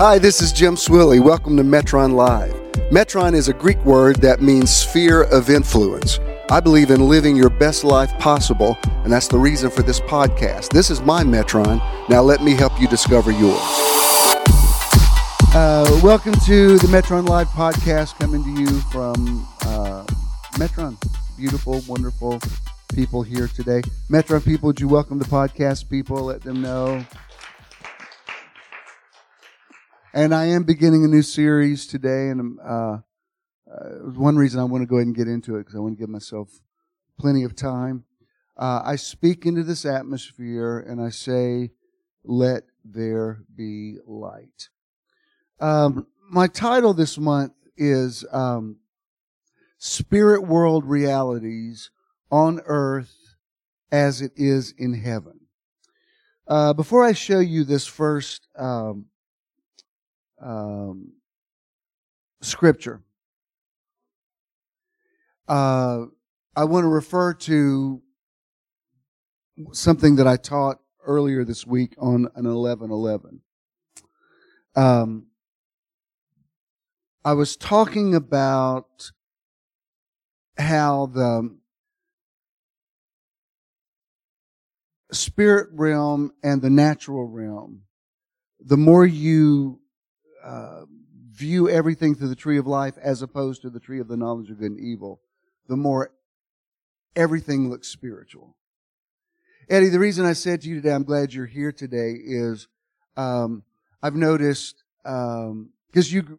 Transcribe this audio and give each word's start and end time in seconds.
Hi, 0.00 0.18
this 0.18 0.40
is 0.40 0.50
Jim 0.50 0.76
Swilley. 0.76 1.22
Welcome 1.22 1.58
to 1.58 1.62
Metron 1.62 2.14
Live. 2.14 2.54
Metron 2.90 3.34
is 3.34 3.48
a 3.48 3.52
Greek 3.52 3.84
word 3.84 4.16
that 4.22 4.40
means 4.40 4.74
sphere 4.74 5.24
of 5.24 5.50
influence. 5.50 6.18
I 6.48 6.58
believe 6.58 6.90
in 6.90 7.06
living 7.06 7.36
your 7.36 7.50
best 7.50 7.84
life 7.84 8.10
possible, 8.18 8.78
and 9.04 9.12
that's 9.12 9.28
the 9.28 9.36
reason 9.36 9.68
for 9.68 9.82
this 9.82 10.00
podcast. 10.00 10.70
This 10.70 10.88
is 10.88 11.02
my 11.02 11.22
Metron. 11.22 11.82
Now 12.08 12.22
let 12.22 12.42
me 12.42 12.54
help 12.54 12.80
you 12.80 12.88
discover 12.88 13.30
yours. 13.30 13.60
Uh, 15.52 16.00
welcome 16.02 16.32
to 16.46 16.78
the 16.78 16.86
Metron 16.86 17.28
Live 17.28 17.48
podcast, 17.48 18.18
coming 18.18 18.42
to 18.42 18.58
you 18.58 18.80
from 18.90 19.46
uh, 19.66 20.06
Metron. 20.54 20.96
Beautiful, 21.36 21.82
wonderful 21.86 22.40
people 22.94 23.22
here 23.22 23.48
today. 23.48 23.82
Metron 24.08 24.42
people, 24.42 24.68
would 24.68 24.80
you 24.80 24.88
welcome 24.88 25.18
the 25.18 25.26
podcast 25.26 25.90
people? 25.90 26.22
Let 26.24 26.40
them 26.40 26.62
know. 26.62 27.04
And 30.12 30.34
I 30.34 30.46
am 30.46 30.64
beginning 30.64 31.04
a 31.04 31.08
new 31.08 31.22
series 31.22 31.86
today, 31.86 32.30
and 32.30 32.58
uh, 32.58 32.98
uh, 33.72 33.88
one 34.16 34.36
reason 34.36 34.58
I 34.58 34.64
want 34.64 34.82
to 34.82 34.86
go 34.86 34.96
ahead 34.96 35.06
and 35.06 35.14
get 35.14 35.28
into 35.28 35.54
it 35.54 35.60
because 35.60 35.76
I 35.76 35.78
want 35.78 35.96
to 35.96 36.00
give 36.00 36.08
myself 36.08 36.48
plenty 37.16 37.44
of 37.44 37.54
time. 37.54 38.02
Uh, 38.56 38.82
I 38.84 38.96
speak 38.96 39.46
into 39.46 39.62
this 39.62 39.84
atmosphere 39.84 40.80
and 40.80 41.00
I 41.00 41.10
say, 41.10 41.70
"Let 42.24 42.64
there 42.84 43.44
be 43.54 43.98
light." 44.04 44.70
Um, 45.60 46.08
my 46.28 46.48
title 46.48 46.92
this 46.92 47.16
month 47.16 47.52
is 47.76 48.24
um, 48.32 48.80
"Spirit 49.78 50.42
World 50.42 50.86
Realities 50.86 51.92
on 52.32 52.60
Earth 52.66 53.36
as 53.92 54.20
It 54.20 54.32
Is 54.34 54.74
in 54.76 54.94
Heaven." 54.94 55.38
Uh, 56.48 56.72
before 56.72 57.04
I 57.04 57.12
show 57.12 57.38
you 57.38 57.62
this 57.62 57.86
first 57.86 58.48
um, 58.58 59.06
um, 60.40 61.12
scripture. 62.40 63.02
Uh, 65.48 66.06
I 66.56 66.64
want 66.64 66.84
to 66.84 66.88
refer 66.88 67.34
to 67.34 68.02
something 69.72 70.16
that 70.16 70.26
I 70.26 70.36
taught 70.36 70.78
earlier 71.06 71.44
this 71.44 71.66
week 71.66 71.94
on 71.98 72.28
an 72.34 72.44
1111. 72.44 73.40
Um, 74.76 75.26
I 77.24 77.32
was 77.34 77.56
talking 77.56 78.14
about 78.14 79.10
how 80.56 81.06
the 81.06 81.56
spirit 85.12 85.68
realm 85.72 86.32
and 86.42 86.62
the 86.62 86.70
natural 86.70 87.26
realm, 87.26 87.82
the 88.60 88.76
more 88.76 89.04
you 89.04 89.79
uh, 90.44 90.82
view 91.30 91.68
everything 91.68 92.14
through 92.14 92.28
the 92.28 92.34
tree 92.34 92.58
of 92.58 92.66
life 92.66 92.98
as 93.02 93.22
opposed 93.22 93.62
to 93.62 93.70
the 93.70 93.80
tree 93.80 94.00
of 94.00 94.08
the 94.08 94.16
knowledge 94.16 94.50
of 94.50 94.58
good 94.58 94.72
and 94.72 94.80
evil, 94.80 95.20
the 95.68 95.76
more 95.76 96.12
everything 97.16 97.70
looks 97.70 97.88
spiritual. 97.88 98.56
Eddie, 99.68 99.88
the 99.88 99.98
reason 100.00 100.26
I 100.26 100.32
said 100.32 100.62
to 100.62 100.68
you 100.68 100.74
today, 100.76 100.92
I'm 100.92 101.04
glad 101.04 101.32
you're 101.32 101.46
here 101.46 101.70
today, 101.70 102.12
is 102.12 102.66
um, 103.16 103.62
I've 104.02 104.16
noticed 104.16 104.82
because 105.02 105.48
um, 105.48 105.70
you 105.92 106.38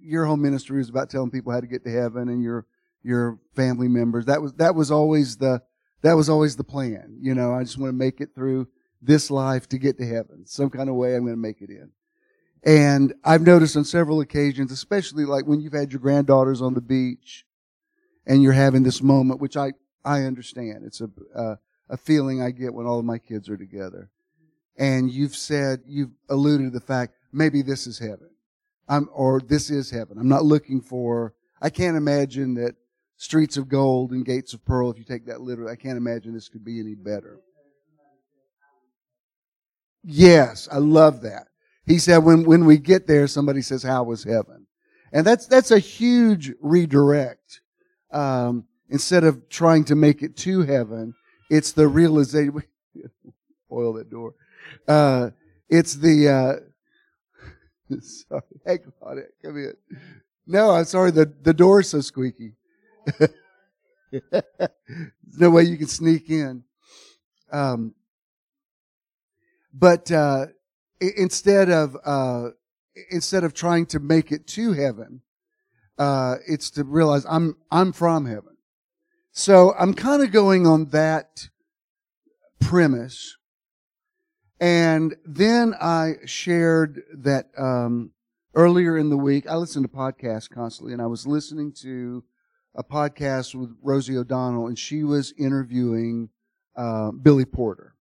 your 0.00 0.24
whole 0.24 0.36
ministry 0.36 0.80
is 0.80 0.88
about 0.88 1.10
telling 1.10 1.30
people 1.30 1.52
how 1.52 1.60
to 1.60 1.66
get 1.66 1.84
to 1.84 1.90
heaven 1.90 2.28
and 2.28 2.42
your 2.42 2.66
your 3.02 3.38
family 3.54 3.88
members. 3.88 4.26
That 4.26 4.42
was 4.42 4.54
that 4.54 4.74
was 4.74 4.90
always 4.90 5.36
the 5.36 5.62
that 6.02 6.14
was 6.14 6.28
always 6.28 6.56
the 6.56 6.64
plan. 6.64 7.18
You 7.20 7.34
know, 7.34 7.54
I 7.54 7.62
just 7.62 7.78
want 7.78 7.90
to 7.90 7.96
make 7.96 8.20
it 8.20 8.34
through 8.34 8.68
this 9.00 9.30
life 9.30 9.68
to 9.68 9.78
get 9.78 9.98
to 9.98 10.06
heaven. 10.06 10.44
Some 10.46 10.70
kind 10.70 10.88
of 10.88 10.96
way 10.96 11.14
I'm 11.14 11.22
going 11.22 11.34
to 11.34 11.40
make 11.40 11.60
it 11.60 11.70
in. 11.70 11.90
And 12.68 13.14
I've 13.24 13.40
noticed 13.40 13.78
on 13.78 13.84
several 13.86 14.20
occasions, 14.20 14.72
especially 14.72 15.24
like 15.24 15.46
when 15.46 15.62
you've 15.62 15.72
had 15.72 15.90
your 15.90 16.00
granddaughters 16.00 16.60
on 16.60 16.74
the 16.74 16.82
beach 16.82 17.46
and 18.26 18.42
you're 18.42 18.52
having 18.52 18.82
this 18.82 19.00
moment, 19.00 19.40
which 19.40 19.56
I, 19.56 19.72
I 20.04 20.24
understand. 20.24 20.84
It's 20.84 21.00
a, 21.00 21.08
uh, 21.34 21.56
a 21.88 21.96
feeling 21.96 22.42
I 22.42 22.50
get 22.50 22.74
when 22.74 22.84
all 22.84 22.98
of 22.98 23.06
my 23.06 23.16
kids 23.16 23.48
are 23.48 23.56
together. 23.56 24.10
And 24.76 25.10
you've 25.10 25.34
said, 25.34 25.80
you've 25.86 26.10
alluded 26.28 26.66
to 26.66 26.78
the 26.78 26.84
fact, 26.84 27.14
maybe 27.32 27.62
this 27.62 27.86
is 27.86 27.98
heaven. 27.98 28.28
I'm, 28.86 29.08
or 29.14 29.40
this 29.40 29.70
is 29.70 29.90
heaven. 29.90 30.18
I'm 30.18 30.28
not 30.28 30.44
looking 30.44 30.82
for, 30.82 31.32
I 31.62 31.70
can't 31.70 31.96
imagine 31.96 32.52
that 32.56 32.76
streets 33.16 33.56
of 33.56 33.70
gold 33.70 34.10
and 34.10 34.26
gates 34.26 34.52
of 34.52 34.62
pearl, 34.66 34.90
if 34.90 34.98
you 34.98 35.04
take 35.04 35.24
that 35.24 35.40
literally, 35.40 35.72
I 35.72 35.76
can't 35.76 35.96
imagine 35.96 36.34
this 36.34 36.50
could 36.50 36.66
be 36.66 36.80
any 36.80 36.94
better. 36.94 37.38
Yes, 40.04 40.68
I 40.70 40.76
love 40.76 41.22
that. 41.22 41.47
He 41.88 41.98
said, 41.98 42.18
when, 42.18 42.44
when 42.44 42.66
we 42.66 42.76
get 42.76 43.06
there, 43.06 43.26
somebody 43.26 43.62
says, 43.62 43.82
how 43.82 44.02
was 44.04 44.22
heaven? 44.22 44.66
And 45.10 45.26
that's, 45.26 45.46
that's 45.46 45.70
a 45.70 45.78
huge 45.78 46.52
redirect. 46.60 47.62
Um, 48.12 48.66
instead 48.90 49.24
of 49.24 49.48
trying 49.48 49.84
to 49.86 49.94
make 49.94 50.22
it 50.22 50.36
to 50.38 50.62
heaven, 50.62 51.14
it's 51.50 51.72
the 51.72 51.88
realization, 51.88 52.62
oil 53.72 53.94
that 53.94 54.10
door. 54.10 54.34
Uh, 54.86 55.30
it's 55.70 55.94
the, 55.94 56.28
uh, 56.28 57.96
sorry, 58.00 58.42
hey, 58.66 58.78
Claudia, 59.00 59.24
come 59.42 59.56
in. 59.56 59.72
No, 60.46 60.70
I'm 60.72 60.84
sorry, 60.84 61.10
the, 61.10 61.32
the 61.40 61.54
door's 61.54 61.88
so 61.88 62.02
squeaky. 62.02 62.52
There's 64.10 64.42
no 65.38 65.50
way 65.50 65.62
you 65.62 65.78
can 65.78 65.88
sneak 65.88 66.28
in. 66.28 66.64
Um, 67.50 67.94
but, 69.72 70.10
uh, 70.12 70.46
instead 71.00 71.70
of 71.70 71.96
uh, 72.04 72.50
instead 73.10 73.44
of 73.44 73.54
trying 73.54 73.86
to 73.86 74.00
make 74.00 74.32
it 74.32 74.46
to 74.48 74.72
heaven, 74.72 75.22
uh, 75.98 76.36
it's 76.46 76.70
to 76.70 76.84
realize 76.84 77.24
I'm 77.28 77.56
I'm 77.70 77.92
from 77.92 78.26
heaven. 78.26 78.56
So 79.32 79.74
I'm 79.78 79.94
kind 79.94 80.22
of 80.22 80.32
going 80.32 80.66
on 80.66 80.86
that 80.86 81.48
premise, 82.60 83.36
and 84.60 85.14
then 85.24 85.74
I 85.80 86.14
shared 86.24 87.02
that 87.18 87.46
um, 87.56 88.12
earlier 88.54 88.98
in 88.98 89.10
the 89.10 89.16
week. 89.16 89.48
I 89.48 89.56
listen 89.56 89.82
to 89.82 89.88
podcasts 89.88 90.50
constantly, 90.50 90.92
and 90.92 91.02
I 91.02 91.06
was 91.06 91.26
listening 91.26 91.72
to 91.82 92.24
a 92.74 92.82
podcast 92.82 93.54
with 93.54 93.76
Rosie 93.82 94.16
O'Donnell, 94.16 94.66
and 94.66 94.78
she 94.78 95.04
was 95.04 95.32
interviewing 95.38 96.30
uh, 96.76 97.12
Billy 97.12 97.44
Porter 97.44 97.94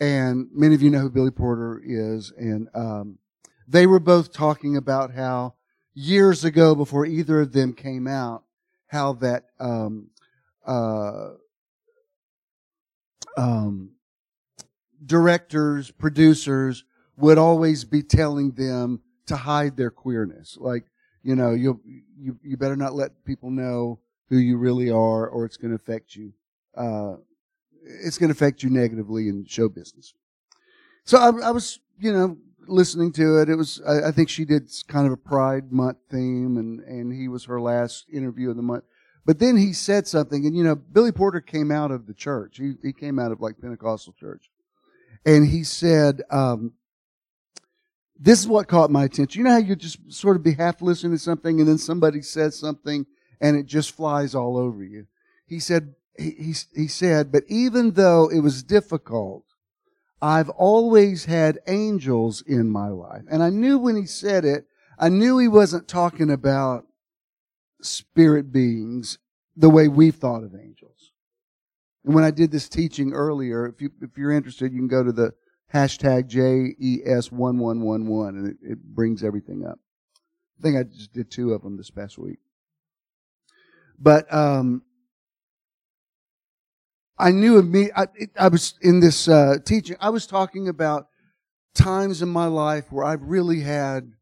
and 0.00 0.48
many 0.52 0.74
of 0.74 0.82
you 0.82 0.90
know 0.90 1.00
who 1.00 1.10
Billy 1.10 1.30
Porter 1.30 1.80
is. 1.84 2.32
And 2.36 2.68
um, 2.74 3.18
they 3.66 3.86
were 3.86 4.00
both 4.00 4.32
talking 4.32 4.76
about 4.76 5.14
how 5.14 5.54
years 5.94 6.44
ago, 6.44 6.74
before 6.74 7.06
either 7.06 7.40
of 7.40 7.52
them 7.52 7.72
came 7.72 8.06
out, 8.06 8.44
how 8.88 9.14
that 9.14 9.46
um, 9.58 10.10
uh, 10.66 11.30
um, 13.36 13.92
directors, 15.04 15.90
producers 15.90 16.84
would 17.16 17.38
always 17.38 17.84
be 17.84 18.02
telling 18.02 18.52
them 18.52 19.00
to 19.26 19.36
hide 19.36 19.76
their 19.76 19.90
queerness. 19.90 20.56
Like, 20.60 20.84
you 21.22 21.34
know, 21.34 21.52
you 21.52 21.80
you 22.18 22.38
you 22.42 22.56
better 22.56 22.76
not 22.76 22.94
let 22.94 23.24
people 23.24 23.50
know 23.50 23.98
who 24.28 24.36
you 24.36 24.58
really 24.58 24.90
are, 24.90 25.26
or 25.28 25.44
it's 25.44 25.56
going 25.56 25.70
to 25.70 25.76
affect 25.76 26.14
you. 26.14 26.32
Uh, 26.76 27.16
it's 27.86 28.18
going 28.18 28.28
to 28.28 28.36
affect 28.36 28.62
you 28.62 28.70
negatively 28.70 29.28
in 29.28 29.44
show 29.46 29.68
business. 29.68 30.14
So 31.04 31.18
I, 31.18 31.48
I 31.48 31.50
was, 31.50 31.78
you 31.98 32.12
know, 32.12 32.36
listening 32.66 33.12
to 33.12 33.40
it. 33.40 33.48
It 33.48 33.54
was, 33.54 33.80
I, 33.86 34.08
I, 34.08 34.10
think 34.10 34.28
she 34.28 34.44
did 34.44 34.70
kind 34.88 35.06
of 35.06 35.12
a 35.12 35.16
Pride 35.16 35.72
Month 35.72 35.98
theme, 36.10 36.56
and 36.56 36.80
and 36.80 37.12
he 37.12 37.28
was 37.28 37.44
her 37.44 37.60
last 37.60 38.06
interview 38.12 38.50
of 38.50 38.56
the 38.56 38.62
month. 38.62 38.84
But 39.24 39.38
then 39.38 39.56
he 39.56 39.72
said 39.72 40.06
something, 40.06 40.46
and 40.46 40.56
you 40.56 40.64
know, 40.64 40.74
Billy 40.74 41.12
Porter 41.12 41.40
came 41.40 41.70
out 41.70 41.90
of 41.90 42.06
the 42.06 42.14
church. 42.14 42.58
He 42.58 42.74
he 42.82 42.92
came 42.92 43.18
out 43.18 43.32
of 43.32 43.40
like 43.40 43.60
Pentecostal 43.60 44.14
church, 44.18 44.50
and 45.24 45.46
he 45.46 45.62
said, 45.62 46.22
um, 46.30 46.72
"This 48.18 48.40
is 48.40 48.48
what 48.48 48.68
caught 48.68 48.90
my 48.90 49.04
attention. 49.04 49.38
You 49.38 49.44
know 49.44 49.52
how 49.52 49.58
you 49.58 49.76
just 49.76 50.12
sort 50.12 50.36
of 50.36 50.42
be 50.42 50.54
half 50.54 50.82
listening 50.82 51.12
to 51.12 51.18
something, 51.18 51.60
and 51.60 51.68
then 51.68 51.78
somebody 51.78 52.22
says 52.22 52.58
something, 52.58 53.06
and 53.40 53.56
it 53.56 53.66
just 53.66 53.92
flies 53.92 54.34
all 54.34 54.56
over 54.56 54.82
you." 54.82 55.06
He 55.46 55.60
said, 55.60 55.94
he, 56.18 56.54
he, 56.74 56.88
said, 56.88 57.32
but 57.32 57.44
even 57.48 57.92
though 57.92 58.28
it 58.28 58.40
was 58.40 58.62
difficult, 58.62 59.44
I've 60.20 60.48
always 60.50 61.26
had 61.26 61.58
angels 61.66 62.42
in 62.42 62.70
my 62.70 62.88
life. 62.88 63.22
And 63.30 63.42
I 63.42 63.50
knew 63.50 63.78
when 63.78 63.96
he 63.96 64.06
said 64.06 64.44
it, 64.44 64.66
I 64.98 65.08
knew 65.08 65.38
he 65.38 65.48
wasn't 65.48 65.88
talking 65.88 66.30
about 66.30 66.86
spirit 67.82 68.52
beings 68.52 69.18
the 69.56 69.70
way 69.70 69.88
we've 69.88 70.14
thought 70.14 70.42
of 70.42 70.54
angels. 70.54 71.12
And 72.04 72.14
when 72.14 72.24
I 72.24 72.30
did 72.30 72.50
this 72.50 72.68
teaching 72.68 73.12
earlier, 73.12 73.66
if 73.66 73.80
you 73.82 73.90
if 74.00 74.16
you're 74.16 74.32
interested, 74.32 74.72
you 74.72 74.78
can 74.78 74.88
go 74.88 75.02
to 75.02 75.12
the 75.12 75.32
hashtag 75.74 76.30
JES1111 76.30 78.28
and 78.28 78.46
it, 78.48 78.56
it 78.62 78.78
brings 78.82 79.24
everything 79.24 79.66
up. 79.66 79.78
I 80.58 80.62
think 80.62 80.76
I 80.76 80.84
just 80.84 81.12
did 81.12 81.30
two 81.30 81.52
of 81.52 81.62
them 81.62 81.76
this 81.76 81.90
past 81.90 82.16
week. 82.16 82.38
But 83.98 84.32
um, 84.32 84.82
I 87.18 87.30
knew 87.30 87.62
me. 87.62 87.90
I, 87.96 88.06
I 88.38 88.48
was 88.48 88.74
in 88.82 89.00
this 89.00 89.28
uh, 89.28 89.56
teaching. 89.64 89.96
I 90.00 90.10
was 90.10 90.26
talking 90.26 90.68
about 90.68 91.08
times 91.74 92.22
in 92.22 92.28
my 92.28 92.46
life 92.46 92.90
where 92.90 93.04
I've 93.04 93.22
really 93.22 93.60
had 93.60 94.12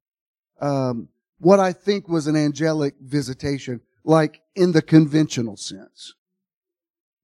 um, 0.60 1.08
what 1.38 1.60
I 1.60 1.72
think 1.72 2.08
was 2.08 2.26
an 2.26 2.36
angelic 2.36 2.94
visitation, 3.00 3.80
like 4.04 4.40
in 4.54 4.72
the 4.72 4.82
conventional 4.82 5.56
sense, 5.56 6.14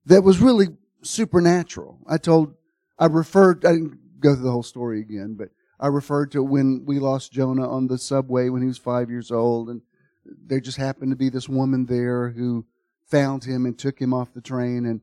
that 0.05 0.23
was 0.23 0.39
really 0.39 0.67
supernatural. 1.03 1.99
I 2.07 2.17
told, 2.17 2.55
I 2.99 3.05
referred, 3.05 3.65
I 3.65 3.73
didn't 3.73 4.19
go 4.19 4.35
through 4.35 4.43
the 4.43 4.51
whole 4.51 4.63
story 4.63 4.99
again, 4.99 5.35
but 5.37 5.49
I 5.79 5.87
referred 5.87 6.31
to 6.33 6.43
when 6.43 6.83
we 6.85 6.99
lost 6.99 7.31
Jonah 7.31 7.69
on 7.69 7.87
the 7.87 7.97
subway 7.97 8.49
when 8.49 8.61
he 8.61 8.67
was 8.67 8.77
five 8.77 9.09
years 9.09 9.31
old, 9.31 9.69
and 9.69 9.81
there 10.25 10.59
just 10.59 10.77
happened 10.77 11.11
to 11.11 11.15
be 11.15 11.29
this 11.29 11.49
woman 11.49 11.85
there 11.85 12.29
who 12.29 12.65
found 13.07 13.43
him 13.43 13.65
and 13.65 13.77
took 13.77 13.99
him 13.99 14.13
off 14.13 14.33
the 14.33 14.41
train. 14.41 14.85
And 14.85 15.01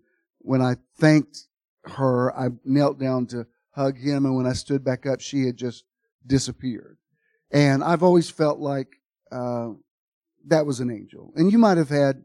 when 0.49 0.63
I 0.63 0.77
thanked 0.97 1.47
her, 1.85 2.35
I 2.35 2.49
knelt 2.65 2.99
down 2.99 3.27
to 3.27 3.47
hug 3.73 3.99
him, 3.99 4.25
and 4.25 4.35
when 4.35 4.47
I 4.47 4.55
stood 4.55 4.83
back 4.83 5.05
up, 5.05 5.21
she 5.21 5.45
had 5.45 5.59
just 5.59 5.85
disappeared. 6.27 6.97
And 7.51 7.85
I've 7.85 8.03
always 8.03 8.31
felt 8.31 8.59
like 8.59 8.97
uh, 9.31 9.73
that 10.47 10.65
was 10.65 10.81
an 10.81 10.91
angel. 10.91 11.35
And 11.37 11.53
you 11.53 11.59
might 11.59 11.77
have 11.77 11.91
had 11.91 12.25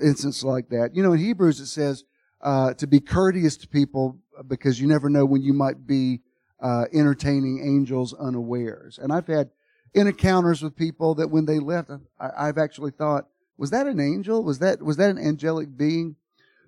instances 0.00 0.44
like 0.44 0.68
that. 0.68 0.94
You 0.94 1.02
know, 1.02 1.12
in 1.14 1.18
Hebrews 1.18 1.58
it 1.58 1.66
says 1.66 2.04
uh, 2.40 2.74
to 2.74 2.86
be 2.86 3.00
courteous 3.00 3.56
to 3.56 3.68
people 3.68 4.20
because 4.46 4.80
you 4.80 4.86
never 4.86 5.10
know 5.10 5.24
when 5.24 5.42
you 5.42 5.52
might 5.52 5.84
be 5.84 6.20
uh, 6.62 6.84
entertaining 6.92 7.60
angels 7.64 8.14
unawares. 8.14 9.00
And 9.02 9.12
I've 9.12 9.26
had 9.26 9.50
encounters 9.94 10.62
with 10.62 10.76
people 10.76 11.16
that 11.16 11.30
when 11.30 11.46
they 11.46 11.58
left, 11.58 11.90
I, 12.20 12.46
have 12.46 12.58
actually 12.58 12.92
thought, 12.92 13.26
was 13.56 13.70
that 13.70 13.88
an 13.88 13.98
angel? 13.98 14.44
Was 14.44 14.60
that 14.60 14.80
was 14.80 14.96
that 14.98 15.10
an 15.10 15.18
angelic 15.18 15.76
being? 15.76 16.14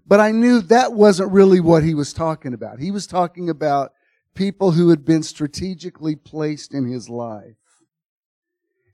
But 0.07 0.21
I 0.21 0.33
knew 0.33 0.61
that 0.63 0.93
wasn't 0.93 1.33
really 1.33 1.61
what 1.61 1.85
he 1.85 1.95
was 1.95 2.13
talking 2.13 2.55
about. 2.55 2.81
He 2.81 2.91
was 2.91 3.07
talking 3.07 3.49
about 3.49 3.93
people 4.35 4.73
who 4.73 4.91
had 4.91 5.05
been 5.05 5.23
strategically 5.23 6.17
placed 6.17 6.75
in 6.75 6.87
his 6.87 7.09
life. 7.09 7.57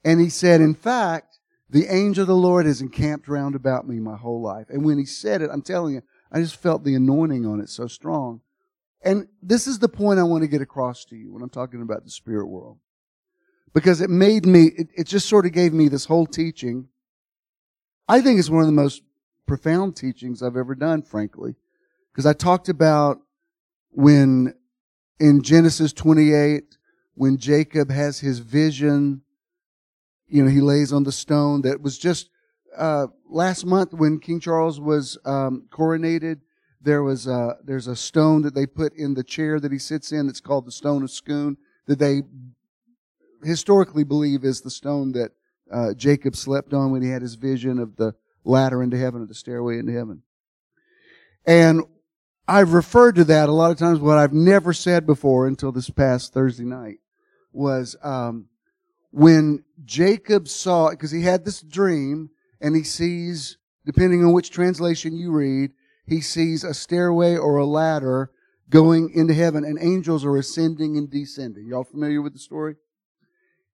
And 0.04 0.20
he 0.20 0.28
said, 0.28 0.60
in 0.60 0.74
fact, 0.74 1.40
the 1.68 1.86
angel 1.92 2.22
of 2.22 2.28
the 2.28 2.36
Lord 2.36 2.66
has 2.66 2.80
encamped 2.80 3.28
round 3.28 3.54
about 3.54 3.88
me 3.88 3.98
my 3.98 4.16
whole 4.16 4.40
life. 4.40 4.66
And 4.68 4.84
when 4.84 4.98
he 4.98 5.04
said 5.04 5.42
it, 5.42 5.50
I'm 5.52 5.62
telling 5.62 5.94
you, 5.94 6.02
I 6.30 6.40
just 6.40 6.56
felt 6.56 6.84
the 6.84 6.94
anointing 6.94 7.44
on 7.44 7.60
it 7.60 7.68
so 7.68 7.86
strong. 7.86 8.40
And 9.02 9.28
this 9.42 9.66
is 9.66 9.78
the 9.78 9.88
point 9.88 10.18
I 10.18 10.24
want 10.24 10.42
to 10.42 10.48
get 10.48 10.62
across 10.62 11.04
to 11.06 11.16
you 11.16 11.32
when 11.32 11.42
I'm 11.42 11.50
talking 11.50 11.82
about 11.82 12.04
the 12.04 12.10
spirit 12.10 12.46
world. 12.46 12.78
Because 13.74 14.00
it 14.00 14.10
made 14.10 14.46
me, 14.46 14.66
it, 14.76 14.88
it 14.96 15.06
just 15.06 15.28
sort 15.28 15.44
of 15.44 15.52
gave 15.52 15.72
me 15.72 15.88
this 15.88 16.06
whole 16.06 16.26
teaching. 16.26 16.88
I 18.08 18.20
think 18.20 18.38
it's 18.38 18.50
one 18.50 18.60
of 18.60 18.66
the 18.66 18.72
most 18.72 19.02
profound 19.46 19.96
teachings 19.96 20.42
I've 20.42 20.56
ever 20.56 20.74
done, 20.74 21.02
frankly. 21.02 21.54
Because 22.12 22.26
I 22.26 22.32
talked 22.32 22.68
about 22.68 23.18
when 23.90 24.54
in 25.18 25.42
Genesis 25.42 25.92
28, 25.92 26.76
when 27.14 27.38
Jacob 27.38 27.90
has 27.90 28.20
his 28.20 28.40
vision, 28.40 29.22
you 30.28 30.42
know, 30.42 30.50
he 30.50 30.60
lays 30.60 30.92
on 30.92 31.04
the 31.04 31.12
stone 31.12 31.62
that 31.62 31.80
was 31.80 31.98
just 31.98 32.30
uh, 32.76 33.06
last 33.28 33.64
month 33.64 33.94
when 33.94 34.18
King 34.18 34.40
Charles 34.40 34.80
was 34.80 35.18
um, 35.24 35.66
coronated. 35.70 36.40
There 36.80 37.02
was 37.02 37.26
a, 37.26 37.56
there's 37.64 37.86
a 37.86 37.96
stone 37.96 38.42
that 38.42 38.54
they 38.54 38.66
put 38.66 38.92
in 38.94 39.14
the 39.14 39.24
chair 39.24 39.58
that 39.60 39.72
he 39.72 39.78
sits 39.78 40.12
in. 40.12 40.26
That's 40.26 40.40
called 40.40 40.66
the 40.66 40.72
stone 40.72 41.02
of 41.02 41.10
Scone 41.10 41.56
that 41.86 41.98
they 41.98 42.22
historically 43.42 44.04
believe 44.04 44.44
is 44.44 44.60
the 44.60 44.70
stone 44.70 45.12
that 45.12 45.32
uh, 45.72 45.94
Jacob 45.94 46.36
slept 46.36 46.72
on 46.72 46.92
when 46.92 47.02
he 47.02 47.08
had 47.08 47.22
his 47.22 47.34
vision 47.34 47.78
of 47.78 47.96
the 47.96 48.14
ladder 48.46 48.82
into 48.82 48.96
heaven 48.96 49.22
or 49.22 49.26
the 49.26 49.34
stairway 49.34 49.78
into 49.78 49.92
heaven. 49.92 50.22
And 51.44 51.82
I've 52.48 52.72
referred 52.72 53.16
to 53.16 53.24
that 53.24 53.48
a 53.48 53.52
lot 53.52 53.70
of 53.70 53.78
times. 53.78 53.98
What 53.98 54.18
I've 54.18 54.32
never 54.32 54.72
said 54.72 55.06
before 55.06 55.46
until 55.46 55.72
this 55.72 55.90
past 55.90 56.32
Thursday 56.32 56.64
night 56.64 56.98
was 57.52 57.96
um, 58.02 58.46
when 59.10 59.64
Jacob 59.84 60.48
saw, 60.48 60.90
because 60.90 61.10
he 61.10 61.22
had 61.22 61.44
this 61.44 61.60
dream, 61.60 62.30
and 62.60 62.74
he 62.74 62.82
sees, 62.84 63.58
depending 63.84 64.24
on 64.24 64.32
which 64.32 64.50
translation 64.50 65.16
you 65.16 65.32
read, 65.32 65.72
he 66.06 66.20
sees 66.20 66.64
a 66.64 66.72
stairway 66.72 67.36
or 67.36 67.56
a 67.56 67.66
ladder 67.66 68.30
going 68.68 69.10
into 69.10 69.34
heaven, 69.34 69.64
and 69.64 69.78
angels 69.80 70.24
are 70.24 70.36
ascending 70.36 70.96
and 70.96 71.10
descending. 71.10 71.66
Y'all 71.66 71.84
familiar 71.84 72.22
with 72.22 72.32
the 72.32 72.38
story? 72.38 72.76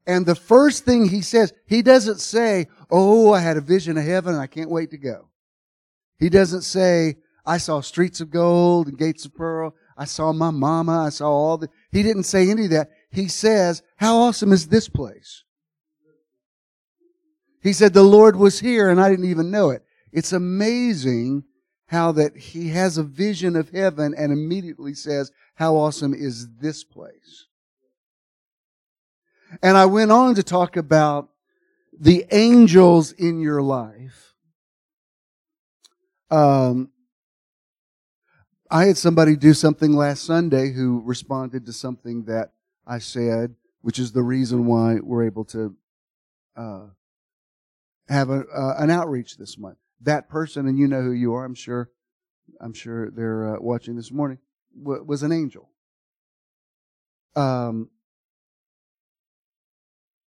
And 0.06 0.26
the 0.26 0.34
first 0.34 0.84
thing 0.84 1.08
he 1.08 1.20
says, 1.20 1.52
he 1.66 1.82
doesn't 1.82 2.20
say, 2.20 2.66
Oh, 2.90 3.32
I 3.32 3.40
had 3.40 3.56
a 3.56 3.60
vision 3.60 3.96
of 3.96 4.04
heaven 4.04 4.34
and 4.34 4.42
I 4.42 4.46
can't 4.46 4.70
wait 4.70 4.90
to 4.90 4.98
go. 4.98 5.28
He 6.18 6.28
doesn't 6.28 6.62
say, 6.62 7.16
I 7.44 7.58
saw 7.58 7.80
streets 7.80 8.20
of 8.20 8.30
gold 8.30 8.88
and 8.88 8.98
gates 8.98 9.24
of 9.24 9.34
pearl. 9.34 9.74
I 9.96 10.04
saw 10.04 10.32
my 10.32 10.50
mama. 10.50 11.04
I 11.04 11.08
saw 11.10 11.28
all 11.30 11.58
the, 11.58 11.68
he 11.90 12.02
didn't 12.02 12.24
say 12.24 12.50
any 12.50 12.64
of 12.64 12.70
that. 12.70 12.90
He 13.10 13.28
says, 13.28 13.82
how 13.96 14.16
awesome 14.16 14.52
is 14.52 14.68
this 14.68 14.88
place? 14.88 15.44
He 17.62 17.72
said, 17.72 17.92
the 17.92 18.02
Lord 18.02 18.36
was 18.36 18.60
here 18.60 18.90
and 18.90 19.00
I 19.00 19.08
didn't 19.08 19.30
even 19.30 19.50
know 19.50 19.70
it. 19.70 19.84
It's 20.12 20.32
amazing 20.32 21.44
how 21.86 22.12
that 22.12 22.36
he 22.36 22.70
has 22.70 22.98
a 22.98 23.02
vision 23.02 23.54
of 23.54 23.70
heaven 23.70 24.14
and 24.16 24.32
immediately 24.32 24.94
says, 24.94 25.30
how 25.54 25.76
awesome 25.76 26.14
is 26.14 26.48
this 26.60 26.84
place? 26.84 27.46
And 29.60 29.76
I 29.76 29.86
went 29.86 30.12
on 30.12 30.34
to 30.36 30.42
talk 30.42 30.76
about 30.76 31.28
the 31.98 32.24
angels 32.30 33.12
in 33.12 33.40
your 33.40 33.60
life. 33.60 34.34
Um, 36.30 36.90
I 38.70 38.86
had 38.86 38.96
somebody 38.96 39.36
do 39.36 39.52
something 39.52 39.92
last 39.92 40.24
Sunday 40.24 40.72
who 40.72 41.02
responded 41.04 41.66
to 41.66 41.72
something 41.72 42.24
that 42.24 42.52
I 42.86 43.00
said, 43.00 43.54
which 43.82 43.98
is 43.98 44.12
the 44.12 44.22
reason 44.22 44.64
why 44.64 44.98
we're 45.02 45.24
able 45.24 45.44
to 45.46 45.76
uh, 46.56 46.86
have 48.08 48.30
a, 48.30 48.44
uh, 48.46 48.76
an 48.78 48.90
outreach 48.90 49.36
this 49.36 49.58
month. 49.58 49.76
That 50.00 50.28
person, 50.28 50.66
and 50.66 50.78
you 50.78 50.88
know 50.88 51.02
who 51.02 51.12
you 51.12 51.34
are, 51.34 51.44
I'm 51.44 51.54
sure. 51.54 51.90
I'm 52.60 52.72
sure 52.72 53.10
they're 53.10 53.56
uh, 53.56 53.60
watching 53.60 53.96
this 53.96 54.10
morning. 54.10 54.38
W- 54.82 55.04
was 55.04 55.22
an 55.22 55.32
angel. 55.32 55.68
Um, 57.36 57.90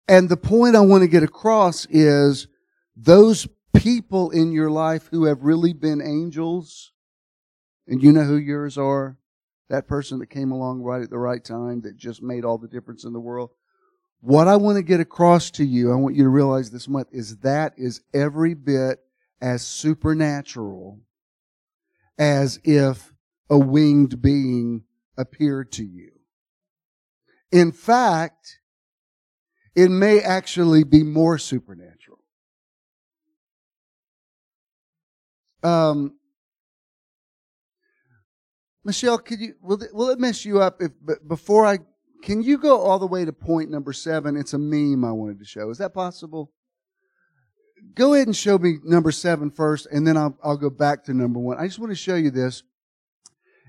and 0.07 0.29
the 0.29 0.37
point 0.37 0.75
I 0.75 0.81
want 0.81 1.01
to 1.01 1.07
get 1.07 1.23
across 1.23 1.85
is 1.89 2.47
those 2.95 3.47
people 3.75 4.31
in 4.31 4.51
your 4.51 4.69
life 4.69 5.07
who 5.11 5.25
have 5.25 5.43
really 5.43 5.73
been 5.73 6.01
angels 6.01 6.91
and 7.87 8.01
you 8.01 8.11
know 8.11 8.23
who 8.23 8.37
yours 8.37 8.77
are? 8.77 9.17
That 9.69 9.87
person 9.87 10.19
that 10.19 10.27
came 10.27 10.51
along 10.51 10.81
right 10.81 11.01
at 11.01 11.09
the 11.09 11.17
right 11.17 11.43
time 11.43 11.81
that 11.81 11.97
just 11.97 12.21
made 12.21 12.45
all 12.45 12.57
the 12.57 12.67
difference 12.67 13.03
in 13.03 13.13
the 13.13 13.19
world. 13.19 13.49
What 14.21 14.47
I 14.47 14.55
want 14.55 14.77
to 14.77 14.83
get 14.83 14.99
across 14.99 15.51
to 15.51 15.65
you, 15.65 15.91
I 15.91 15.95
want 15.95 16.15
you 16.15 16.23
to 16.23 16.29
realize 16.29 16.71
this 16.71 16.87
month, 16.87 17.07
is 17.11 17.37
that 17.37 17.73
is 17.77 18.01
every 18.13 18.53
bit 18.53 18.99
as 19.41 19.65
supernatural 19.65 20.99
as 22.17 22.59
if 22.63 23.13
a 23.49 23.57
winged 23.57 24.21
being 24.21 24.83
appeared 25.17 25.71
to 25.73 25.83
you. 25.83 26.11
In 27.51 27.71
fact, 27.71 28.59
it 29.75 29.89
may 29.89 30.21
actually 30.21 30.83
be 30.83 31.03
more 31.03 31.37
supernatural. 31.37 32.19
Um, 35.63 36.15
Michelle, 38.83 39.17
could 39.17 39.39
you, 39.41 39.55
will, 39.61 39.79
will 39.93 40.09
it 40.09 40.19
mess 40.19 40.45
you 40.45 40.61
up 40.61 40.81
if, 40.81 40.91
before 41.27 41.65
I, 41.65 41.79
can 42.23 42.43
you 42.43 42.57
go 42.57 42.79
all 42.79 42.99
the 42.99 43.07
way 43.07 43.25
to 43.25 43.33
point 43.33 43.71
number 43.71 43.91
seven? 43.91 44.37
It's 44.37 44.53
a 44.53 44.59
meme 44.59 45.03
I 45.03 45.11
wanted 45.11 45.39
to 45.39 45.45
show. 45.45 45.69
Is 45.71 45.79
that 45.79 45.93
possible? 45.93 46.51
Go 47.95 48.13
ahead 48.13 48.27
and 48.27 48.35
show 48.35 48.57
me 48.57 48.77
number 48.83 49.11
seven 49.11 49.49
first, 49.51 49.87
and 49.91 50.07
then 50.07 50.17
I'll, 50.17 50.37
I'll 50.43 50.57
go 50.57 50.69
back 50.69 51.03
to 51.05 51.13
number 51.13 51.39
one. 51.39 51.57
I 51.57 51.65
just 51.65 51.79
want 51.79 51.91
to 51.91 51.95
show 51.95 52.15
you 52.15 52.31
this. 52.31 52.63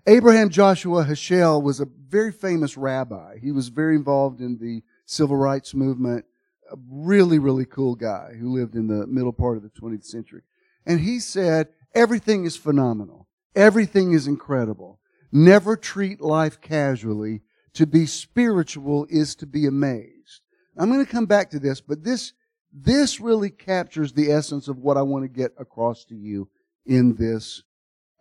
Abraham 0.06 0.50
Joshua 0.50 1.04
Heschel 1.04 1.62
was 1.62 1.80
a 1.80 1.86
very 2.08 2.30
famous 2.30 2.76
rabbi. 2.76 3.38
He 3.42 3.50
was 3.50 3.68
very 3.68 3.96
involved 3.96 4.40
in 4.40 4.58
the 4.58 4.82
civil 5.06 5.36
rights 5.36 5.74
movement. 5.74 6.24
A 6.70 6.76
really, 6.90 7.38
really 7.38 7.64
cool 7.64 7.94
guy 7.94 8.32
who 8.38 8.52
lived 8.52 8.74
in 8.74 8.88
the 8.88 9.06
middle 9.06 9.32
part 9.32 9.56
of 9.56 9.62
the 9.62 9.70
20th 9.70 10.04
century. 10.04 10.42
And 10.84 11.00
he 11.00 11.20
said, 11.20 11.68
everything 11.94 12.44
is 12.44 12.56
phenomenal. 12.56 13.28
Everything 13.54 14.12
is 14.12 14.26
incredible. 14.26 15.00
Never 15.32 15.76
treat 15.76 16.20
life 16.20 16.60
casually. 16.60 17.42
To 17.74 17.86
be 17.86 18.06
spiritual 18.06 19.06
is 19.08 19.34
to 19.36 19.46
be 19.46 19.66
amazed. 19.66 20.42
I'm 20.78 20.90
going 20.90 21.04
to 21.04 21.10
come 21.10 21.26
back 21.26 21.50
to 21.50 21.58
this, 21.58 21.80
but 21.80 22.04
this, 22.04 22.32
this 22.72 23.20
really 23.20 23.50
captures 23.50 24.12
the 24.12 24.30
essence 24.30 24.68
of 24.68 24.78
what 24.78 24.96
I 24.96 25.02
want 25.02 25.24
to 25.24 25.28
get 25.28 25.52
across 25.58 26.04
to 26.06 26.14
you 26.14 26.48
in 26.84 27.14
this 27.16 27.62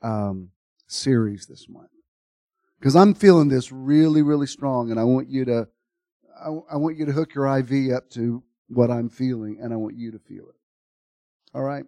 um, 0.02 0.50
series 0.88 1.46
this 1.46 1.68
month. 1.70 1.90
Because 2.80 2.96
I'm 2.96 3.14
feeling 3.14 3.50
this 3.50 3.72
really, 3.72 4.22
really 4.22 4.48
strong, 4.48 4.92
and 4.92 5.00
I 5.00 5.04
want 5.04 5.30
you 5.30 5.46
to, 5.46 5.68
I, 6.40 6.50
I 6.74 6.78
want 6.78 6.98
you 6.98 7.06
to 7.06 7.12
hook 7.12 7.34
your 7.34 7.46
IV 7.58 7.94
up 7.94 8.10
to 8.12 8.44
what 8.68 8.92
I'm 8.92 9.10
feeling, 9.10 9.60
and 9.62 9.74
I 9.74 9.76
want 9.76 9.96
you 9.96 10.12
to 10.12 10.20
feel 10.20 10.46
it. 10.50 10.56
All 11.54 11.64
right. 11.64 11.86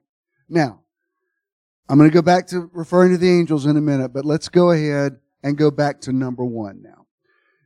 Now, 0.47 0.81
I'm 1.89 1.97
going 1.97 2.09
to 2.09 2.13
go 2.13 2.21
back 2.21 2.47
to 2.47 2.69
referring 2.73 3.11
to 3.11 3.17
the 3.17 3.29
angels 3.29 3.65
in 3.65 3.77
a 3.77 3.81
minute, 3.81 4.09
but 4.09 4.25
let's 4.25 4.49
go 4.49 4.71
ahead 4.71 5.17
and 5.43 5.57
go 5.57 5.71
back 5.71 6.01
to 6.01 6.11
number 6.11 6.45
one 6.45 6.81
now. 6.81 7.05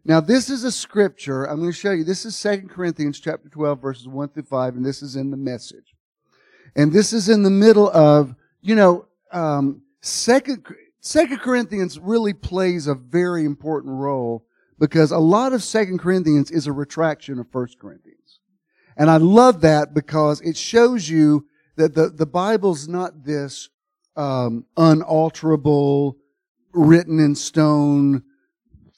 Now, 0.03 0.19
this 0.19 0.50
is 0.50 0.63
a 0.63 0.71
scripture. 0.71 1.45
I'm 1.45 1.59
going 1.59 1.71
to 1.71 1.77
show 1.77 1.91
you. 1.91 2.03
This 2.03 2.25
is 2.25 2.39
2 2.41 2.67
Corinthians 2.69 3.19
chapter 3.19 3.50
12, 3.50 3.81
verses 3.81 4.07
1 4.07 4.29
through 4.29 4.43
5, 4.43 4.75
and 4.75 4.85
this 4.85 5.03
is 5.03 5.15
in 5.15 5.29
the 5.29 5.38
message. 5.38 5.93
And 6.75 6.91
this 6.91 7.13
is 7.13 7.29
in 7.29 7.43
the 7.43 7.51
middle 7.51 7.89
of, 7.89 8.35
you 8.61 8.75
know, 8.75 9.05
um, 9.31 9.83
Second, 10.01 10.65
Second 11.00 11.39
Corinthians 11.39 12.00
really 12.00 12.33
plays 12.33 12.88
a 12.88 12.95
very 12.95 13.45
important 13.45 13.93
role 13.93 14.45
because 14.81 15.11
a 15.11 15.19
lot 15.19 15.53
of 15.53 15.61
Second 15.61 16.00
Corinthians 16.00 16.50
is 16.50 16.65
a 16.65 16.71
retraction 16.73 17.38
of 17.38 17.47
First 17.51 17.77
Corinthians. 17.77 18.39
And 18.97 19.11
I 19.11 19.17
love 19.17 19.61
that 19.61 19.93
because 19.93 20.41
it 20.41 20.57
shows 20.57 21.07
you 21.07 21.45
that 21.75 21.93
the, 21.93 22.09
the 22.09 22.25
Bible's 22.25 22.88
not 22.88 23.23
this 23.23 23.69
um, 24.15 24.65
unalterable, 24.75 26.17
written 26.73 27.19
in 27.19 27.35
stone 27.35 28.23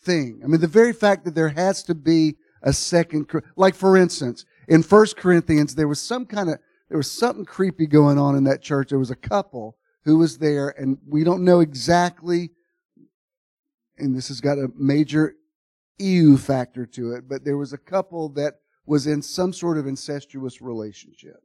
thing. 0.04 0.40
I 0.42 0.48
mean, 0.48 0.62
the 0.62 0.68
very 0.68 0.94
fact 0.94 1.26
that 1.26 1.36
there 1.36 1.50
has 1.50 1.84
to 1.84 1.96
be 1.96 2.38
a 2.62 2.72
second, 2.72 3.30
like 3.58 3.76
for 3.76 3.98
instance, 3.98 4.46
in 4.70 4.84
First 4.84 5.18
Corinthians, 5.18 5.76
there 5.76 5.90
was 5.90 6.00
some 6.00 6.26
kind 6.26 6.50
of, 6.50 6.60
there 6.88 6.98
was 6.98 7.12
something 7.12 7.44
creepy 7.44 7.88
going 7.88 8.18
on 8.18 8.38
in 8.38 8.46
that 8.46 8.62
church. 8.62 8.90
There 8.90 9.00
was 9.00 9.12
a 9.12 9.18
couple 9.18 9.76
who 10.06 10.18
was 10.18 10.38
there 10.38 10.70
and 10.80 10.98
we 11.06 11.26
don't 11.26 11.44
know 11.44 11.60
exactly, 11.60 12.52
and 13.98 14.16
this 14.16 14.30
has 14.30 14.40
got 14.40 14.58
a 14.58 14.72
major 14.78 15.36
EU 16.00 16.38
factor 16.38 16.86
to 16.86 17.14
it, 17.14 17.28
but 17.28 17.44
there 17.44 17.58
was 17.58 17.74
a 17.74 17.78
couple 17.78 18.30
that 18.30 18.56
was 18.86 19.08
in 19.08 19.22
some 19.22 19.54
sort 19.54 19.78
of 19.78 19.88
incestuous 19.88 20.62
relationship. 20.62 21.44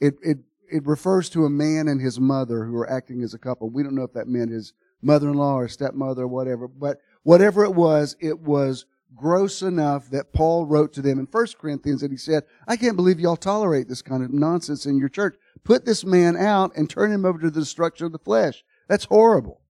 It, 0.00 0.14
it, 0.22 0.38
it 0.70 0.86
refers 0.86 1.30
to 1.30 1.44
a 1.44 1.50
man 1.50 1.88
and 1.88 2.00
his 2.00 2.20
mother 2.20 2.64
who 2.64 2.76
are 2.76 2.90
acting 2.90 3.22
as 3.22 3.34
a 3.34 3.38
couple. 3.38 3.70
We 3.70 3.82
don't 3.82 3.94
know 3.94 4.02
if 4.02 4.12
that 4.12 4.28
meant 4.28 4.50
his 4.50 4.74
mother-in-law 5.02 5.54
or 5.54 5.68
stepmother 5.68 6.24
or 6.24 6.28
whatever, 6.28 6.68
but 6.68 6.98
whatever 7.22 7.64
it 7.64 7.74
was, 7.74 8.16
it 8.20 8.40
was 8.40 8.84
gross 9.14 9.62
enough 9.62 10.10
that 10.10 10.32
Paul 10.32 10.66
wrote 10.66 10.92
to 10.94 11.02
them 11.02 11.18
in 11.18 11.26
1 11.26 11.46
Corinthians 11.58 12.02
and 12.02 12.10
he 12.10 12.18
said, 12.18 12.44
I 12.66 12.76
can't 12.76 12.96
believe 12.96 13.20
y'all 13.20 13.36
tolerate 13.36 13.88
this 13.88 14.02
kind 14.02 14.22
of 14.22 14.32
nonsense 14.32 14.84
in 14.84 14.98
your 14.98 15.08
church. 15.08 15.36
Put 15.64 15.84
this 15.84 16.04
man 16.04 16.36
out 16.36 16.76
and 16.76 16.88
turn 16.88 17.12
him 17.12 17.24
over 17.24 17.38
to 17.38 17.50
the 17.50 17.60
destruction 17.60 18.06
of 18.06 18.12
the 18.12 18.18
flesh. 18.18 18.64
That's 18.88 19.04
horrible. 19.04 19.60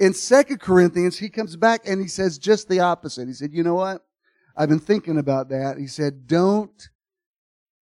In 0.00 0.14
Second 0.14 0.60
Corinthians, 0.60 1.18
he 1.18 1.28
comes 1.28 1.56
back 1.56 1.82
and 1.84 2.00
he 2.00 2.08
says 2.08 2.38
just 2.38 2.70
the 2.70 2.80
opposite. 2.80 3.28
He 3.28 3.34
said, 3.34 3.52
you 3.52 3.62
know 3.62 3.74
what? 3.74 4.02
I've 4.56 4.70
been 4.70 4.78
thinking 4.78 5.18
about 5.18 5.50
that. 5.50 5.76
He 5.76 5.86
said, 5.86 6.26
don't 6.26 6.88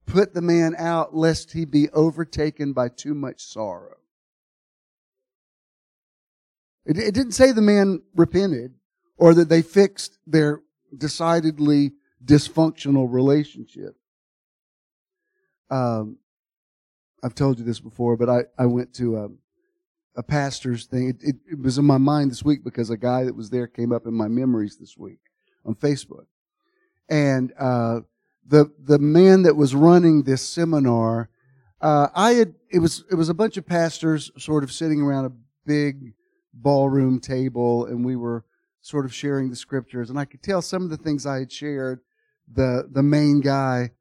put 0.05 0.33
the 0.33 0.41
man 0.41 0.75
out 0.77 1.13
lest 1.13 1.51
he 1.51 1.65
be 1.65 1.89
overtaken 1.89 2.71
by 2.71 2.87
too 2.87 3.13
much 3.13 3.43
sorrow. 3.43 3.97
It, 6.85 6.97
it 6.97 7.13
didn't 7.13 7.33
say 7.33 7.51
the 7.51 7.61
man 7.61 8.01
repented 8.15 8.75
or 9.17 9.33
that 9.33 9.49
they 9.49 9.61
fixed 9.61 10.17
their 10.25 10.61
decidedly 10.97 11.91
dysfunctional 12.23 13.11
relationship. 13.11 13.97
Um, 15.69 16.17
I've 17.21 17.35
told 17.35 17.59
you 17.59 17.65
this 17.65 17.81
before, 17.81 18.15
but 18.15 18.29
I, 18.29 18.43
I 18.57 18.67
went 18.67 18.93
to 18.95 19.17
a, 19.17 19.29
a 20.15 20.23
pastor's 20.23 20.85
thing. 20.85 21.09
It, 21.09 21.17
it, 21.21 21.35
it, 21.51 21.59
was 21.59 21.77
in 21.77 21.85
my 21.85 21.97
mind 21.97 22.31
this 22.31 22.43
week 22.43 22.63
because 22.63 22.89
a 22.89 22.97
guy 22.97 23.23
that 23.23 23.35
was 23.35 23.49
there 23.49 23.67
came 23.67 23.91
up 23.91 24.05
in 24.05 24.13
my 24.13 24.27
memories 24.27 24.77
this 24.77 24.97
week 24.97 25.19
on 25.65 25.75
Facebook. 25.75 26.25
And 27.09 27.53
uh, 27.59 28.01
the 28.47 28.71
the 28.79 28.99
man 28.99 29.43
that 29.43 29.55
was 29.55 29.75
running 29.75 30.23
this 30.23 30.41
seminar, 30.41 31.29
uh, 31.81 32.07
I 32.15 32.31
had 32.33 32.55
it 32.69 32.79
was 32.79 33.03
it 33.11 33.15
was 33.15 33.29
a 33.29 33.33
bunch 33.33 33.57
of 33.57 33.65
pastors 33.65 34.31
sort 34.37 34.63
of 34.63 34.71
sitting 34.71 35.01
around 35.01 35.25
a 35.25 35.31
big 35.65 36.13
ballroom 36.53 37.19
table, 37.19 37.85
and 37.85 38.03
we 38.03 38.15
were 38.15 38.45
sort 38.85 39.05
of 39.05 39.13
sharing 39.13 39.49
the 39.49 39.55
scriptures, 39.55 40.09
and 40.11 40.19
I 40.19 40.25
could 40.25 40.43
tell 40.43 40.61
some 40.61 40.83
of 40.83 40.91
the 40.91 40.97
things 40.97 41.25
I 41.25 41.39
had 41.39 41.51
shared, 41.51 42.01
the, 42.51 42.87
the 42.91 43.01
main 43.01 43.41
guy 43.41 43.91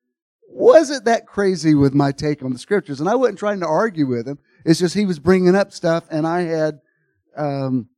wasn't 0.47 1.07
that 1.07 1.27
crazy 1.27 1.75
with 1.75 1.95
my 1.95 2.13
take 2.13 2.43
on 2.43 2.53
the 2.53 2.59
scriptures. 2.59 3.01
And 3.01 3.09
I 3.09 3.15
wasn't 3.15 3.39
trying 3.39 3.61
to 3.61 3.67
argue 3.67 4.07
with 4.07 4.29
him. 4.29 4.39
It's 4.65 4.81
just 4.81 4.95
he 4.95 5.07
was 5.07 5.19
bringing 5.19 5.55
up 5.55 5.73
stuff 5.73 6.05
and 6.11 6.27
I 6.27 6.43
had, 6.43 6.81
um, 7.37 7.89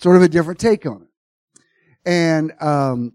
sort 0.00 0.16
of 0.16 0.22
a 0.22 0.28
different 0.28 0.60
take 0.60 0.86
on 0.86 1.02
it. 1.02 2.08
And, 2.08 2.52
um, 2.60 3.12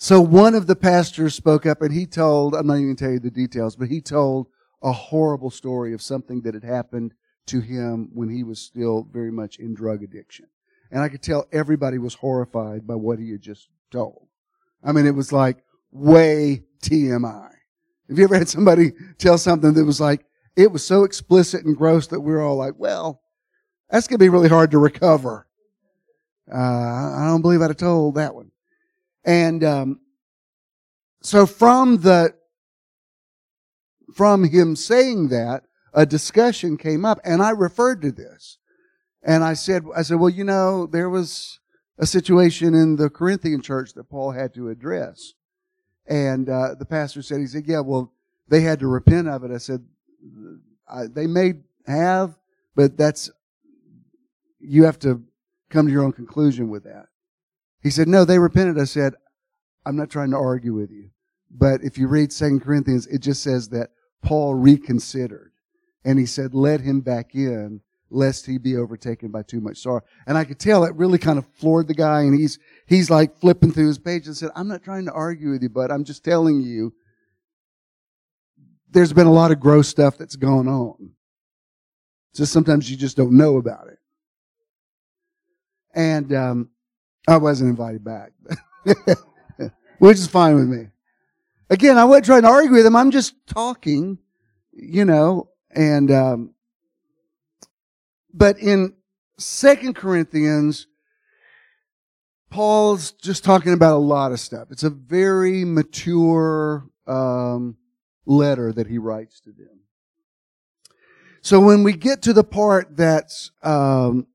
so 0.00 0.20
one 0.20 0.54
of 0.54 0.68
the 0.68 0.76
pastors 0.76 1.34
spoke 1.34 1.66
up 1.66 1.82
and 1.82 1.92
he 1.92 2.06
told, 2.06 2.54
I'm 2.54 2.68
not 2.68 2.74
even 2.74 2.86
going 2.86 2.96
to 2.96 3.04
tell 3.04 3.12
you 3.12 3.18
the 3.18 3.30
details, 3.32 3.74
but 3.74 3.88
he 3.88 4.00
told 4.00 4.46
a 4.80 4.92
horrible 4.92 5.50
story 5.50 5.92
of 5.92 6.00
something 6.00 6.42
that 6.42 6.54
had 6.54 6.62
happened 6.62 7.14
to 7.46 7.60
him 7.60 8.10
when 8.12 8.28
he 8.28 8.44
was 8.44 8.60
still 8.60 9.08
very 9.10 9.32
much 9.32 9.58
in 9.58 9.74
drug 9.74 10.04
addiction. 10.04 10.46
And 10.90 11.02
I 11.02 11.08
could 11.08 11.22
tell 11.22 11.46
everybody 11.52 11.98
was 11.98 12.14
horrified 12.14 12.86
by 12.86 12.94
what 12.94 13.18
he 13.18 13.32
had 13.32 13.42
just 13.42 13.68
told. 13.90 14.28
I 14.84 14.92
mean, 14.92 15.06
it 15.06 15.14
was 15.14 15.32
like 15.32 15.58
way 15.90 16.62
TMI. 16.82 17.50
Have 18.08 18.18
you 18.18 18.24
ever 18.24 18.38
had 18.38 18.48
somebody 18.48 18.92
tell 19.18 19.36
something 19.36 19.74
that 19.74 19.84
was 19.84 20.00
like, 20.00 20.24
it 20.58 20.72
was 20.72 20.84
so 20.84 21.04
explicit 21.04 21.64
and 21.64 21.76
gross 21.76 22.08
that 22.08 22.18
we 22.18 22.32
were 22.32 22.42
all 22.42 22.56
like, 22.56 22.74
well, 22.76 23.22
that's 23.88 24.08
going 24.08 24.18
to 24.18 24.24
be 24.24 24.28
really 24.28 24.48
hard 24.48 24.72
to 24.72 24.78
recover. 24.78 25.46
Uh, 26.52 26.56
I 26.56 27.26
don't 27.28 27.42
believe 27.42 27.62
I'd 27.62 27.70
have 27.70 27.76
told 27.76 28.16
that 28.16 28.34
one. 28.34 28.50
And, 29.24 29.62
um, 29.62 30.00
so 31.22 31.46
from 31.46 31.98
the, 31.98 32.34
from 34.12 34.42
him 34.42 34.74
saying 34.74 35.28
that, 35.28 35.62
a 35.94 36.04
discussion 36.04 36.76
came 36.76 37.04
up 37.04 37.20
and 37.22 37.40
I 37.40 37.50
referred 37.50 38.02
to 38.02 38.10
this. 38.10 38.58
And 39.22 39.44
I 39.44 39.54
said, 39.54 39.84
I 39.96 40.02
said, 40.02 40.18
well, 40.18 40.28
you 40.28 40.42
know, 40.42 40.86
there 40.86 41.08
was 41.08 41.60
a 41.98 42.06
situation 42.06 42.74
in 42.74 42.96
the 42.96 43.10
Corinthian 43.10 43.62
church 43.62 43.94
that 43.94 44.10
Paul 44.10 44.32
had 44.32 44.54
to 44.54 44.70
address. 44.70 45.34
And 46.04 46.48
uh, 46.48 46.74
the 46.76 46.84
pastor 46.84 47.22
said, 47.22 47.38
he 47.38 47.46
said, 47.46 47.66
yeah, 47.66 47.80
well, 47.80 48.12
they 48.48 48.62
had 48.62 48.80
to 48.80 48.88
repent 48.88 49.28
of 49.28 49.44
it. 49.44 49.52
I 49.52 49.58
said, 49.58 49.84
I, 50.88 51.06
they 51.06 51.26
may 51.26 51.54
have, 51.86 52.38
but 52.74 52.96
that's, 52.96 53.30
you 54.60 54.84
have 54.84 54.98
to 55.00 55.22
come 55.70 55.86
to 55.86 55.92
your 55.92 56.04
own 56.04 56.12
conclusion 56.12 56.68
with 56.68 56.84
that. 56.84 57.06
He 57.82 57.90
said, 57.90 58.08
no, 58.08 58.24
they 58.24 58.38
repented. 58.38 58.78
I 58.78 58.84
said, 58.84 59.14
I'm 59.86 59.96
not 59.96 60.10
trying 60.10 60.30
to 60.30 60.36
argue 60.36 60.74
with 60.74 60.90
you. 60.90 61.10
But 61.50 61.82
if 61.82 61.96
you 61.96 62.08
read 62.08 62.32
Second 62.32 62.60
Corinthians, 62.60 63.06
it 63.06 63.20
just 63.20 63.42
says 63.42 63.68
that 63.70 63.90
Paul 64.22 64.54
reconsidered. 64.54 65.52
And 66.04 66.18
he 66.18 66.26
said, 66.26 66.54
let 66.54 66.80
him 66.80 67.00
back 67.00 67.34
in 67.34 67.80
lest 68.10 68.46
he 68.46 68.58
be 68.58 68.76
overtaken 68.76 69.30
by 69.30 69.42
too 69.42 69.60
much 69.60 69.78
sorrow. 69.78 70.02
And 70.26 70.38
I 70.38 70.44
could 70.44 70.58
tell 70.58 70.84
it 70.84 70.94
really 70.94 71.18
kind 71.18 71.38
of 71.38 71.46
floored 71.54 71.88
the 71.88 71.94
guy 71.94 72.22
and 72.22 72.38
he's, 72.38 72.58
he's 72.86 73.10
like 73.10 73.38
flipping 73.38 73.72
through 73.72 73.88
his 73.88 73.98
page 73.98 74.26
and 74.26 74.36
said, 74.36 74.50
I'm 74.56 74.68
not 74.68 74.82
trying 74.82 75.04
to 75.06 75.12
argue 75.12 75.50
with 75.50 75.62
you, 75.62 75.68
but 75.68 75.90
I'm 75.90 76.04
just 76.04 76.24
telling 76.24 76.62
you, 76.62 76.94
there's 78.90 79.12
been 79.12 79.26
a 79.26 79.32
lot 79.32 79.50
of 79.50 79.60
gross 79.60 79.88
stuff 79.88 80.18
that's 80.18 80.36
gone 80.36 80.68
on. 80.68 81.10
Just 82.34 82.52
sometimes 82.52 82.90
you 82.90 82.96
just 82.96 83.16
don't 83.16 83.32
know 83.32 83.56
about 83.56 83.88
it. 83.88 83.98
And, 85.94 86.32
um, 86.32 86.70
I 87.26 87.36
wasn't 87.36 87.70
invited 87.70 88.04
back, 88.04 88.32
which 89.98 90.16
is 90.16 90.26
fine 90.26 90.54
with 90.54 90.68
me. 90.68 90.88
Again, 91.68 91.98
I 91.98 92.04
wasn't 92.04 92.26
trying 92.26 92.42
to 92.42 92.48
argue 92.48 92.72
with 92.72 92.86
him. 92.86 92.96
I'm 92.96 93.10
just 93.10 93.34
talking, 93.46 94.18
you 94.72 95.04
know, 95.04 95.50
and, 95.70 96.10
um, 96.10 96.54
but 98.32 98.58
in 98.58 98.94
Second 99.38 99.94
Corinthians, 99.94 100.86
Paul's 102.50 103.12
just 103.12 103.44
talking 103.44 103.72
about 103.74 103.96
a 103.96 103.98
lot 103.98 104.32
of 104.32 104.40
stuff. 104.40 104.68
It's 104.70 104.84
a 104.84 104.90
very 104.90 105.64
mature 105.64 106.88
um, 107.06 107.76
letter 108.28 108.72
that 108.72 108.86
he 108.86 108.98
writes 108.98 109.40
to 109.40 109.50
them. 109.50 109.80
So 111.40 111.58
when 111.58 111.82
we 111.82 111.94
get 111.94 112.22
to 112.22 112.32
the 112.32 112.44
part 112.44 112.96
that's 112.96 113.50
um, 113.62 114.26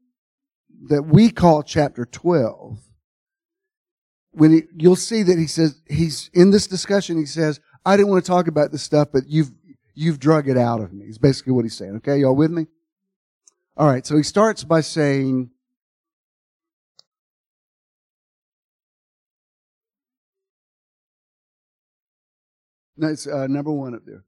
that 0.90 1.04
we 1.04 1.30
call 1.30 1.64
chapter 1.64 2.06
twelve, 2.06 2.80
when 4.32 4.52
he, 4.52 4.62
you'll 4.76 4.96
see 4.96 5.24
that 5.24 5.38
he 5.38 5.48
says 5.48 5.82
he's 5.88 6.30
in 6.34 6.52
this 6.52 6.68
discussion. 6.68 7.18
He 7.18 7.26
says, 7.26 7.60
"I 7.86 7.96
didn't 7.96 8.10
want 8.10 8.26
to 8.26 8.32
talk 8.32 8.48
about 8.48 8.72
this 8.72 8.84
stuff, 8.84 9.10
but 9.14 9.28
you've 9.28 9.52
you've 9.94 10.20
drug 10.20 10.50
it 10.50 10.58
out 10.58 10.82
of 10.82 10.92
me." 10.92 11.06
Is 11.06 11.18
basically 11.20 11.54
what 11.54 11.66
he's 11.66 11.78
saying. 11.78 11.98
Okay, 11.98 12.18
y'all 12.18 12.36
with 12.36 12.52
me? 12.52 12.68
All 13.76 13.88
right, 13.88 14.06
so 14.06 14.16
he 14.16 14.24
starts 14.24 14.64
by 14.64 14.82
saying, 14.82 15.50
No, 22.96 23.08
it's 23.08 23.28
uh, 23.28 23.48
number 23.48 23.72
one 23.72 23.96
up 23.96 24.04
there. 24.06 24.24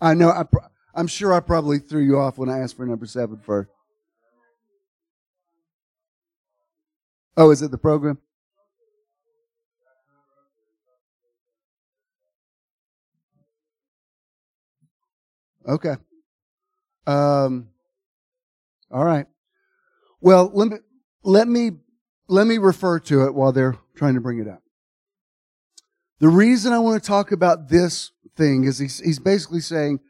I 0.00 0.14
know. 0.14 0.30
I 0.30 0.44
pro- 0.44 0.68
I'm 0.94 1.06
sure 1.06 1.32
I 1.32 1.40
probably 1.40 1.78
threw 1.78 2.02
you 2.02 2.18
off 2.18 2.38
when 2.38 2.48
I 2.48 2.60
asked 2.60 2.76
for 2.76 2.86
number 2.86 3.06
seven 3.06 3.38
first. 3.38 3.70
Oh, 7.36 7.50
is 7.50 7.62
it 7.62 7.70
the 7.70 7.78
program? 7.78 8.18
Okay. 15.68 15.94
Um, 17.06 17.68
all 18.90 19.04
right. 19.04 19.26
Well, 20.20 20.50
let 20.52 20.68
me, 20.68 20.76
let 21.22 21.46
me, 21.46 21.70
let 22.26 22.46
me 22.46 22.58
refer 22.58 22.98
to 23.00 23.26
it 23.26 23.34
while 23.34 23.52
they're 23.52 23.76
trying 23.94 24.14
to 24.14 24.20
bring 24.20 24.38
it 24.38 24.48
up. 24.48 24.62
The 26.20 26.28
reason 26.28 26.72
I 26.72 26.78
want 26.78 27.02
to 27.02 27.06
talk 27.06 27.30
about 27.30 27.68
this 27.68 28.10
thing 28.36 28.64
is 28.64 28.78
he's, 28.78 28.98
he's 28.98 29.18
basically 29.18 29.60
saying, 29.60 30.00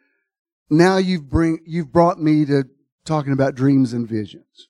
now 0.71 0.97
you've 0.97 1.29
bring, 1.29 1.61
you've 1.67 1.93
brought 1.93 2.21
me 2.21 2.45
to 2.47 2.65
talking 3.05 3.33
about 3.33 3.55
dreams 3.55 3.93
and 3.93 4.09
visions. 4.09 4.69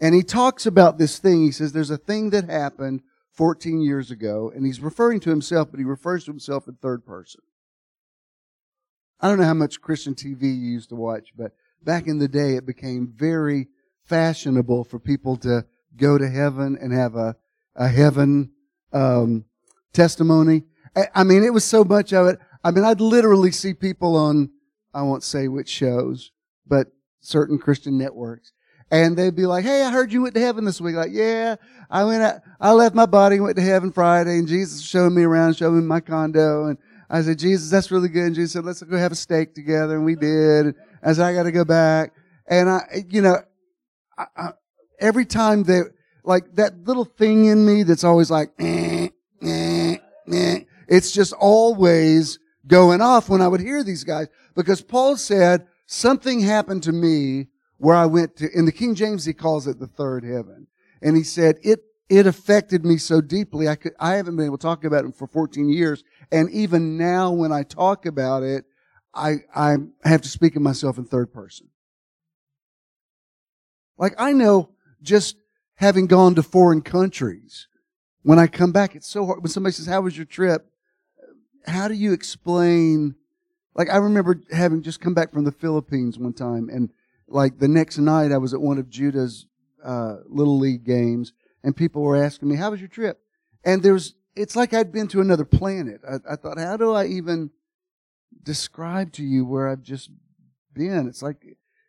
And 0.00 0.14
he 0.14 0.22
talks 0.22 0.66
about 0.66 0.98
this 0.98 1.18
thing. 1.18 1.42
He 1.42 1.52
says 1.52 1.72
there's 1.72 1.90
a 1.90 1.96
thing 1.96 2.30
that 2.30 2.48
happened 2.48 3.02
14 3.32 3.80
years 3.80 4.10
ago, 4.10 4.52
and 4.54 4.64
he's 4.64 4.80
referring 4.80 5.20
to 5.20 5.30
himself, 5.30 5.70
but 5.70 5.78
he 5.78 5.84
refers 5.84 6.24
to 6.24 6.30
himself 6.30 6.68
in 6.68 6.74
third 6.74 7.04
person. 7.04 7.40
I 9.20 9.28
don't 9.28 9.38
know 9.38 9.44
how 9.44 9.54
much 9.54 9.80
Christian 9.80 10.14
TV 10.14 10.42
you 10.42 10.50
used 10.50 10.90
to 10.90 10.96
watch, 10.96 11.32
but 11.36 11.52
back 11.82 12.06
in 12.06 12.18
the 12.18 12.28
day, 12.28 12.56
it 12.56 12.66
became 12.66 13.12
very 13.14 13.68
fashionable 14.04 14.84
for 14.84 14.98
people 14.98 15.36
to 15.38 15.64
go 15.96 16.18
to 16.18 16.28
heaven 16.28 16.76
and 16.80 16.92
have 16.92 17.16
a, 17.16 17.36
a 17.74 17.88
heaven 17.88 18.50
um, 18.92 19.44
testimony. 19.94 20.64
I, 21.14 21.24
mean, 21.24 21.42
it 21.42 21.52
was 21.52 21.64
so 21.64 21.82
much 21.84 22.12
of 22.12 22.26
it. 22.26 22.38
I 22.62 22.70
mean, 22.70 22.84
I'd 22.84 23.00
literally 23.00 23.50
see 23.50 23.74
people 23.74 24.16
on, 24.16 24.50
I 24.92 25.02
won't 25.02 25.22
say 25.22 25.48
which 25.48 25.68
shows, 25.68 26.30
but 26.66 26.88
certain 27.20 27.58
Christian 27.58 27.98
networks. 27.98 28.52
And 28.90 29.16
they'd 29.16 29.34
be 29.34 29.46
like, 29.46 29.64
Hey, 29.64 29.82
I 29.82 29.90
heard 29.90 30.12
you 30.12 30.22
went 30.22 30.34
to 30.34 30.40
heaven 30.40 30.64
this 30.64 30.80
week. 30.80 30.94
Like, 30.94 31.10
yeah, 31.12 31.56
I 31.90 32.04
went, 32.04 32.22
out, 32.22 32.42
I 32.60 32.72
left 32.72 32.94
my 32.94 33.06
body 33.06 33.36
and 33.36 33.44
went 33.44 33.56
to 33.56 33.62
heaven 33.62 33.90
Friday 33.90 34.38
and 34.38 34.46
Jesus 34.46 34.82
showed 34.82 35.10
me 35.10 35.22
around, 35.22 35.56
showed 35.56 35.72
me 35.72 35.82
my 35.82 36.00
condo. 36.00 36.66
And 36.66 36.78
I 37.10 37.22
said, 37.22 37.38
Jesus, 37.38 37.70
that's 37.70 37.90
really 37.90 38.08
good. 38.08 38.26
And 38.26 38.34
Jesus 38.34 38.52
said, 38.52 38.64
let's 38.64 38.82
go 38.82 38.96
have 38.96 39.12
a 39.12 39.16
steak 39.16 39.54
together. 39.54 39.96
And 39.96 40.04
we 40.04 40.14
did. 40.14 40.66
And 40.66 40.74
I 41.02 41.12
said, 41.12 41.24
I 41.24 41.34
got 41.34 41.44
to 41.44 41.52
go 41.52 41.64
back. 41.64 42.12
And 42.46 42.68
I, 42.68 43.04
you 43.08 43.22
know, 43.22 43.38
I, 44.16 44.26
I, 44.36 44.50
every 45.00 45.24
time 45.24 45.64
they, 45.64 45.82
like 46.24 46.54
that 46.56 46.86
little 46.86 47.04
thing 47.04 47.46
in 47.46 47.64
me 47.64 47.82
that's 47.82 48.04
always 48.04 48.30
like, 48.30 48.50
eh, 48.58 48.93
it's 50.26 51.12
just 51.12 51.32
always 51.32 52.38
going 52.66 53.00
off 53.00 53.28
when 53.28 53.42
I 53.42 53.48
would 53.48 53.60
hear 53.60 53.82
these 53.82 54.04
guys 54.04 54.28
because 54.54 54.80
Paul 54.82 55.16
said 55.16 55.66
something 55.86 56.40
happened 56.40 56.82
to 56.84 56.92
me 56.92 57.48
where 57.78 57.96
I 57.96 58.06
went 58.06 58.36
to, 58.36 58.50
in 58.56 58.64
the 58.64 58.72
King 58.72 58.94
James, 58.94 59.24
he 59.24 59.32
calls 59.32 59.66
it 59.66 59.78
the 59.78 59.86
third 59.86 60.24
heaven. 60.24 60.68
And 61.02 61.16
he 61.16 61.22
said, 61.22 61.58
it, 61.62 61.80
it 62.08 62.26
affected 62.26 62.84
me 62.84 62.96
so 62.96 63.20
deeply. 63.20 63.68
I 63.68 63.74
could, 63.74 63.92
I 64.00 64.14
haven't 64.14 64.36
been 64.36 64.46
able 64.46 64.58
to 64.58 64.62
talk 64.62 64.84
about 64.84 65.04
it 65.04 65.14
for 65.14 65.26
14 65.26 65.68
years. 65.68 66.02
And 66.32 66.50
even 66.50 66.96
now 66.96 67.32
when 67.32 67.52
I 67.52 67.62
talk 67.62 68.06
about 68.06 68.42
it, 68.42 68.64
I, 69.12 69.36
I 69.54 69.76
have 70.04 70.22
to 70.22 70.28
speak 70.28 70.56
of 70.56 70.62
myself 70.62 70.98
in 70.98 71.04
third 71.04 71.32
person. 71.32 71.68
Like 73.96 74.14
I 74.18 74.32
know 74.32 74.70
just 75.02 75.36
having 75.76 76.06
gone 76.06 76.34
to 76.34 76.42
foreign 76.42 76.82
countries, 76.82 77.68
when 78.24 78.38
I 78.38 78.46
come 78.46 78.72
back, 78.72 78.96
it's 78.96 79.06
so 79.06 79.26
hard. 79.26 79.42
When 79.42 79.50
somebody 79.50 79.74
says, 79.74 79.86
how 79.86 80.00
was 80.00 80.16
your 80.16 80.26
trip? 80.26 80.66
How 81.66 81.88
do 81.88 81.94
you 81.94 82.12
explain? 82.12 83.14
Like 83.76 83.90
I 83.90 83.98
remember 83.98 84.40
having 84.50 84.82
just 84.82 85.00
come 85.00 85.14
back 85.14 85.32
from 85.32 85.44
the 85.44 85.52
Philippines 85.52 86.18
one 86.18 86.32
time 86.32 86.68
and 86.68 86.90
like 87.28 87.58
the 87.58 87.68
next 87.68 87.98
night 87.98 88.32
I 88.32 88.38
was 88.38 88.52
at 88.52 88.60
one 88.60 88.78
of 88.78 88.88
Judah's, 88.88 89.46
uh, 89.84 90.16
little 90.26 90.58
league 90.58 90.84
games 90.84 91.32
and 91.62 91.76
people 91.76 92.02
were 92.02 92.16
asking 92.16 92.48
me, 92.48 92.56
how 92.56 92.70
was 92.70 92.80
your 92.80 92.88
trip? 92.88 93.20
And 93.64 93.82
there's, 93.82 94.14
it's 94.34 94.56
like 94.56 94.72
I'd 94.72 94.92
been 94.92 95.08
to 95.08 95.20
another 95.20 95.44
planet. 95.44 96.00
I, 96.08 96.32
I 96.32 96.36
thought, 96.36 96.58
how 96.58 96.76
do 96.76 96.92
I 96.92 97.06
even 97.06 97.50
describe 98.42 99.12
to 99.12 99.22
you 99.22 99.44
where 99.44 99.68
I've 99.68 99.82
just 99.82 100.10
been? 100.72 101.06
It's 101.08 101.22
like, 101.22 101.44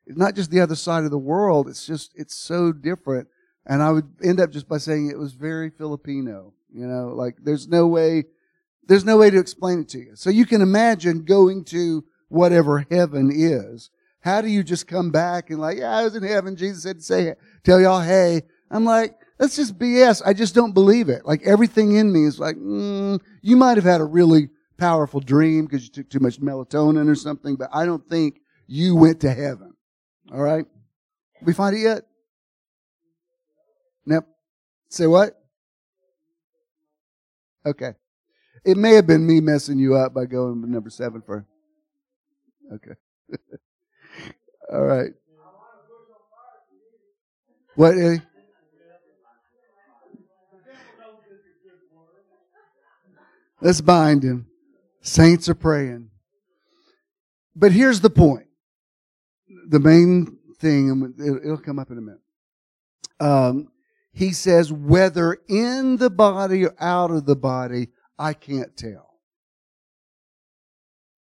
it's 0.06 0.18
not 0.18 0.36
just 0.36 0.51
the 0.51 0.62
other 0.62 0.75
side 0.75 1.04
of 1.06 1.12
the 1.12 1.18
world. 1.18 1.68
It's 1.68 1.86
just, 1.86 2.12
it's 2.15 2.36
so 2.36 2.72
different. 2.72 3.27
And 3.65 3.81
I 3.81 3.91
would 3.91 4.07
end 4.24 4.39
up 4.39 4.51
just 4.51 4.67
by 4.67 4.77
saying 4.77 5.10
it 5.10 5.17
was 5.17 5.34
very 5.34 5.69
Filipino. 5.69 6.53
You 6.74 6.88
know, 6.88 7.13
like 7.15 7.38
there's 7.41 7.67
no 7.67 7.88
way, 7.88 8.25
there's 8.88 9.05
no 9.05 9.17
way 9.17 9.29
to 9.29 9.39
explain 9.39 9.79
it 9.79 9.89
to 9.89 10.00
you. 10.00 10.15
So 10.15 10.29
you 10.29 10.45
can 10.45 10.62
imagine 10.62 11.24
going 11.24 11.63
to 11.65 12.03
whatever 12.27 12.86
heaven 12.91 13.31
is. 13.33 13.90
How 14.20 14.42
do 14.42 14.48
you 14.48 14.63
just 14.63 14.87
come 14.87 15.11
back 15.11 15.50
and 15.50 15.59
like, 15.59 15.77
yeah, 15.77 15.98
I 15.98 16.03
was 16.03 16.16
in 16.16 16.24
heaven. 16.24 16.55
Jesus 16.55 16.83
said 16.83 16.98
to 16.98 17.03
say, 17.03 17.35
tell 17.63 17.79
y'all, 17.79 18.01
hey. 18.01 18.44
I'm 18.72 18.83
like, 18.83 19.16
that's 19.37 19.55
just 19.55 19.77
BS. 19.77 20.22
I 20.25 20.33
just 20.33 20.55
don't 20.55 20.74
believe 20.74 21.09
it. 21.09 21.25
Like 21.25 21.44
everything 21.44 21.96
in 21.96 22.11
me 22.11 22.25
is 22.25 22.40
like, 22.40 22.55
mm, 22.55 23.22
you 23.42 23.55
might 23.55 23.77
have 23.77 23.85
had 23.85 24.01
a 24.01 24.05
really 24.05 24.50
powerful 24.77 25.20
dream 25.20 25.66
because 25.66 25.83
you 25.83 25.90
took 25.90 26.09
too 26.09 26.20
much 26.20 26.40
melatonin 26.40 27.09
or 27.09 27.16
something, 27.16 27.55
but 27.55 27.70
I 27.72 27.85
don't 27.85 28.07
think 28.09 28.42
you 28.68 28.96
went 28.96 29.22
to 29.22 29.31
heaven. 29.31 29.74
All 30.31 30.42
right. 30.42 30.66
We 31.42 31.53
find 31.53 31.75
it 31.75 31.81
yet? 31.81 32.03
Nope. 34.05 34.25
Say 34.89 35.07
what? 35.07 35.33
Okay. 37.65 37.94
It 38.63 38.77
may 38.77 38.94
have 38.94 39.07
been 39.07 39.25
me 39.25 39.41
messing 39.41 39.79
you 39.79 39.96
up 39.96 40.13
by 40.13 40.25
going 40.25 40.70
number 40.70 40.89
seven 40.89 41.22
for. 41.22 41.46
Okay. 42.74 42.94
All 44.72 44.83
right. 44.83 45.11
What, 47.75 47.98
Eddie? 47.98 48.22
Let's 53.61 53.81
bind 53.81 54.24
him. 54.24 54.48
Saints 55.01 55.50
are 55.50 55.55
praying. 55.55 56.09
But 57.55 57.72
here's 57.72 58.01
the 58.01 58.09
point. 58.09 58.48
The 59.70 59.79
main 59.79 60.37
thing, 60.59 60.89
and 60.91 61.41
it'll 61.44 61.57
come 61.57 61.79
up 61.79 61.89
in 61.89 61.98
a 61.98 62.01
minute. 62.01 62.22
Um, 63.20 63.72
he 64.16 64.32
says, 64.32 64.72
whether 64.72 65.38
in 65.50 65.98
the 65.98 66.10
body 66.10 66.66
or 66.66 66.74
out 66.80 67.12
of 67.12 67.25
the 67.25 67.36
body, 67.36 67.90
I 68.18 68.34
can't 68.34 68.75
tell. 68.78 69.20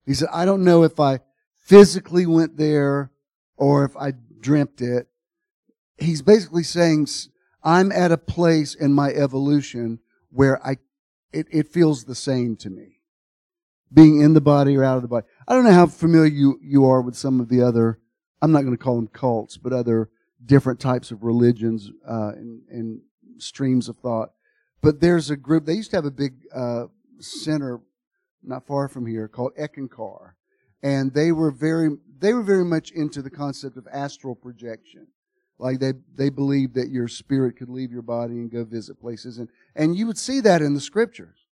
He 0.04 0.16
said, 0.16 0.30
I 0.34 0.46
don't 0.46 0.64
know 0.64 0.82
if 0.82 1.00
I 1.00 1.20
physically 1.60 2.26
went 2.26 2.58
there 2.58 3.12
or 3.56 3.86
if 3.86 3.96
I 3.96 4.14
dreamt 4.40 4.82
it. 4.82 5.08
He's 6.00 6.24
basically 6.24 6.64
saying, 6.64 7.08
I'm 7.64 7.92
at 7.92 8.12
a 8.12 8.18
place 8.18 8.74
in 8.74 8.94
my 8.94 9.12
evolution 9.12 10.00
where 10.32 10.66
I 10.66 10.78
it, 11.32 11.48
it 11.52 11.68
feels 11.68 12.04
the 12.04 12.16
same 12.16 12.56
to 12.58 12.72
me. 12.72 13.02
Being 13.94 14.22
in 14.22 14.34
the 14.34 14.42
body 14.42 14.76
or 14.76 14.84
out 14.84 14.96
of 14.96 15.04
the 15.04 15.08
body. 15.08 15.28
I 15.48 15.54
don't 15.54 15.66
know 15.66 15.72
how 15.72 15.86
familiar 15.86 16.26
you, 16.26 16.60
you 16.64 16.86
are 16.86 17.02
with 17.02 17.16
some 17.16 17.40
of 17.40 17.48
the 17.48 17.62
other, 17.62 18.00
I'm 18.42 18.52
not 18.52 18.62
going 18.62 18.76
to 18.76 18.84
call 18.84 18.96
them 18.96 19.08
cults, 19.08 19.58
but 19.58 19.72
other 19.72 20.10
different 20.46 20.80
types 20.80 21.12
of 21.12 21.24
religions 21.24 21.92
uh, 22.08 22.32
and, 22.36 22.62
and, 22.70 23.02
streams 23.38 23.90
of 23.90 23.98
thought. 23.98 24.30
But 24.84 25.02
there's 25.02 25.32
a 25.32 25.36
group, 25.36 25.66
they 25.66 25.74
used 25.74 25.90
to 25.92 25.98
have 25.98 26.06
a 26.06 26.12
big 26.12 26.34
uh, 26.54 26.86
center 27.20 27.82
not 28.44 28.68
far 28.68 28.88
from 28.88 29.08
here 29.08 29.28
called 29.28 29.54
Eckankar. 29.60 30.34
And 30.84 31.12
they 31.12 31.32
were 31.32 31.50
very, 31.50 31.90
they 32.20 32.34
were 32.34 32.44
very 32.44 32.66
much 32.66 32.92
into 32.92 33.24
the 33.24 33.32
concept 33.32 33.78
of 33.78 33.88
astral 33.92 34.36
projection. 34.36 35.08
Like 35.58 35.80
they, 35.80 35.94
they 36.14 36.30
believed 36.30 36.76
that 36.76 36.90
your 36.90 37.08
spirit 37.08 37.58
could 37.58 37.70
leave 37.70 37.92
your 37.92 38.04
body 38.04 38.34
and 38.34 38.52
go 38.52 38.64
visit 38.64 39.02
places. 39.02 39.40
And, 39.40 39.50
and 39.76 39.96
you 39.96 40.06
would 40.06 40.20
see 40.20 40.40
that 40.42 40.62
in 40.62 40.76
the 40.76 40.80
scriptures. 40.80 41.48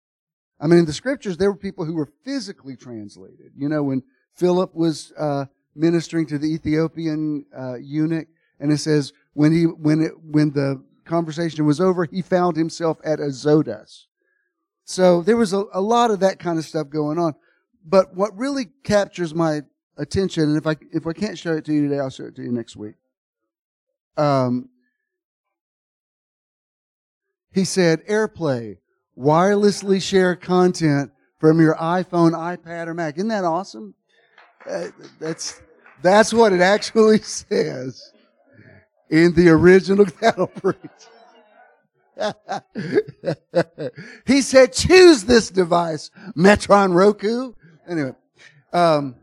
I 0.59 0.67
mean, 0.67 0.79
in 0.79 0.85
the 0.85 0.93
scriptures, 0.93 1.37
there 1.37 1.51
were 1.51 1.57
people 1.57 1.85
who 1.85 1.95
were 1.95 2.09
physically 2.25 2.75
translated. 2.75 3.51
You 3.55 3.69
know, 3.69 3.83
when 3.83 4.03
Philip 4.33 4.75
was, 4.75 5.13
uh, 5.17 5.45
ministering 5.77 6.25
to 6.25 6.37
the 6.37 6.47
Ethiopian, 6.47 7.45
uh, 7.57 7.75
eunuch, 7.75 8.27
and 8.59 8.71
it 8.71 8.77
says, 8.77 9.13
when 9.33 9.51
he, 9.51 9.63
when 9.63 10.01
it, 10.01 10.11
when 10.23 10.51
the 10.51 10.83
conversation 11.05 11.65
was 11.65 11.79
over, 11.79 12.05
he 12.05 12.21
found 12.21 12.57
himself 12.57 12.99
at 13.03 13.19
Azotus. 13.19 14.07
So 14.83 15.21
there 15.21 15.37
was 15.37 15.53
a, 15.53 15.65
a 15.73 15.81
lot 15.81 16.11
of 16.11 16.21
that 16.21 16.39
kind 16.39 16.57
of 16.57 16.65
stuff 16.65 16.89
going 16.89 17.19
on. 17.19 17.35
But 17.85 18.15
what 18.15 18.37
really 18.37 18.67
captures 18.83 19.33
my 19.33 19.61
attention, 19.97 20.43
and 20.43 20.57
if 20.57 20.67
I, 20.67 20.75
if 20.91 21.05
I 21.07 21.13
can't 21.13 21.37
show 21.37 21.53
it 21.53 21.65
to 21.65 21.73
you 21.73 21.87
today, 21.87 21.99
I'll 21.99 22.09
show 22.09 22.25
it 22.25 22.35
to 22.35 22.43
you 22.43 22.51
next 22.51 22.75
week 22.75 22.95
um, 24.17 24.69
he 27.53 27.63
said, 27.63 28.05
AirPlay, 28.07 28.77
wirelessly 29.17 30.01
share 30.01 30.35
content 30.35 31.11
from 31.39 31.61
your 31.61 31.75
iPhone, 31.75 32.31
iPad, 32.31 32.87
or 32.87 32.93
Mac. 32.93 33.17
Isn't 33.17 33.29
that 33.29 33.43
awesome? 33.43 33.93
Uh, 34.69 34.87
that's 35.19 35.61
that's 36.01 36.33
what 36.33 36.51
it 36.51 36.61
actually 36.61 37.19
says 37.21 38.11
in 39.09 39.33
the 39.33 39.49
original 39.49 40.05
cattle 40.05 40.47
preach. 40.47 40.77
he 44.25 44.41
said, 44.41 44.73
choose 44.73 45.25
this 45.25 45.49
device, 45.49 46.09
Metron 46.35 46.93
Roku. 46.93 47.53
Anyway, 47.87 48.13
um, 48.73 49.15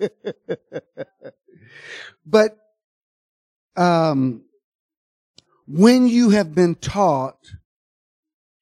But 2.26 2.56
um, 3.76 4.44
when 5.66 6.08
you 6.08 6.30
have 6.30 6.54
been 6.54 6.74
taught 6.74 7.38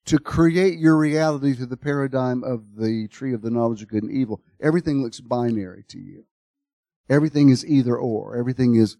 to 0.05 0.19
create 0.19 0.79
your 0.79 0.97
reality 0.97 1.53
through 1.53 1.67
the 1.67 1.77
paradigm 1.77 2.43
of 2.43 2.75
the 2.75 3.07
tree 3.07 3.33
of 3.33 3.41
the 3.41 3.49
knowledge 3.49 3.81
of 3.81 3.87
good 3.87 4.03
and 4.03 4.11
evil, 4.11 4.41
everything 4.59 5.01
looks 5.01 5.21
binary 5.21 5.83
to 5.89 5.99
you. 5.99 6.25
Everything 7.09 7.49
is 7.49 7.65
either 7.65 7.97
or. 7.97 8.37
Everything 8.37 8.75
is 8.75 8.97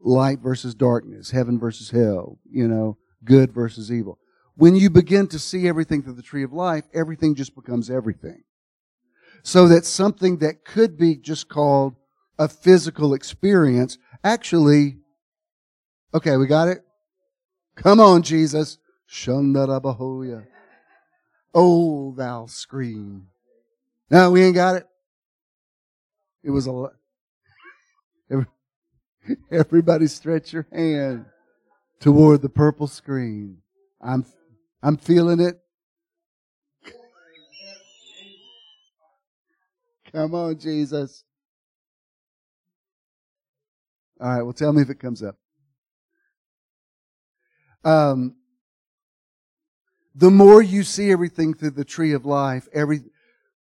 light 0.00 0.40
versus 0.40 0.74
darkness, 0.74 1.30
heaven 1.30 1.58
versus 1.58 1.90
hell, 1.90 2.38
you 2.48 2.68
know, 2.68 2.98
good 3.24 3.52
versus 3.52 3.90
evil. 3.90 4.18
When 4.56 4.74
you 4.74 4.88
begin 4.88 5.26
to 5.28 5.38
see 5.38 5.68
everything 5.68 6.02
through 6.02 6.14
the 6.14 6.22
tree 6.22 6.42
of 6.42 6.52
life, 6.52 6.84
everything 6.94 7.34
just 7.34 7.54
becomes 7.54 7.90
everything. 7.90 8.44
So 9.42 9.68
that 9.68 9.84
something 9.84 10.38
that 10.38 10.64
could 10.64 10.96
be 10.96 11.16
just 11.16 11.48
called 11.48 11.94
a 12.38 12.48
physical 12.48 13.14
experience 13.14 13.98
actually, 14.24 14.98
okay, 16.14 16.36
we 16.36 16.46
got 16.46 16.68
it? 16.68 16.84
Come 17.76 18.00
on, 18.00 18.22
Jesus. 18.22 18.78
Oh, 21.54 22.14
thou 22.16 22.46
scream. 22.46 23.28
No, 24.10 24.30
we 24.30 24.42
ain't 24.42 24.54
got 24.54 24.76
it. 24.76 24.86
It 26.42 26.50
was 26.50 26.66
a. 26.66 26.90
Everybody 29.50 30.06
stretch 30.06 30.52
your 30.52 30.66
hand 30.72 31.26
toward 32.00 32.42
the 32.42 32.48
purple 32.48 32.86
screen. 32.86 33.58
I'm, 34.00 34.24
I'm 34.82 34.96
feeling 34.96 35.40
it. 35.40 35.60
Come 40.12 40.34
on, 40.34 40.58
Jesus. 40.58 41.24
All 44.20 44.28
right, 44.28 44.42
well, 44.42 44.52
tell 44.52 44.72
me 44.72 44.82
if 44.82 44.90
it 44.90 44.98
comes 44.98 45.22
up. 45.22 45.36
Um, 47.84 48.36
the 50.14 50.30
more 50.30 50.62
you 50.62 50.82
see 50.82 51.10
everything 51.12 51.54
through 51.54 51.70
the 51.70 51.84
tree 51.84 52.12
of 52.12 52.24
life, 52.24 52.66
every, 52.72 53.02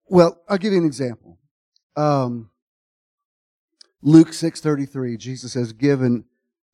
well, 0.09 0.41
I'll 0.49 0.59
give 0.59 0.73
you 0.73 0.79
an 0.79 0.87
example. 0.87 1.39
Um, 1.97 2.51
Luke 4.07 4.29
6:33, 4.29 5.17
Jesus 5.17 5.53
says, 5.53 5.73
"Given 5.73 6.27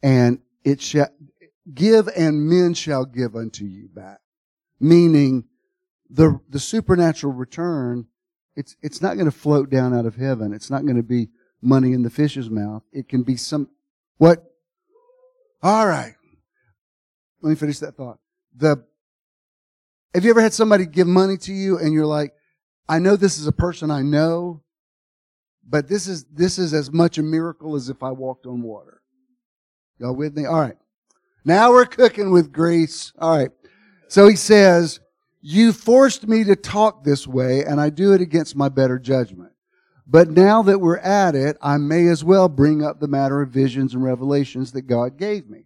and 0.03 0.42
it 0.64 0.83
shall 0.83 1.09
give 1.73 2.07
and 2.09 2.47
men 2.47 2.75
shall 2.75 3.07
give 3.07 3.35
unto 3.35 3.64
you 3.64 3.88
back." 3.88 4.21
Meaning 4.79 5.49
the 6.11 6.40
the 6.51 6.61
supernatural 6.61 7.33
return 7.33 8.07
it's 8.55 8.77
it's 8.83 9.01
not 9.01 9.14
going 9.14 9.25
to 9.25 9.33
float 9.33 9.71
down 9.71 9.95
out 9.95 10.05
of 10.05 10.16
heaven. 10.16 10.53
It's 10.53 10.68
not 10.68 10.85
going 10.85 10.99
to 10.99 11.03
be 11.03 11.31
money 11.62 11.95
in 11.95 12.03
the 12.03 12.11
fish's 12.11 12.51
mouth. 12.51 12.83
It 12.92 13.09
can 13.09 13.23
be 13.23 13.37
some 13.37 13.71
what? 14.18 14.45
All 15.62 15.87
right. 15.87 16.14
Let 17.40 17.49
me 17.49 17.57
finish 17.57 17.79
that 17.79 17.97
thought. 17.97 18.18
The 18.55 18.85
have 20.12 20.23
you 20.23 20.31
ever 20.31 20.42
had 20.42 20.53
somebody 20.53 20.85
give 20.85 21.07
money 21.07 21.38
to 21.38 21.55
you 21.55 21.79
and 21.79 21.95
you're 21.95 22.05
like, 22.05 22.35
I 22.90 22.99
know 22.99 23.16
this 23.16 23.38
is 23.38 23.47
a 23.47 23.53
person 23.53 23.90
I 23.90 24.03
know, 24.03 24.62
but 25.73 25.89
this 25.89 26.07
is, 26.07 26.25
this 26.25 26.59
is 26.59 26.75
as 26.75 26.93
much 26.93 27.17
a 27.17 27.23
miracle 27.23 27.77
as 27.77 27.89
if 27.89 28.03
I 28.03 28.11
walked 28.11 28.45
on 28.45 28.61
water. 28.61 29.01
Y'all 29.99 30.15
with 30.15 30.37
me? 30.37 30.45
All 30.45 30.61
right. 30.61 30.77
Now 31.47 31.71
we're 31.73 31.87
cooking 31.87 32.31
with 32.31 32.53
grease. 32.53 33.15
All 33.19 33.39
right. 33.39 33.51
So 34.07 34.29
he 34.29 34.37
says, 34.37 35.01
you 35.41 35.73
forced 35.73 36.29
me 36.29 36.45
to 36.45 36.57
talk 36.57 37.03
this 37.05 37.27
way 37.27 37.65
and 37.65 37.81
I 37.81 37.89
do 37.89 38.13
it 38.13 38.21
against 38.21 38.55
my 38.55 38.69
better 38.69 38.99
judgment. 38.99 39.53
But 40.07 40.29
now 40.29 40.61
that 40.61 40.79
we're 40.79 40.99
at 40.99 41.35
it, 41.35 41.57
I 41.63 41.79
may 41.79 42.07
as 42.09 42.23
well 42.23 42.51
bring 42.51 42.85
up 42.85 43.01
the 43.01 43.09
matter 43.09 43.41
of 43.41 43.49
visions 43.49 43.95
and 43.95 44.05
revelations 44.05 44.73
that 44.73 44.83
God 44.83 45.17
gave 45.17 45.49
me. 45.49 45.65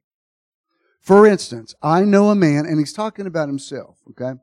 For 1.00 1.26
instance, 1.26 1.74
I 1.82 2.02
know 2.02 2.30
a 2.30 2.36
man, 2.36 2.64
and 2.64 2.78
he's 2.78 2.92
talking 2.92 3.26
about 3.26 3.48
himself, 3.48 3.98
okay? 4.10 4.38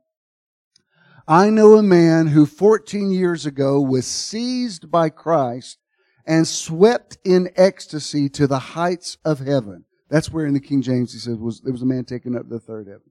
I 1.28 1.50
know 1.50 1.76
a 1.76 1.84
man 1.84 2.28
who 2.28 2.46
14 2.46 3.12
years 3.12 3.46
ago 3.46 3.80
was 3.80 4.06
seized 4.06 4.92
by 4.92 5.10
Christ 5.10 5.80
and 6.26 6.48
swept 6.48 7.18
in 7.24 7.50
ecstasy 7.56 8.28
to 8.30 8.46
the 8.46 8.60
heights 8.60 9.18
of 9.24 9.40
heaven. 9.40 9.86
That's 10.10 10.30
where 10.30 10.46
in 10.46 10.54
the 10.54 10.60
King 10.60 10.82
James 10.82 11.14
he 11.14 11.20
says 11.20 11.38
was 11.38 11.62
there 11.62 11.72
was 11.72 11.82
a 11.82 11.86
man 11.86 12.04
taken 12.04 12.36
up 12.36 12.44
to 12.44 12.50
the 12.50 12.60
third 12.60 12.88
heaven. 12.88 13.10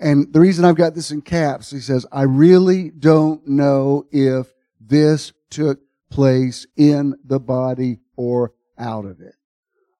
And 0.00 0.32
the 0.32 0.40
reason 0.40 0.64
I've 0.64 0.74
got 0.74 0.96
this 0.96 1.12
in 1.12 1.22
caps, 1.22 1.70
he 1.70 1.78
says, 1.78 2.04
I 2.10 2.22
really 2.22 2.90
don't 2.90 3.46
know 3.46 4.06
if 4.10 4.52
this 4.80 5.32
took 5.50 5.80
place 6.10 6.66
in 6.76 7.14
the 7.24 7.38
body 7.38 8.00
or 8.16 8.52
out 8.76 9.04
of 9.04 9.20
it. 9.20 9.34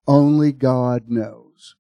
Only 0.09 0.51
God 0.51 1.05
knows. 1.09 1.77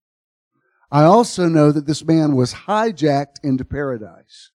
I 0.92 1.02
also 1.02 1.48
know 1.48 1.72
that 1.72 1.86
this 1.86 2.04
man 2.04 2.36
was 2.36 2.54
hijacked 2.54 3.42
into 3.42 3.64
paradise. 3.64 4.51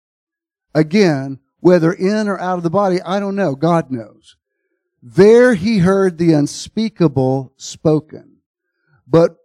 Again, 0.76 1.38
whether 1.60 1.90
in 1.90 2.28
or 2.28 2.38
out 2.38 2.58
of 2.58 2.62
the 2.62 2.68
body, 2.68 3.00
I 3.00 3.18
don't 3.18 3.34
know. 3.34 3.54
God 3.54 3.90
knows. 3.90 4.36
There 5.02 5.54
he 5.54 5.78
heard 5.78 6.18
the 6.18 6.34
unspeakable 6.34 7.54
spoken, 7.56 8.40
but 9.08 9.36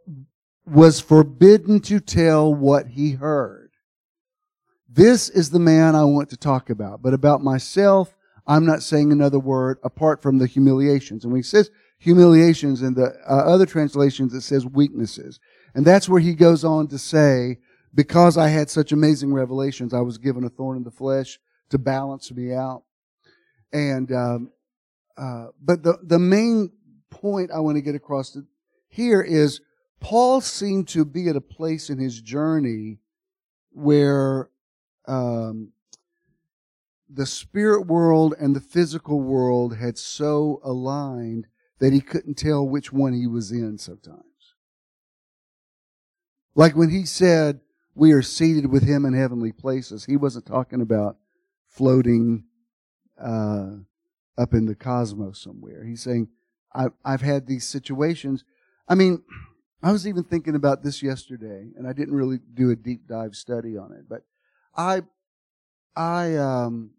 was 0.65 0.99
forbidden 0.99 1.79
to 1.81 2.01
tell 2.01 2.53
what 2.53 2.87
he 2.87 3.11
heard. 3.11 3.71
This 4.89 5.29
is 5.29 5.51
the 5.51 5.59
man 5.59 5.95
I 5.95 6.03
want 6.03 6.29
to 6.31 6.37
talk 6.37 6.69
about. 6.69 7.01
But 7.01 7.13
about 7.13 7.41
myself, 7.41 8.13
I'm 8.45 8.65
not 8.65 8.83
saying 8.83 9.13
another 9.13 9.39
word 9.39 9.77
apart 9.85 10.21
from 10.21 10.37
the 10.37 10.47
humiliations. 10.47 11.23
And 11.23 11.31
when 11.31 11.39
he 11.39 11.43
says 11.43 11.71
humiliations 11.97 12.81
in 12.81 12.95
the 12.95 13.15
uh, 13.25 13.33
other 13.33 13.65
translations, 13.65 14.33
it 14.33 14.41
says 14.41 14.65
weaknesses. 14.65 15.39
And 15.73 15.85
that's 15.85 16.09
where 16.09 16.19
he 16.19 16.35
goes 16.35 16.65
on 16.65 16.89
to 16.89 16.97
say, 16.97 17.59
because 17.93 18.38
I 18.38 18.47
had 18.47 18.69
such 18.69 18.91
amazing 18.91 19.34
revelations, 19.34 19.93
I 19.93 20.01
was 20.01 20.17
given 20.17 20.43
a 20.43 20.49
thorn 20.49 20.77
in 20.77 20.84
the 20.84 20.91
flesh 20.91 21.39
to 21.69 21.77
balance 21.77 22.32
me 22.32 22.54
out. 22.54 22.84
And, 23.73 24.12
um, 24.12 24.51
uh, 25.17 25.47
but 25.62 25.84
the, 25.84 25.97
the 26.04 26.19
main 26.19 26.71
point 27.10 27.51
I 27.51 27.60
want 27.60 27.77
to 27.77 27.82
get 27.82 27.95
across 27.95 28.32
to 28.32 28.45
here 28.89 29.21
is 29.21 29.62
Paul 29.99 30.41
seemed 30.41 30.88
to 30.89 31.06
be 31.06 31.30
at 31.30 31.36
a 31.36 31.41
place 31.41 31.89
in 31.89 31.99
his 31.99 32.21
journey 32.21 32.99
where 33.71 34.49
um, 35.08 35.71
the 37.10 37.25
spirit 37.25 37.88
world 37.88 38.36
and 38.39 38.56
the 38.56 38.62
physical 38.62 39.21
world 39.21 39.75
had 39.77 39.97
so 39.97 40.60
aligned 40.63 41.47
that 41.80 41.93
he 41.93 42.01
couldn't 42.01 42.36
tell 42.36 42.67
which 42.67 42.91
one 42.91 43.13
he 43.13 43.27
was 43.27 43.51
in 43.51 43.77
sometimes. 43.77 44.23
Like 46.56 46.75
when 46.75 46.89
he 46.89 47.06
said, 47.06 47.62
we 47.95 48.12
are 48.12 48.21
seated 48.21 48.67
with 48.67 48.84
him 48.84 49.06
in 49.06 49.13
heavenly 49.13 49.51
places. 49.51 50.06
He 50.06 50.17
wasn't 50.17 50.45
talking 50.45 50.82
about 50.82 51.17
floating 51.67 52.45
uh, 53.19 53.71
up 54.38 54.54
in 54.54 54.65
the 54.65 54.75
cosmos 54.75 55.39
somewhere. 55.39 55.84
He's 55.84 56.01
saying, 56.01 56.30
I've, 56.73 56.93
I've 57.04 57.21
had 57.21 57.47
these 57.47 57.67
situations. 57.67 58.43
I 58.88 58.95
mean, 58.95 59.23
I 59.84 59.91
was 59.91 60.08
even 60.08 60.23
thinking 60.23 60.56
about 60.56 60.84
this 60.84 61.01
yesterday, 61.01 61.69
and 61.75 61.88
I 61.88 61.93
didn't 61.93 62.15
really 62.15 62.39
do 62.54 62.69
a 62.69 62.75
deep 62.75 63.08
dive 63.08 63.36
study 63.36 63.77
on 63.77 63.91
it, 63.93 64.08
but 64.08 64.23
I, 64.75 65.01
I 65.95 66.36
um, 66.36 66.91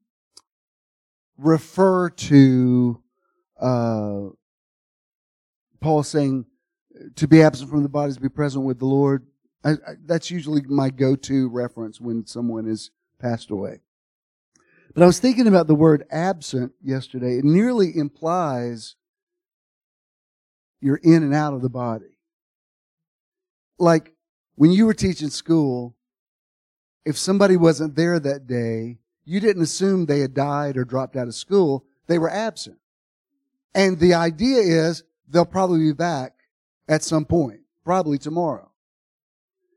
refer 1.38 2.11
to 2.11 3.02
uh, 3.61 4.20
Paul 5.81 6.02
saying, 6.02 6.46
to 7.16 7.26
be 7.26 7.42
absent 7.42 7.70
from 7.70 7.83
the 7.83 7.88
body 7.88 8.11
is 8.11 8.16
to 8.16 8.22
be 8.22 8.28
present 8.28 8.64
with 8.64 8.78
the 8.78 8.87
Lord. 8.87 9.26
I, 9.64 9.70
I, 9.70 9.77
that's 10.05 10.31
usually 10.31 10.62
my 10.62 10.90
go-to 10.90 11.48
reference 11.48 12.01
when 12.01 12.27
someone 12.27 12.66
has 12.66 12.90
passed 13.18 13.51
away. 13.51 13.81
But 14.94 15.03
I 15.03 15.07
was 15.07 15.20
thinking 15.20 15.46
about 15.46 15.68
the 15.68 15.75
word 15.75 16.05
absent 16.11 16.72
yesterday. 16.83 17.38
It 17.38 17.44
nearly 17.44 17.96
implies 17.96 18.96
you're 20.81 21.01
in 21.03 21.22
and 21.22 21.33
out 21.33 21.55
of 21.55 21.62
the 21.62 21.70
body. 21.70 22.18
Like 23.79 24.12
when 24.57 24.70
you 24.70 24.87
were 24.87 24.94
teaching 24.94 25.31
school, 25.31 25.96
if 27.05 27.16
somebody 27.16 27.57
wasn't 27.57 27.94
there 27.94 28.18
that 28.20 28.46
day, 28.46 28.98
you 29.25 29.40
didn't 29.40 29.62
assume 29.62 30.05
they 30.05 30.20
had 30.20 30.35
died 30.35 30.77
or 30.77 30.85
dropped 30.85 31.16
out 31.16 31.29
of 31.29 31.35
school. 31.35 31.85
They 32.09 32.18
were 32.18 32.31
absent. 32.31 32.79
And 33.75 33.98
the 33.98 34.14
idea 34.14 34.59
is 34.59 35.05
they'll 35.29 35.46
probably 35.46 35.79
be 35.79 35.92
back 35.92 36.35
at 36.88 37.03
some 37.03 37.25
point, 37.25 37.61
probably 37.85 38.18
tomorrow. 38.18 38.71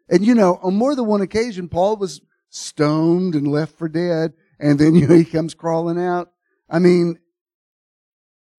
And 0.09 0.25
you 0.25 0.35
know, 0.35 0.59
on 0.61 0.75
more 0.75 0.95
than 0.95 1.05
one 1.05 1.21
occasion, 1.21 1.67
Paul 1.67 1.97
was 1.97 2.21
stoned 2.49 3.35
and 3.35 3.47
left 3.47 3.77
for 3.77 3.89
dead, 3.89 4.33
and 4.59 4.79
then 4.79 4.95
you 4.95 5.07
know 5.07 5.15
he 5.15 5.25
comes 5.25 5.53
crawling 5.53 5.99
out. 5.99 6.31
I 6.69 6.79
mean, 6.79 7.19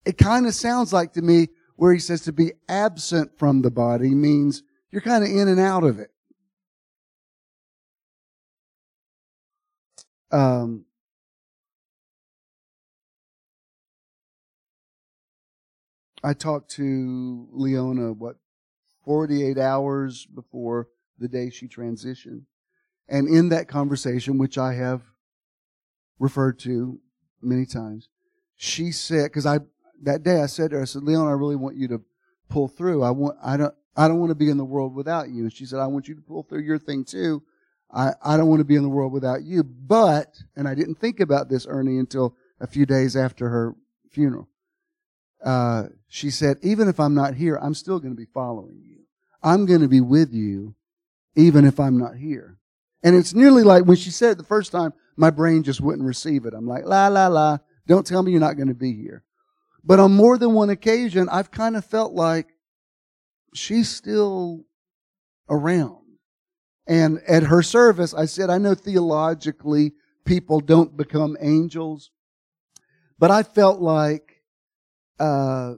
it 0.05 0.19
kind 0.19 0.47
of 0.47 0.55
sounds 0.55 0.93
like 0.93 1.13
to 1.15 1.23
me 1.23 1.49
where 1.77 1.93
he 1.93 1.99
says 1.99 2.23
to 2.23 2.33
be 2.33 2.53
absent 2.69 3.39
from 3.39 3.63
the 3.63 3.71
body 3.71 4.15
means 4.15 4.63
you're 4.91 5.03
kind 5.03 5.25
of 5.25 5.31
in 5.31 5.49
and 5.49 5.61
out 5.61 5.85
of 5.85 5.99
it. 5.99 6.11
Um, 10.31 10.87
I 16.25 16.33
talked 16.35 16.71
to 16.73 17.49
Leona, 17.53 18.13
what, 18.13 18.37
48 19.05 19.59
hours 19.59 20.27
before 20.27 20.89
the 21.19 21.29
day 21.29 21.51
she 21.51 21.69
transitioned. 21.69 22.43
And 23.09 23.29
in 23.29 23.51
that 23.51 23.69
conversation, 23.69 24.39
which 24.39 24.59
I 24.59 24.75
have 24.75 25.03
referred 26.19 26.59
to 26.61 26.99
many 27.41 27.67
times, 27.67 28.09
she 28.57 28.91
said, 28.91 29.25
because 29.25 29.47
I, 29.47 29.61
that 30.03 30.23
day 30.23 30.41
I 30.41 30.47
said 30.47 30.71
to 30.71 30.77
her, 30.77 30.83
I 30.83 30.87
said, 30.87 31.03
Leon, 31.03 31.27
I 31.27 31.33
really 31.33 31.57
want 31.57 31.77
you 31.77 31.89
to 31.89 32.03
pull 32.49 32.69
through. 32.69 33.03
I 33.03 33.11
want, 33.11 33.37
I 33.43 33.57
don't, 33.57 33.75
I 33.97 34.09
don't 34.09 34.19
want 34.19 34.31
to 34.31 34.37
be 34.37 34.51
in 34.51 34.57
the 34.57 34.65
world 34.65 34.95
without 34.95 35.31
you. 35.31 35.43
And 35.43 35.53
she 35.53 35.67
said, 35.67 35.79
I 35.79 35.87
want 35.87 36.09
you 36.09 36.15
to 36.15 36.21
pull 36.23 36.43
through 36.43 36.63
your 36.63 36.79
thing 36.79 37.05
too. 37.05 37.43
I, 37.93 38.13
I 38.23 38.37
don't 38.37 38.49
want 38.49 38.61
to 38.61 38.65
be 38.65 38.77
in 38.77 38.83
the 38.83 38.89
world 38.89 39.13
without 39.13 39.43
you. 39.43 39.63
But, 39.63 40.43
and 40.57 40.67
I 40.67 40.75
didn't 40.75 40.97
think 40.97 41.21
about 41.21 41.49
this, 41.49 41.67
Ernie, 41.69 41.99
until 41.99 42.37
a 42.61 42.67
few 42.67 42.85
days 42.85 43.17
after 43.17 43.49
her 43.49 43.75
funeral. 44.11 44.49
Uh, 45.45 45.85
she 46.09 46.31
said, 46.31 46.57
even 46.63 46.89
if 46.89 46.99
I'm 46.99 47.15
not 47.15 47.35
here, 47.35 47.57
I'm 47.57 47.75
still 47.75 48.01
going 48.01 48.13
to 48.13 48.21
be 48.21 48.29
following 48.33 48.81
you. 48.83 49.05
I'm 49.43 49.67
going 49.67 49.83
to 49.83 49.89
be 49.89 50.01
with 50.01 50.33
you, 50.33 50.75
even 51.37 51.65
if 51.65 51.79
I'm 51.79 51.99
not 51.99 52.17
here. 52.17 52.59
And 53.03 53.15
it's 53.15 53.35
nearly 53.35 53.63
like 53.63 53.85
when 53.85 53.97
she 53.97 54.11
said 54.11 54.33
it 54.33 54.39
the 54.39 54.45
first 54.45 54.73
time, 54.73 54.93
my 55.17 55.31
brain 55.31 55.63
just 55.63 55.81
wouldn't 55.81 56.07
receive 56.07 56.45
it. 56.45 56.55
I'm 56.55 56.67
like, 56.67 56.85
la, 56.85 57.09
la, 57.09 57.29
la. 57.29 57.59
Don't 57.87 58.07
tell 58.07 58.23
me 58.23 58.33
you're 58.33 58.41
not 58.41 58.57
going 58.57 58.69
to 58.69 58.75
be 58.75 58.93
here. 58.93 59.23
But 59.85 60.01
on 60.01 60.13
more 60.13 60.37
than 60.37 60.55
one 60.55 60.71
occasion, 60.71 61.29
I've 61.29 61.51
kind 61.51 61.77
of 61.77 61.85
felt 61.85 62.13
like 62.13 62.49
she's 63.55 63.89
still 63.89 64.65
around. 65.49 65.99
And 66.89 67.21
at 67.29 67.45
her 67.45 67.63
service, 67.63 68.13
I 68.13 68.27
said, 68.27 68.51
I 68.51 68.59
know 68.59 68.75
theologically 68.75 69.93
people 70.25 70.61
don't 70.61 70.97
become 70.97 71.37
angels, 71.41 72.11
but 73.19 73.31
I 73.31 73.43
felt 73.43 73.81
like, 73.81 74.43
uh, 75.19 75.75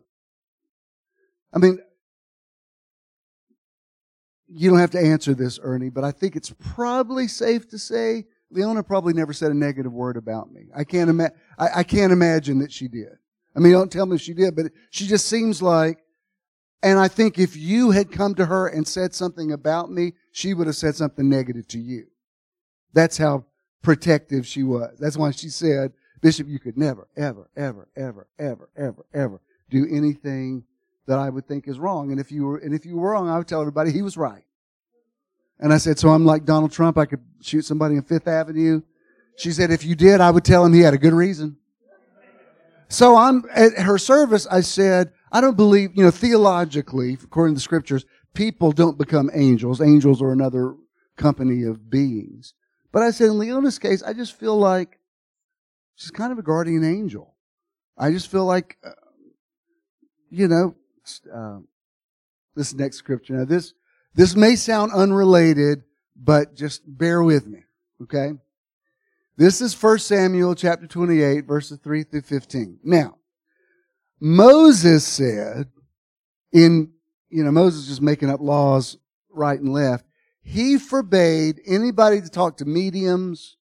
I 1.53 1.59
mean, 1.59 1.79
you 4.49 4.71
don't 4.71 4.79
have 4.79 4.91
to 4.93 5.01
answer 5.01 5.35
this, 5.35 5.59
Ernie, 5.63 5.91
but 5.91 6.05
I 6.05 6.11
think 6.11 6.37
it's 6.37 6.55
probably 6.59 7.29
safe 7.29 7.69
to 7.71 7.79
say 7.79 8.25
Leona 8.51 8.83
probably 8.83 9.13
never 9.13 9.33
said 9.33 9.51
a 9.51 9.55
negative 9.55 9.93
word 9.93 10.17
about 10.17 10.53
me. 10.53 10.69
I 10.75 10.85
can't 10.85 11.11
ima- 11.11 11.33
I, 11.59 11.83
can't 11.83 12.13
imagine 12.13 12.59
that 12.61 12.73
she 12.73 12.89
did. 12.89 13.19
I 13.55 13.61
mean, 13.61 13.73
don't 13.73 13.93
tell 13.93 14.07
me 14.07 14.17
she 14.17 14.33
did, 14.33 14.57
but 14.57 14.73
she 14.91 15.07
just 15.07 15.27
seems 15.27 15.61
like, 15.61 15.99
and 16.83 16.99
I 16.99 17.09
think 17.09 17.39
if 17.39 17.57
you 17.57 17.91
had 17.91 18.11
come 18.11 18.35
to 18.37 18.47
her 18.47 18.69
and 18.69 18.87
said 18.87 19.15
something 19.15 19.53
about 19.53 19.91
me, 19.91 20.15
she 20.33 20.55
would 20.55 20.67
have 20.67 20.77
said 20.77 20.95
something 20.95 21.29
negative 21.29 21.67
to 21.69 21.79
you. 21.79 22.07
That's 22.95 23.19
how 23.19 23.45
protective 23.83 24.47
she 24.47 24.63
was. 24.63 24.97
That's 24.99 25.17
why 25.17 25.33
she 25.33 25.49
said, 25.49 25.93
Bishop, 26.23 26.49
you 26.49 26.59
could 26.59 26.79
never, 26.79 27.09
ever, 27.17 27.51
ever, 27.57 27.89
ever, 27.97 28.29
ever, 28.39 28.69
ever, 28.77 29.07
ever 29.13 29.41
do 29.71 29.87
anything 29.91 30.65
that 31.09 31.19
I 31.19 31.31
would 31.31 31.49
think 31.49 31.67
is 31.67 31.79
wrong. 31.79 32.13
And 32.13 32.21
if 32.21 32.31
you 32.31 32.45
were, 32.45 32.59
and 32.59 32.75
if 32.75 32.87
you 32.87 32.97
were 32.97 33.11
wrong, 33.11 33.29
I 33.29 33.39
would 33.39 33.49
tell 33.49 33.61
everybody 33.61 33.91
he 33.91 34.03
was 34.03 34.17
right. 34.17 34.45
And 35.59 35.73
I 35.73 35.79
said, 35.79 35.99
so 35.99 36.11
I'm 36.11 36.25
like 36.25 36.45
Donald 36.45 36.71
Trump. 36.71 36.97
I 36.97 37.07
could 37.07 37.23
shoot 37.43 37.65
somebody 37.65 37.97
in 37.97 38.03
Fifth 38.03 38.29
Avenue. 38.29 38.83
She 39.37 39.51
said, 39.51 39.71
if 39.71 39.85
you 39.85 39.97
did, 39.97 40.21
I 40.21 40.31
would 40.31 40.45
tell 40.45 40.65
him 40.65 40.73
he 40.73 40.81
had 40.81 40.95
a 40.95 40.99
good 40.99 41.15
reason. 41.15 41.57
So 42.89 43.17
I'm 43.17 43.45
at 43.53 43.73
her 43.79 43.99
service. 43.99 44.47
I 44.47 44.61
said, 44.61 45.13
I 45.33 45.41
don't 45.41 45.57
believe, 45.57 45.91
you 45.95 46.05
know, 46.05 46.11
theologically, 46.11 47.15
according 47.15 47.55
to 47.55 47.59
the 47.59 47.63
scriptures, 47.63 48.05
people 48.35 48.73
don't 48.73 48.99
become 48.99 49.31
angels. 49.35 49.81
Angels 49.81 50.23
are 50.23 50.33
another 50.33 50.75
company 51.17 51.65
of 51.65 51.91
beings. 51.91 52.55
But 52.93 53.03
I 53.03 53.11
said, 53.11 53.29
in 53.29 53.39
Leona's 53.39 53.79
case, 53.79 54.03
I 54.03 54.13
just 54.13 54.39
feel 54.39 54.57
like 54.57 54.99
she's 55.97 56.11
kind 56.11 56.33
of 56.33 56.39
a 56.39 56.43
guardian 56.43 56.85
angel. 56.85 57.35
I 57.97 58.11
just 58.11 58.31
feel 58.31 58.45
like, 58.45 58.77
uh, 58.85 58.91
you 60.31 60.49
know, 60.49 60.75
uh, 61.33 61.59
this 62.55 62.75
next 62.75 62.97
scripture. 62.97 63.35
Now, 63.35 63.45
this 63.45 63.75
this 64.15 64.35
may 64.35 64.57
sound 64.57 64.93
unrelated, 64.93 65.83
but 66.17 66.55
just 66.55 66.83
bear 66.87 67.23
with 67.23 67.47
me, 67.47 67.65
okay? 68.03 68.33
This 69.37 69.61
is 69.61 69.81
1 69.81 70.01
Samuel 70.01 70.57
chapter 70.57 70.89
28, 70.89 71.45
verses 71.45 71.79
3 71.79 72.03
through 72.03 72.23
15. 72.23 72.81
Now, 72.83 73.19
Moses 74.19 75.07
said 75.07 75.69
in, 76.53 76.91
you 77.31 77.45
know, 77.45 77.53
Moses 77.53 77.87
just 77.87 78.03
making 78.03 78.31
up 78.31 78.41
laws 78.41 78.97
right 79.31 79.61
and 79.61 79.73
left. 79.73 80.05
He 80.43 80.79
forbade 80.79 81.61
anybody 81.67 82.21
to 82.21 82.29
talk 82.29 82.57
to 82.57 82.65
mediums 82.65 83.57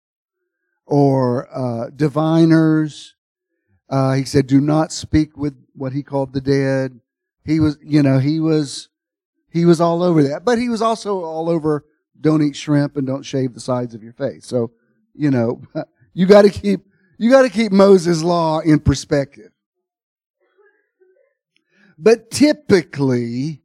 or 0.86 1.48
uh, 1.54 1.90
diviners. 1.90 3.14
Uh, 3.90 4.14
he 4.14 4.24
said, 4.24 4.46
do 4.46 4.60
not 4.60 4.92
speak 4.92 5.36
with 5.36 5.54
what 5.74 5.92
he 5.92 6.02
called 6.02 6.32
the 6.32 6.40
dead. 6.40 7.00
He 7.46 7.60
was, 7.60 7.78
you 7.80 8.02
know, 8.02 8.18
he 8.18 8.40
was 8.40 8.88
he 9.50 9.64
was 9.64 9.80
all 9.80 10.02
over 10.02 10.22
that. 10.24 10.44
But 10.44 10.58
he 10.58 10.68
was 10.68 10.82
also 10.82 11.22
all 11.24 11.48
over 11.48 11.84
don't 12.20 12.42
eat 12.42 12.56
shrimp 12.56 12.96
and 12.96 13.06
don't 13.06 13.22
shave 13.22 13.54
the 13.54 13.60
sides 13.60 13.94
of 13.94 14.02
your 14.02 14.12
face. 14.12 14.46
So, 14.46 14.72
you 15.14 15.30
know, 15.30 15.62
you 16.14 16.26
gotta 16.26 16.50
keep, 16.50 16.80
you 17.18 17.30
gotta 17.30 17.48
keep 17.48 17.72
Moses' 17.72 18.22
law 18.22 18.60
in 18.60 18.80
perspective. 18.80 19.50
But 21.98 22.30
typically, 22.30 23.62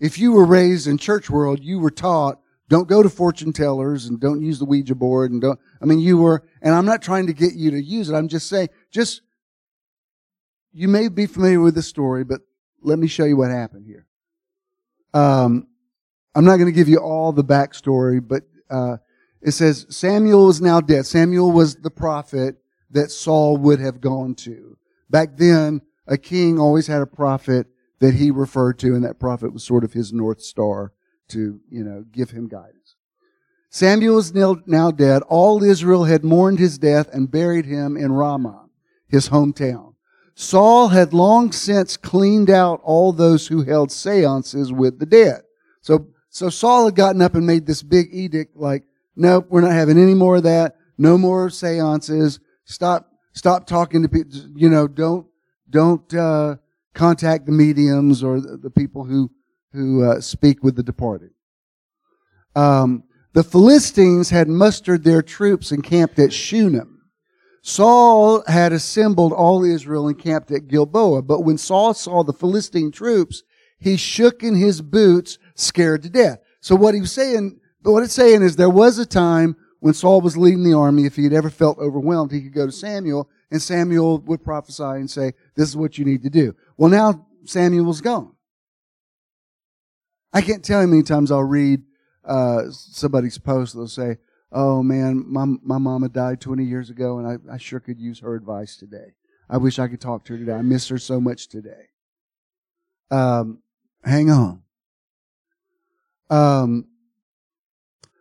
if 0.00 0.18
you 0.18 0.32
were 0.32 0.44
raised 0.44 0.88
in 0.88 0.98
church 0.98 1.30
world, 1.30 1.62
you 1.62 1.78
were 1.78 1.90
taught 1.90 2.40
don't 2.68 2.88
go 2.88 3.02
to 3.02 3.08
fortune 3.10 3.52
tellers 3.52 4.06
and 4.06 4.20
don't 4.20 4.40
use 4.40 4.60
the 4.60 4.64
Ouija 4.64 4.94
board 4.94 5.32
and 5.32 5.40
don't, 5.40 5.58
I 5.82 5.84
mean, 5.84 5.98
you 5.98 6.18
were, 6.18 6.44
and 6.62 6.72
I'm 6.72 6.86
not 6.86 7.02
trying 7.02 7.26
to 7.26 7.32
get 7.32 7.54
you 7.54 7.72
to 7.72 7.82
use 7.82 8.08
it. 8.08 8.14
I'm 8.14 8.28
just 8.28 8.48
saying, 8.48 8.68
just, 8.92 9.22
you 10.72 10.86
may 10.86 11.08
be 11.08 11.26
familiar 11.26 11.60
with 11.60 11.74
the 11.74 11.82
story, 11.82 12.22
but 12.22 12.42
let 12.82 12.98
me 12.98 13.06
show 13.06 13.24
you 13.24 13.36
what 13.36 13.50
happened 13.50 13.86
here. 13.86 14.06
Um, 15.12 15.66
I'm 16.34 16.44
not 16.44 16.56
going 16.56 16.66
to 16.66 16.72
give 16.72 16.88
you 16.88 16.98
all 16.98 17.32
the 17.32 17.44
backstory, 17.44 18.26
but 18.26 18.44
uh, 18.70 18.98
it 19.42 19.52
says 19.52 19.86
Samuel 19.88 20.48
is 20.48 20.60
now 20.60 20.80
dead. 20.80 21.06
Samuel 21.06 21.50
was 21.50 21.76
the 21.76 21.90
prophet 21.90 22.56
that 22.90 23.10
Saul 23.10 23.56
would 23.56 23.80
have 23.80 24.00
gone 24.00 24.34
to. 24.36 24.76
Back 25.08 25.36
then, 25.36 25.82
a 26.06 26.16
king 26.18 26.58
always 26.58 26.86
had 26.86 27.02
a 27.02 27.06
prophet 27.06 27.66
that 28.00 28.14
he 28.14 28.30
referred 28.30 28.78
to, 28.80 28.94
and 28.94 29.04
that 29.04 29.18
prophet 29.18 29.52
was 29.52 29.64
sort 29.64 29.84
of 29.84 29.92
his 29.92 30.12
north 30.12 30.40
star 30.40 30.92
to, 31.28 31.60
you 31.68 31.84
know, 31.84 32.04
give 32.10 32.30
him 32.30 32.48
guidance. 32.48 32.96
Samuel 33.70 34.18
is 34.18 34.34
now 34.34 34.90
dead. 34.90 35.22
All 35.28 35.62
Israel 35.62 36.04
had 36.04 36.24
mourned 36.24 36.58
his 36.58 36.78
death 36.78 37.08
and 37.12 37.30
buried 37.30 37.66
him 37.66 37.96
in 37.96 38.10
Ramah, 38.10 38.66
his 39.08 39.28
hometown. 39.28 39.89
Saul 40.40 40.88
had 40.88 41.12
long 41.12 41.52
since 41.52 41.98
cleaned 41.98 42.48
out 42.48 42.80
all 42.82 43.12
those 43.12 43.46
who 43.46 43.62
held 43.62 43.92
seances 43.92 44.72
with 44.72 44.98
the 44.98 45.04
dead. 45.04 45.42
So, 45.82 46.06
so 46.30 46.48
Saul 46.48 46.86
had 46.86 46.94
gotten 46.94 47.20
up 47.20 47.34
and 47.34 47.46
made 47.46 47.66
this 47.66 47.82
big 47.82 48.08
edict 48.10 48.56
like, 48.56 48.84
nope, 49.14 49.48
we're 49.50 49.60
not 49.60 49.72
having 49.72 49.98
any 49.98 50.14
more 50.14 50.36
of 50.36 50.44
that. 50.44 50.76
No 50.96 51.18
more 51.18 51.50
seances. 51.50 52.40
Stop, 52.64 53.10
stop 53.34 53.66
talking 53.66 54.00
to 54.00 54.08
people. 54.08 54.32
You 54.56 54.70
know, 54.70 54.88
don't, 54.88 55.26
don't, 55.68 56.14
uh, 56.14 56.56
contact 56.94 57.44
the 57.44 57.52
mediums 57.52 58.24
or 58.24 58.40
the, 58.40 58.56
the 58.56 58.70
people 58.70 59.04
who, 59.04 59.30
who, 59.74 60.02
uh, 60.02 60.22
speak 60.22 60.64
with 60.64 60.74
the 60.74 60.82
departed. 60.82 61.32
Um, 62.56 63.04
the 63.34 63.44
Philistines 63.44 64.30
had 64.30 64.48
mustered 64.48 65.04
their 65.04 65.20
troops 65.20 65.70
and 65.70 65.84
camped 65.84 66.18
at 66.18 66.32
Shunem. 66.32 66.99
Saul 67.62 68.42
had 68.46 68.72
assembled 68.72 69.32
all 69.32 69.64
Israel 69.64 70.08
and 70.08 70.18
camped 70.18 70.50
at 70.50 70.68
Gilboa. 70.68 71.22
But 71.22 71.40
when 71.40 71.58
Saul 71.58 71.94
saw 71.94 72.22
the 72.22 72.32
Philistine 72.32 72.90
troops, 72.90 73.42
he 73.78 73.96
shook 73.96 74.42
in 74.42 74.54
his 74.54 74.82
boots, 74.82 75.38
scared 75.54 76.02
to 76.02 76.10
death. 76.10 76.40
So 76.60 76.74
what 76.74 76.94
he 76.94 77.00
was 77.00 77.12
saying, 77.12 77.60
but 77.82 77.92
what 77.92 78.02
it's 78.02 78.14
saying 78.14 78.42
is 78.42 78.56
there 78.56 78.70
was 78.70 78.98
a 78.98 79.06
time 79.06 79.56
when 79.80 79.94
Saul 79.94 80.20
was 80.20 80.36
leading 80.36 80.64
the 80.64 80.76
army, 80.76 81.06
if 81.06 81.16
he 81.16 81.24
had 81.24 81.32
ever 81.32 81.48
felt 81.48 81.78
overwhelmed, 81.78 82.32
he 82.32 82.42
could 82.42 82.52
go 82.52 82.66
to 82.66 82.72
Samuel 82.72 83.28
and 83.50 83.60
Samuel 83.60 84.18
would 84.20 84.44
prophesy 84.44 84.82
and 84.82 85.10
say, 85.10 85.32
this 85.56 85.68
is 85.68 85.76
what 85.76 85.98
you 85.98 86.04
need 86.04 86.22
to 86.22 86.30
do. 86.30 86.54
Well, 86.76 86.90
now 86.90 87.26
Samuel's 87.44 88.00
gone. 88.00 88.32
I 90.32 90.42
can't 90.42 90.64
tell 90.64 90.80
you 90.80 90.86
how 90.86 90.90
many 90.90 91.02
times 91.02 91.32
I'll 91.32 91.42
read 91.42 91.82
uh, 92.24 92.70
somebody's 92.70 93.38
post. 93.38 93.74
They'll 93.74 93.88
say, 93.88 94.18
oh 94.52 94.82
man, 94.82 95.24
my, 95.26 95.44
my 95.62 95.78
mama 95.78 96.08
died 96.08 96.40
20 96.40 96.64
years 96.64 96.90
ago 96.90 97.18
and 97.18 97.26
I, 97.26 97.54
I 97.54 97.58
sure 97.58 97.80
could 97.80 97.98
use 97.98 98.20
her 98.20 98.34
advice 98.34 98.76
today. 98.76 99.14
I 99.48 99.56
wish 99.56 99.78
I 99.78 99.88
could 99.88 100.00
talk 100.00 100.24
to 100.24 100.34
her 100.34 100.38
today. 100.38 100.52
I 100.52 100.62
miss 100.62 100.88
her 100.88 100.98
so 100.98 101.20
much 101.20 101.48
today. 101.48 101.88
Um, 103.10 103.58
hang 104.04 104.30
on. 104.30 104.62
Um, 106.30 106.86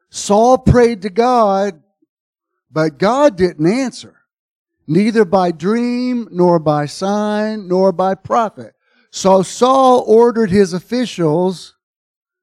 Saul 0.09 0.57
prayed 0.57 1.03
to 1.03 1.11
God, 1.11 1.83
but 2.71 2.97
God 2.97 3.35
didn't 3.35 3.71
answer. 3.71 4.15
Neither 4.87 5.23
by 5.23 5.51
dream, 5.51 6.27
nor 6.31 6.57
by 6.57 6.87
sign, 6.87 7.67
nor 7.67 7.91
by 7.91 8.15
prophet. 8.15 8.73
So 9.11 9.43
Saul 9.43 10.03
ordered 10.07 10.49
his 10.49 10.73
officials, 10.73 11.75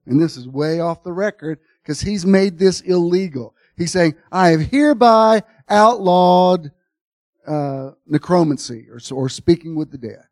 and 0.06 0.22
this 0.22 0.36
is 0.36 0.46
way 0.46 0.78
off 0.78 1.02
the 1.02 1.12
record, 1.12 1.58
because 1.82 2.00
he's 2.00 2.24
made 2.24 2.56
this 2.56 2.80
illegal. 2.82 3.55
He's 3.76 3.92
saying, 3.92 4.14
I 4.32 4.48
have 4.50 4.60
hereby 4.60 5.42
outlawed 5.68 6.72
uh, 7.46 7.90
necromancy 8.06 8.86
or, 8.90 8.98
or 9.14 9.28
speaking 9.28 9.76
with 9.76 9.90
the 9.90 9.98
dead. 9.98 10.24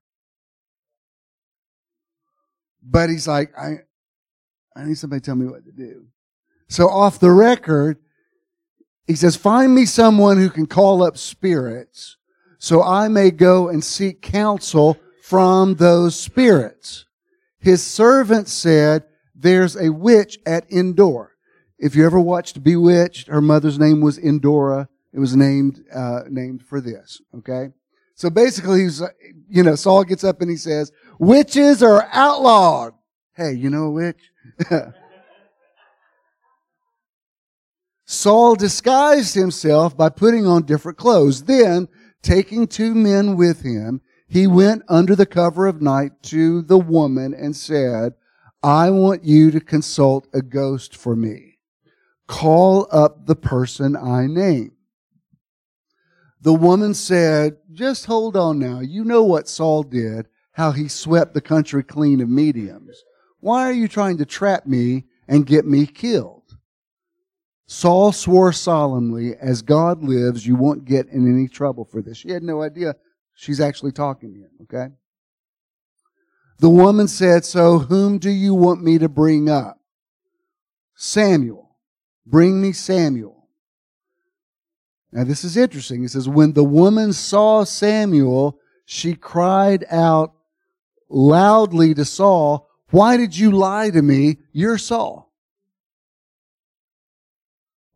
But 2.83 3.11
he's 3.11 3.28
like, 3.28 3.57
I, 3.59 3.78
I 4.76 4.85
need 4.85 4.98
somebody 4.98 5.20
to 5.20 5.26
tell 5.26 5.37
me 5.37 5.46
what 5.46 5.64
to 5.64 5.72
do. 5.72 6.07
So 6.68 6.88
off 6.88 7.20
the 7.20 7.30
record, 7.30 7.98
he 9.07 9.14
says, 9.14 9.37
find 9.37 9.74
me 9.74 9.85
someone 9.85 10.38
who 10.38 10.50
can 10.50 10.66
call 10.66 11.02
up 11.02 11.16
spirits 11.16 12.16
so 12.64 12.83
I 12.83 13.09
may 13.09 13.30
go 13.30 13.68
and 13.68 13.85
seek 13.85 14.22
counsel 14.22 14.96
from 15.22 15.74
those 15.74 16.18
spirits. 16.18 17.04
his 17.59 17.83
servant 17.83 18.48
said, 18.48 19.04
there's 19.35 19.76
a 19.76 19.92
witch 19.92 20.38
at 20.46 20.70
Endor. 20.72 21.33
If 21.78 21.96
you 21.96 22.06
ever 22.06 22.20
watched 22.20 22.62
Bewitched, 22.62 23.28
her 23.28 23.40
mother's 23.40 23.78
name 23.78 24.00
was 24.00 24.18
Endora. 24.18 24.88
It 25.12 25.18
was 25.18 25.37
named, 25.37 25.84
uh, 25.94 26.22
named 26.28 26.62
for 26.62 26.80
this. 26.80 27.20
Okay. 27.38 27.70
So 28.14 28.30
basically 28.30 28.82
he's, 28.82 29.02
you 29.48 29.62
know, 29.62 29.74
Saul 29.74 30.04
gets 30.04 30.24
up 30.24 30.40
and 30.40 30.50
he 30.50 30.56
says, 30.56 30.92
witches 31.18 31.82
are 31.82 32.08
outlawed. 32.12 32.94
Hey, 33.34 33.52
you 33.52 33.70
know 33.70 33.84
a 33.84 33.90
witch? 33.90 34.30
Saul 38.06 38.54
disguised 38.54 39.34
himself 39.34 39.96
by 39.96 40.08
putting 40.10 40.46
on 40.46 40.62
different 40.64 40.98
clothes. 40.98 41.44
Then, 41.44 41.88
taking 42.22 42.66
two 42.66 42.94
men 42.94 43.37
with 43.37 43.62
him, 43.62 44.02
he 44.28 44.46
went 44.46 44.82
under 44.88 45.16
the 45.16 45.26
cover 45.26 45.66
of 45.66 45.82
night 45.82 46.22
to 46.24 46.62
the 46.62 46.78
woman 46.78 47.34
and 47.34 47.56
said, 47.56 48.14
I 48.62 48.90
want 48.90 49.24
you 49.24 49.50
to 49.50 49.60
consult 49.60 50.28
a 50.32 50.42
ghost 50.42 50.96
for 50.96 51.16
me. 51.16 51.53
Call 52.26 52.88
up 52.90 53.26
the 53.26 53.37
person 53.37 53.96
I 53.96 54.26
name. 54.26 54.72
The 56.40 56.52
woman 56.52 56.94
said, 56.94 57.56
just 57.72 58.06
hold 58.06 58.37
on 58.37 58.58
now. 58.58 58.80
You 58.80 59.04
know 59.04 59.22
what 59.22 59.48
Saul 59.48 59.82
did, 59.82 60.28
how 60.52 60.72
he 60.72 60.88
swept 60.88 61.34
the 61.34 61.40
country 61.40 61.82
clean 61.82 62.20
of 62.20 62.28
mediums. 62.28 63.02
Why 63.40 63.64
are 63.64 63.72
you 63.72 63.88
trying 63.88 64.18
to 64.18 64.26
trap 64.26 64.66
me 64.66 65.04
and 65.26 65.46
get 65.46 65.66
me 65.66 65.87
killed? 65.87 66.56
Saul 67.66 68.12
swore 68.12 68.52
solemnly, 68.52 69.34
as 69.40 69.62
God 69.62 70.04
lives, 70.04 70.46
you 70.46 70.54
won't 70.54 70.84
get 70.84 71.08
in 71.08 71.26
any 71.26 71.48
trouble 71.48 71.84
for 71.84 72.02
this. 72.02 72.18
She 72.18 72.30
had 72.30 72.42
no 72.42 72.62
idea 72.62 72.94
she's 73.34 73.60
actually 73.60 73.92
talking 73.92 74.34
to 74.34 74.40
him, 74.40 74.50
okay? 74.62 74.94
The 76.58 76.70
woman 76.70 77.08
said, 77.08 77.44
So 77.44 77.78
whom 77.78 78.18
do 78.18 78.30
you 78.30 78.54
want 78.54 78.82
me 78.82 78.98
to 78.98 79.08
bring 79.08 79.48
up? 79.48 79.80
Samuel. 80.94 81.63
Bring 82.26 82.60
me 82.60 82.72
Samuel. 82.72 83.48
Now 85.12 85.24
this 85.24 85.44
is 85.44 85.56
interesting. 85.56 86.04
It 86.04 86.10
says, 86.10 86.28
When 86.28 86.52
the 86.52 86.64
woman 86.64 87.12
saw 87.12 87.64
Samuel, 87.64 88.58
she 88.84 89.14
cried 89.14 89.84
out 89.90 90.34
loudly 91.08 91.94
to 91.94 92.04
Saul, 92.04 92.68
Why 92.90 93.16
did 93.16 93.37
you 93.37 93.52
lie 93.52 93.90
to 93.90 94.02
me? 94.02 94.38
You're 94.52 94.78
Saul. 94.78 95.32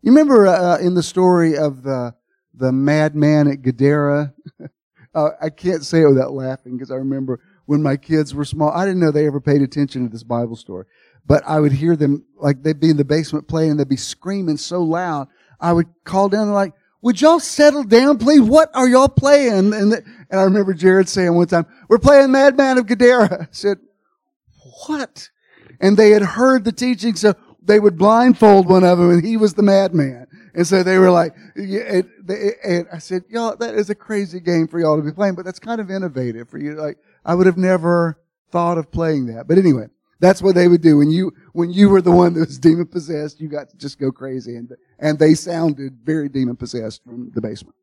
You 0.03 0.12
remember 0.12 0.47
uh, 0.47 0.79
in 0.79 0.95
the 0.95 1.03
story 1.03 1.57
of 1.57 1.83
the 1.83 2.14
the 2.55 2.73
madman 2.73 3.49
at 3.49 3.62
Gadara? 3.62 4.33
uh, 5.14 5.31
I 5.41 5.51
can't 5.51 5.85
say 5.85 6.03
it 6.03 6.09
without 6.09 6.33
laughing 6.33 6.77
because 6.77 6.91
I 6.91 6.97
remember 6.97 7.41
when 7.67 7.83
my 7.83 7.97
kids 7.97 8.35
were 8.35 8.45
small. 8.45 8.71
I 8.71 8.87
didn't 8.87 9.01
know 9.01 9.11
they 9.11 9.27
ever 9.27 9.41
paid 9.41 9.61
attention 9.61 10.05
to 10.05 10.09
this 10.09 10.23
Bible 10.23 10.57
story, 10.57 10.87
but 11.29 11.45
I 11.47 11.61
would 11.61 11.73
hear 11.73 11.95
them 11.95 12.25
like 12.37 12.62
they'd 12.62 12.81
be 12.81 12.91
in 12.91 12.97
the 12.97 13.05
basement 13.05 13.47
playing 13.47 13.73
and 13.73 13.81
they'd 13.81 13.88
be 13.88 13.97
screaming 13.97 14.57
so 14.57 14.83
loud. 14.83 15.29
I 15.61 15.73
would 15.73 15.87
call 16.05 16.29
down 16.29 16.51
like, 16.53 16.73
"Would 17.03 17.21
y'all 17.21 17.38
settle 17.38 17.85
down, 17.85 18.19
please? 18.19 18.41
What 18.41 18.71
are 18.75 18.88
y'all 18.88 19.09
playing?" 19.09 19.75
And 19.75 19.93
the, 19.93 20.03
and 20.31 20.41
I 20.41 20.43
remember 20.43 20.75
Jared 20.75 21.09
saying 21.09 21.35
one 21.35 21.47
time, 21.47 21.67
"We're 21.88 21.99
playing 21.99 22.33
Madman 22.33 22.79
of 22.79 22.87
Gadara." 22.87 23.43
I 23.43 23.49
said, 23.53 23.79
"What?" 24.87 25.31
And 25.81 25.97
they 25.97 26.11
had 26.11 26.23
heard 26.23 26.64
the 26.64 26.73
teaching, 26.73 27.14
so 27.14 27.35
they 27.69 27.79
would 27.79 27.99
blindfold 27.99 28.67
one 28.67 28.83
of 28.83 28.99
them 28.99 29.11
and 29.11 29.25
he 29.25 29.37
was 29.37 29.55
the 29.55 29.62
madman. 29.62 30.27
And 30.55 30.67
so 30.67 30.83
they 30.83 30.99
were 30.99 31.11
like, 31.11 31.37
yeah, 31.55 31.83
and, 31.83 32.11
they, 32.25 32.53
and 32.64 32.87
I 32.91 32.99
said, 32.99 33.25
y'all, 33.29 33.55
that 33.57 33.75
is 33.75 33.91
a 33.91 33.95
crazy 33.95 34.41
game 34.41 34.67
for 34.67 34.81
y'all 34.81 34.97
to 34.97 35.03
be 35.03 35.12
playing, 35.12 35.35
but 35.35 35.45
that's 35.45 35.59
kind 35.61 35.81
of 35.81 35.91
innovative 35.91 36.49
for 36.49 36.59
you. 36.59 36.75
Like, 36.75 36.97
I 37.25 37.35
would 37.35 37.47
have 37.47 37.59
never 37.59 38.19
thought 38.51 38.79
of 38.79 38.91
playing 38.91 39.27
that. 39.27 39.47
But 39.47 39.59
anyway, 39.59 39.88
that's 40.21 40.43
what 40.43 40.55
they 40.55 40.69
would 40.69 40.83
do. 40.83 40.99
When 40.99 41.11
you, 41.11 41.33
when 41.53 41.71
you 41.71 41.89
were 41.89 42.03
the 42.03 42.11
one 42.11 42.35
that 42.35 42.41
was 42.41 42.59
demon 42.59 42.87
possessed, 42.87 43.41
you 43.41 43.49
got 43.49 43.71
to 43.71 43.77
just 43.77 43.99
go 43.99 44.11
crazy. 44.11 44.57
And, 44.57 44.71
and 44.99 45.19
they 45.19 45.35
sounded 45.35 45.99
very 46.03 46.29
demon 46.29 46.57
possessed 46.57 47.05
from 47.05 47.31
the 47.35 47.41
basement. 47.41 47.77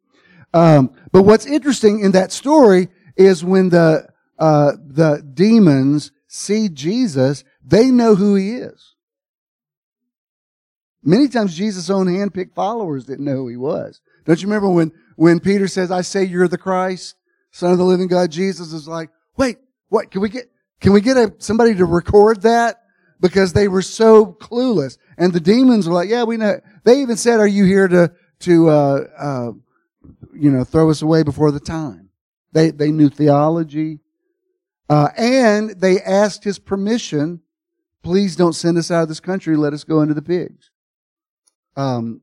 Um, 0.53 0.91
but 1.11 1.23
what's 1.23 1.45
interesting 1.45 2.01
in 2.01 2.11
that 2.11 2.31
story 2.31 2.89
is 3.15 3.43
when 3.43 3.69
the, 3.69 4.07
uh, 4.37 4.73
the 4.85 5.25
demons 5.33 6.11
see 6.27 6.69
Jesus, 6.69 7.43
they 7.63 7.89
know 7.91 8.15
who 8.15 8.35
he 8.35 8.55
is. 8.55 8.95
Many 11.03 11.27
times 11.27 11.55
Jesus' 11.55 11.89
own 11.89 12.07
handpicked 12.07 12.55
followers 12.55 13.05
didn't 13.05 13.25
know 13.25 13.35
who 13.35 13.47
he 13.47 13.57
was. 13.57 14.01
Don't 14.25 14.41
you 14.41 14.47
remember 14.47 14.69
when, 14.69 14.91
when 15.15 15.39
Peter 15.39 15.67
says, 15.67 15.91
I 15.91 16.01
say 16.01 16.23
you're 16.23 16.47
the 16.47 16.57
Christ, 16.57 17.15
son 17.51 17.71
of 17.71 17.77
the 17.77 17.85
living 17.85 18.07
God? 18.07 18.31
Jesus 18.31 18.73
is 18.73 18.87
like, 18.87 19.11
wait, 19.37 19.57
what? 19.89 20.09
Can 20.09 20.21
we 20.21 20.29
get, 20.29 20.49
can 20.81 20.93
we 20.93 21.01
get 21.01 21.17
a, 21.17 21.33
somebody 21.39 21.75
to 21.75 21.85
record 21.85 22.41
that? 22.41 22.81
Because 23.19 23.53
they 23.53 23.67
were 23.67 23.81
so 23.81 24.25
clueless. 24.25 24.97
And 25.17 25.33
the 25.33 25.39
demons 25.39 25.87
were 25.87 25.95
like, 25.95 26.09
yeah, 26.09 26.23
we 26.23 26.37
know. 26.37 26.59
They 26.83 27.01
even 27.01 27.17
said, 27.17 27.39
are 27.39 27.47
you 27.47 27.65
here 27.65 27.87
to, 27.87 28.11
to, 28.41 28.69
uh, 28.69 28.99
uh, 29.17 29.51
you 30.33 30.51
know, 30.51 30.63
throw 30.63 30.89
us 30.89 31.01
away 31.01 31.23
before 31.23 31.51
the 31.51 31.59
time? 31.59 32.09
They, 32.51 32.71
they 32.71 32.91
knew 32.91 33.09
theology. 33.09 33.99
Uh, 34.89 35.09
and 35.17 35.71
they 35.71 36.01
asked 36.01 36.43
his 36.43 36.59
permission. 36.59 37.41
Please 38.03 38.35
don't 38.35 38.53
send 38.53 38.77
us 38.77 38.91
out 38.91 39.03
of 39.03 39.09
this 39.09 39.19
country. 39.19 39.55
Let 39.55 39.73
us 39.73 39.83
go 39.83 40.01
into 40.01 40.13
the 40.13 40.21
pigs. 40.21 40.69
Um, 41.75 42.21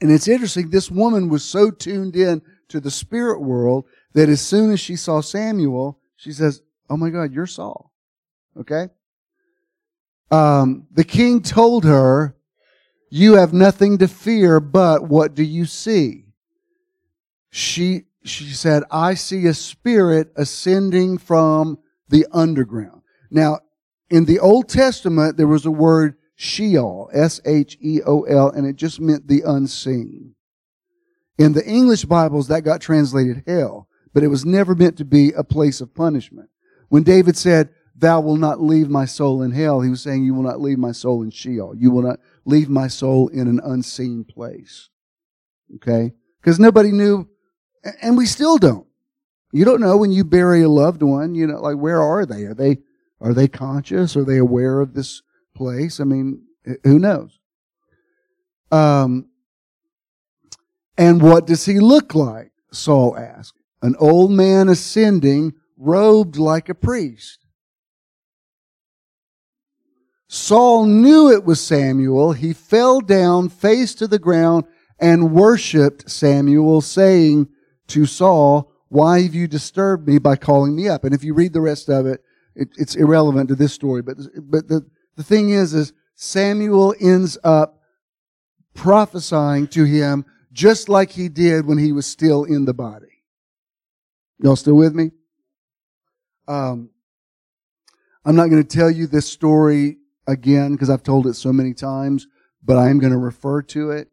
and 0.00 0.10
it's 0.10 0.28
interesting, 0.28 0.70
this 0.70 0.90
woman 0.90 1.28
was 1.28 1.44
so 1.44 1.70
tuned 1.70 2.16
in 2.16 2.42
to 2.68 2.80
the 2.80 2.90
spirit 2.90 3.40
world 3.42 3.84
that 4.14 4.28
as 4.28 4.40
soon 4.40 4.72
as 4.72 4.80
she 4.80 4.96
saw 4.96 5.20
Samuel, 5.20 5.98
she 6.16 6.32
says, 6.32 6.62
Oh 6.90 6.96
my 6.96 7.10
God, 7.10 7.32
you're 7.32 7.46
Saul. 7.46 7.92
Okay? 8.58 8.88
Um, 10.30 10.88
the 10.90 11.04
king 11.04 11.40
told 11.40 11.84
her, 11.84 12.36
You 13.10 13.34
have 13.34 13.52
nothing 13.52 13.98
to 13.98 14.08
fear, 14.08 14.60
but 14.60 15.08
what 15.08 15.34
do 15.34 15.44
you 15.44 15.64
see? 15.64 16.26
She, 17.50 18.02
she 18.24 18.50
said, 18.50 18.82
I 18.90 19.14
see 19.14 19.46
a 19.46 19.54
spirit 19.54 20.32
ascending 20.36 21.18
from 21.18 21.78
the 22.08 22.26
underground. 22.32 23.02
Now, 23.30 23.60
in 24.10 24.24
the 24.24 24.40
Old 24.40 24.68
Testament, 24.68 25.36
there 25.36 25.46
was 25.46 25.66
a 25.66 25.70
word 25.70 26.16
Sheol, 26.34 27.10
S-H-E-O-L, 27.12 28.50
and 28.50 28.66
it 28.66 28.76
just 28.76 29.00
meant 29.00 29.28
the 29.28 29.42
unseen. 29.46 30.34
In 31.38 31.52
the 31.52 31.64
English 31.64 32.04
Bibles, 32.04 32.48
that 32.48 32.62
got 32.62 32.80
translated 32.80 33.44
hell, 33.46 33.88
but 34.12 34.22
it 34.22 34.28
was 34.28 34.44
never 34.44 34.74
meant 34.74 34.98
to 34.98 35.04
be 35.04 35.32
a 35.32 35.44
place 35.44 35.80
of 35.80 35.94
punishment. 35.94 36.49
When 36.90 37.02
David 37.02 37.36
said, 37.36 37.70
thou 37.96 38.20
will 38.20 38.36
not 38.36 38.62
leave 38.62 38.90
my 38.90 39.06
soul 39.06 39.42
in 39.42 39.52
hell, 39.52 39.80
he 39.80 39.88
was 39.88 40.02
saying, 40.02 40.24
you 40.24 40.34
will 40.34 40.42
not 40.42 40.60
leave 40.60 40.78
my 40.78 40.92
soul 40.92 41.22
in 41.22 41.30
Sheol. 41.30 41.74
You 41.74 41.90
will 41.90 42.02
not 42.02 42.20
leave 42.44 42.68
my 42.68 42.86
soul 42.86 43.28
in 43.28 43.48
an 43.48 43.60
unseen 43.64 44.24
place. 44.24 44.90
Okay? 45.76 46.12
Because 46.42 46.60
nobody 46.60 46.92
knew, 46.92 47.28
and 48.02 48.16
we 48.16 48.26
still 48.26 48.58
don't. 48.58 48.86
You 49.52 49.64
don't 49.64 49.80
know 49.80 49.96
when 49.96 50.12
you 50.12 50.24
bury 50.24 50.62
a 50.62 50.68
loved 50.68 51.02
one, 51.02 51.34
you 51.34 51.46
know, 51.46 51.60
like 51.60 51.76
where 51.76 52.02
are 52.02 52.26
they? 52.26 52.44
Are 52.44 52.54
they, 52.54 52.78
are 53.20 53.32
they 53.32 53.48
conscious? 53.48 54.16
Are 54.16 54.24
they 54.24 54.36
aware 54.36 54.80
of 54.80 54.92
this 54.94 55.22
place. 55.60 56.00
I 56.00 56.04
mean, 56.04 56.42
who 56.84 56.98
knows? 56.98 57.38
Um, 58.72 59.26
and 60.96 61.20
what 61.20 61.46
does 61.46 61.66
he 61.66 61.80
look 61.80 62.14
like? 62.14 62.52
Saul 62.72 63.16
asked. 63.16 63.58
An 63.82 63.94
old 63.98 64.30
man 64.30 64.68
ascending, 64.68 65.52
robed 65.80 66.36
like 66.36 66.68
a 66.68 66.74
priest. 66.74 67.38
Saul 70.28 70.86
knew 70.86 71.32
it 71.32 71.44
was 71.44 71.60
Samuel. 71.60 72.32
He 72.32 72.52
fell 72.52 73.00
down 73.00 73.48
face 73.48 73.94
to 73.96 74.06
the 74.06 74.18
ground 74.18 74.64
and 75.00 75.32
worshiped 75.32 76.08
Samuel, 76.08 76.82
saying 76.82 77.48
to 77.88 78.06
Saul, 78.06 78.70
Why 78.88 79.22
have 79.22 79.34
you 79.34 79.48
disturbed 79.48 80.06
me 80.06 80.18
by 80.18 80.36
calling 80.36 80.76
me 80.76 80.88
up? 80.88 81.02
And 81.02 81.14
if 81.14 81.24
you 81.24 81.34
read 81.34 81.52
the 81.52 81.60
rest 81.60 81.88
of 81.88 82.06
it, 82.06 82.22
it 82.54 82.68
it's 82.76 82.94
irrelevant 82.94 83.48
to 83.48 83.56
this 83.56 83.72
story, 83.72 84.02
but, 84.02 84.18
but 84.42 84.68
the, 84.68 84.86
the 85.16 85.22
thing 85.22 85.50
is, 85.50 85.74
is 85.74 85.92
Samuel 86.14 86.94
ends 87.00 87.38
up 87.42 87.80
prophesying 88.74 89.66
to 89.68 89.84
him 89.84 90.24
just 90.52 90.88
like 90.88 91.10
he 91.10 91.28
did 91.28 91.66
when 91.66 91.78
he 91.78 91.92
was 91.92 92.06
still 92.06 92.44
in 92.44 92.66
the 92.66 92.74
body. 92.74 93.24
Y'all 94.38 94.56
still 94.56 94.74
with 94.74 94.94
me? 94.94 95.10
Um, 96.50 96.90
I'm 98.24 98.34
not 98.34 98.50
going 98.50 98.62
to 98.62 98.76
tell 98.76 98.90
you 98.90 99.06
this 99.06 99.28
story 99.28 99.98
again 100.26 100.72
because 100.72 100.90
I've 100.90 101.04
told 101.04 101.28
it 101.28 101.34
so 101.34 101.52
many 101.52 101.74
times, 101.74 102.26
but 102.60 102.76
I 102.76 102.88
am 102.90 102.98
going 102.98 103.12
to 103.12 103.18
refer 103.18 103.62
to 103.62 103.92
it. 103.92 104.08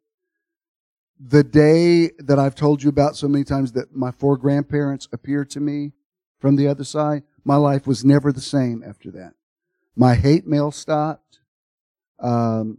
The 1.19 1.43
day 1.43 2.11
that 2.19 2.37
I've 2.37 2.53
told 2.53 2.83
you 2.83 2.89
about 2.89 3.15
so 3.15 3.27
many 3.27 3.43
times 3.43 3.71
that 3.71 3.95
my 3.95 4.11
four 4.11 4.37
grandparents 4.37 5.07
appeared 5.11 5.49
to 5.51 5.59
me 5.59 5.93
from 6.37 6.57
the 6.57 6.67
other 6.67 6.83
side, 6.83 7.23
my 7.43 7.55
life 7.55 7.87
was 7.87 8.05
never 8.05 8.31
the 8.31 8.39
same 8.39 8.83
after 8.87 9.09
that. 9.11 9.33
My 9.95 10.13
hate 10.13 10.45
mail 10.45 10.69
stopped. 10.69 11.39
Um, 12.19 12.77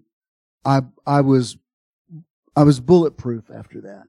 I 0.64 0.82
I 1.04 1.20
was 1.22 1.56
I 2.54 2.62
was 2.62 2.78
bulletproof 2.78 3.50
after 3.50 3.80
that. 3.80 4.04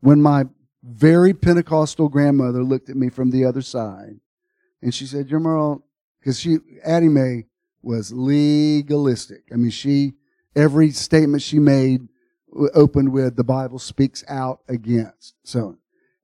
When 0.00 0.20
my 0.20 0.44
very 0.82 1.32
Pentecostal 1.32 2.10
grandmother 2.10 2.62
looked 2.62 2.90
at 2.90 2.96
me 2.96 3.08
from 3.08 3.30
the 3.30 3.46
other 3.46 3.62
side, 3.62 4.20
and 4.84 4.94
she 4.94 5.06
said, 5.06 5.28
"Your 5.28 5.40
moral," 5.40 5.84
because 6.20 6.38
she 6.38 6.58
Addie 6.84 7.08
Mae 7.08 7.46
was 7.82 8.12
legalistic. 8.12 9.44
I 9.52 9.56
mean, 9.56 9.70
she 9.70 10.14
every 10.54 10.90
statement 10.90 11.42
she 11.42 11.58
made 11.58 12.08
opened 12.74 13.12
with 13.12 13.36
the 13.36 13.44
Bible 13.44 13.78
speaks 13.78 14.22
out 14.28 14.60
against. 14.68 15.34
So, 15.42 15.78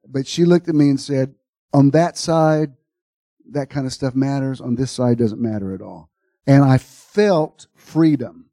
but 0.06 0.26
she 0.26 0.44
looked 0.44 0.68
at 0.68 0.74
me 0.74 0.90
and 0.90 1.00
said, 1.00 1.34
on 1.72 1.90
that 1.90 2.16
side, 2.16 2.72
that 3.50 3.70
kind 3.70 3.86
of 3.86 3.92
stuff 3.92 4.14
matters. 4.14 4.60
On 4.60 4.74
this 4.76 4.90
side, 4.90 5.18
doesn't 5.18 5.40
matter 5.40 5.74
at 5.74 5.82
all. 5.82 6.10
And 6.46 6.64
I 6.64 6.78
felt 6.78 7.66
freedom. 7.74 8.46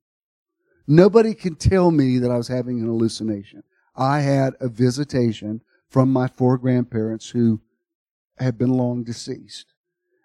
Nobody 0.87 1.33
can 1.33 1.55
tell 1.55 1.91
me 1.91 2.17
that 2.19 2.31
I 2.31 2.37
was 2.37 2.47
having 2.47 2.79
an 2.79 2.87
hallucination. 2.87 3.63
I 3.95 4.21
had 4.21 4.55
a 4.59 4.67
visitation 4.67 5.61
from 5.89 6.11
my 6.11 6.27
four 6.27 6.57
grandparents 6.57 7.29
who 7.29 7.61
had 8.37 8.57
been 8.57 8.69
long 8.69 9.03
deceased. 9.03 9.73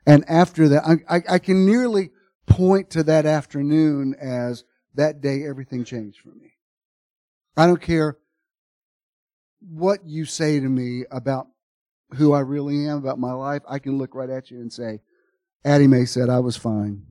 And 0.07 0.29
after 0.29 0.69
that, 0.69 0.85
I, 0.85 1.17
I, 1.17 1.23
I 1.31 1.39
can 1.39 1.65
nearly 1.67 2.11
point 2.47 2.91
to 2.91 3.03
that 3.05 3.27
afternoon 3.27 4.15
as 4.21 4.65
that 4.95 5.21
day 5.21 5.45
everything 5.47 5.85
changed 5.85 6.21
for 6.21 6.31
me. 6.31 6.53
I 7.57 7.67
don't 7.67 7.81
care 7.81 8.19
what 9.61 10.01
you 10.05 10.25
say 10.25 10.59
to 10.59 10.69
me 10.69 11.05
about 11.11 11.47
who 12.15 12.33
I 12.33 12.41
really 12.41 12.87
am, 12.87 12.99
about 12.99 13.19
my 13.19 13.33
life. 13.33 13.63
I 13.69 13.79
can 13.79 13.97
look 13.99 14.15
right 14.15 14.29
at 14.29 14.51
you 14.51 14.59
and 14.59 14.73
say, 14.73 15.01
Addie 15.65 15.87
Mae 15.87 16.05
said 16.05 16.29
I 16.29 16.41
was 16.41 16.57
fine. 16.57 17.07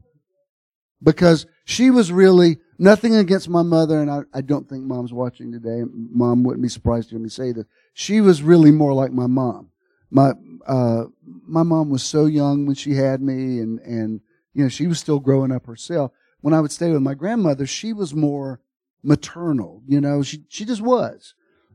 Because 1.01 1.47
she 1.65 1.89
was 1.89 2.11
really 2.11 2.59
nothing 2.77 3.15
against 3.15 3.49
my 3.49 3.63
mother, 3.63 3.99
and 3.99 4.11
I, 4.11 4.21
I 4.33 4.41
don't 4.41 4.69
think 4.69 4.83
mom's 4.83 5.13
watching 5.13 5.51
today. 5.51 5.83
Mom 5.91 6.43
wouldn't 6.43 6.61
be 6.61 6.69
surprised 6.69 7.09
to 7.09 7.15
hear 7.15 7.23
me 7.23 7.29
say 7.29 7.51
this. 7.51 7.65
She 7.93 8.21
was 8.21 8.43
really 8.43 8.71
more 8.71 8.93
like 8.93 9.11
my 9.11 9.25
mom. 9.25 9.70
My 10.11 10.33
uh, 10.67 11.05
my 11.23 11.63
mom 11.63 11.89
was 11.89 12.03
so 12.03 12.25
young 12.25 12.65
when 12.65 12.75
she 12.75 12.93
had 12.93 13.21
me, 13.21 13.59
and 13.59 13.79
and 13.79 14.21
you 14.53 14.63
know 14.63 14.69
she 14.69 14.87
was 14.87 14.99
still 14.99 15.19
growing 15.19 15.51
up 15.51 15.65
herself. 15.65 16.11
When 16.41 16.53
I 16.53 16.59
would 16.59 16.71
stay 16.71 16.91
with 16.91 17.01
my 17.01 17.13
grandmother, 17.13 17.65
she 17.65 17.93
was 17.93 18.13
more 18.13 18.59
maternal. 19.03 19.81
You 19.87 20.01
know, 20.01 20.21
she 20.21 20.43
she 20.49 20.65
just 20.65 20.81
was, 20.81 21.33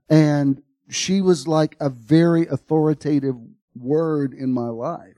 and 0.09 0.63
she 0.91 1.21
was 1.21 1.49
like 1.49 1.77
a 1.81 1.89
very 1.89 2.47
authoritative 2.47 3.37
word 3.75 4.35
in 4.35 4.53
my 4.53 4.69
life. 4.69 5.17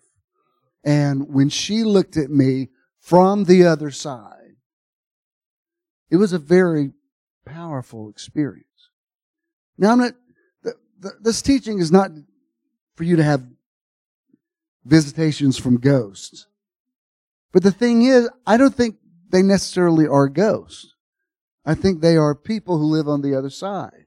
And 0.84 1.28
when 1.28 1.48
she 1.48 1.84
looked 1.84 2.16
at 2.16 2.30
me 2.30 2.68
from 3.00 3.44
the 3.44 3.66
other 3.66 3.90
side, 3.90 4.56
it 6.10 6.16
was 6.16 6.32
a 6.32 6.38
very 6.38 6.92
powerful 7.44 8.08
experience. 8.08 8.64
Now, 9.76 9.92
I'm 9.92 9.98
not. 9.98 10.14
this 11.20 11.42
teaching 11.42 11.78
is 11.78 11.92
not 11.92 12.10
for 12.98 13.04
you 13.04 13.14
to 13.14 13.22
have 13.22 13.46
visitations 14.84 15.56
from 15.56 15.78
ghosts. 15.78 16.48
But 17.52 17.62
the 17.62 17.70
thing 17.70 18.02
is, 18.02 18.28
I 18.44 18.56
don't 18.56 18.74
think 18.74 18.96
they 19.30 19.40
necessarily 19.40 20.08
are 20.08 20.28
ghosts. 20.28 20.94
I 21.64 21.76
think 21.76 22.00
they 22.00 22.16
are 22.16 22.34
people 22.34 22.76
who 22.76 22.86
live 22.86 23.06
on 23.06 23.22
the 23.22 23.36
other 23.36 23.50
side. 23.50 24.06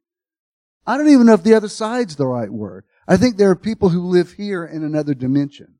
I 0.86 0.98
don't 0.98 1.08
even 1.08 1.26
know 1.26 1.36
if 1.36 1.44
the 1.44 1.54
other 1.54 1.70
side's 1.70 2.18
the 2.18 2.28
right 2.28 2.50
word. 2.50 2.84
I 3.08 3.16
think 3.16 3.38
there 3.38 3.50
are 3.50 3.56
people 3.56 3.88
who 3.88 4.02
live 4.02 4.34
here 4.34 4.66
in 4.66 4.84
another 4.84 5.14
dimension. 5.14 5.76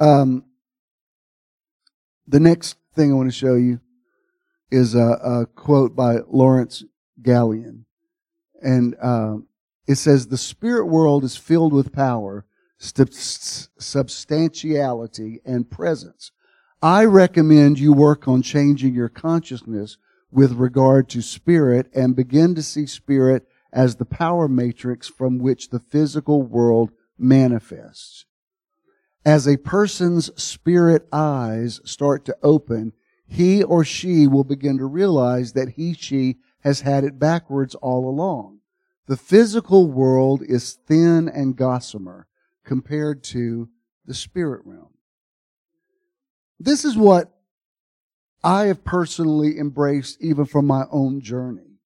Um, 0.00 0.46
the 2.26 2.40
next 2.40 2.78
thing 2.94 3.12
I 3.12 3.14
want 3.14 3.28
to 3.28 3.36
show 3.36 3.56
you 3.56 3.80
is 4.70 4.94
a, 4.94 5.18
a 5.22 5.46
quote 5.54 5.94
by 5.94 6.20
Lawrence 6.26 6.82
Galion. 7.20 7.84
And 8.62 8.96
uh, 9.02 9.36
it 9.86 9.94
says, 9.96 10.26
The 10.26 10.36
spirit 10.36 10.86
world 10.86 11.24
is 11.24 11.36
filled 11.36 11.72
with 11.72 11.92
power, 11.92 12.44
substantiality, 12.78 15.40
and 15.44 15.70
presence. 15.70 16.32
I 16.82 17.04
recommend 17.04 17.78
you 17.78 17.92
work 17.92 18.26
on 18.28 18.42
changing 18.42 18.94
your 18.94 19.08
consciousness 19.08 19.96
with 20.30 20.52
regard 20.52 21.08
to 21.10 21.22
spirit 21.22 21.88
and 21.94 22.14
begin 22.14 22.54
to 22.54 22.62
see 22.62 22.86
spirit 22.86 23.48
as 23.72 23.96
the 23.96 24.04
power 24.04 24.48
matrix 24.48 25.08
from 25.08 25.38
which 25.38 25.70
the 25.70 25.80
physical 25.80 26.42
world 26.42 26.92
manifests. 27.18 28.26
As 29.24 29.48
a 29.48 29.56
person's 29.56 30.30
spirit 30.40 31.08
eyes 31.12 31.80
start 31.84 32.24
to 32.26 32.36
open, 32.42 32.92
he 33.26 33.62
or 33.62 33.84
she 33.84 34.26
will 34.26 34.44
begin 34.44 34.78
to 34.78 34.86
realize 34.86 35.54
that 35.54 35.70
he, 35.70 35.94
she 35.94 36.36
has 36.60 36.82
had 36.82 37.04
it 37.04 37.18
backwards 37.18 37.74
all 37.76 38.08
along. 38.08 38.60
The 39.06 39.16
physical 39.16 39.90
world 39.90 40.42
is 40.42 40.74
thin 40.86 41.28
and 41.28 41.56
gossamer 41.56 42.26
compared 42.64 43.22
to 43.24 43.68
the 44.04 44.14
spirit 44.14 44.62
realm. 44.64 44.94
This 46.58 46.84
is 46.84 46.96
what 46.96 47.32
I 48.42 48.66
have 48.66 48.84
personally 48.84 49.58
embraced 49.58 50.20
even 50.20 50.44
from 50.44 50.66
my 50.66 50.84
own 50.90 51.20
journey. 51.20 51.78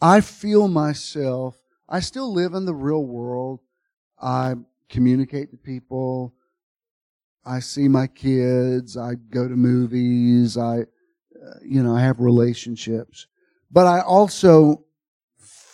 I 0.00 0.20
feel 0.20 0.68
myself, 0.68 1.56
I 1.88 2.00
still 2.00 2.32
live 2.32 2.54
in 2.54 2.64
the 2.64 2.74
real 2.74 3.04
world. 3.04 3.60
I 4.20 4.54
communicate 4.88 5.50
to 5.50 5.56
people. 5.56 6.34
I 7.44 7.60
see 7.60 7.88
my 7.88 8.06
kids. 8.06 8.96
I 8.96 9.14
go 9.14 9.48
to 9.48 9.56
movies. 9.56 10.56
I, 10.56 10.80
uh, 10.80 11.58
you 11.62 11.82
know, 11.82 11.96
I 11.96 12.02
have 12.02 12.20
relationships. 12.20 13.26
But 13.70 13.86
I 13.86 14.00
also 14.00 14.84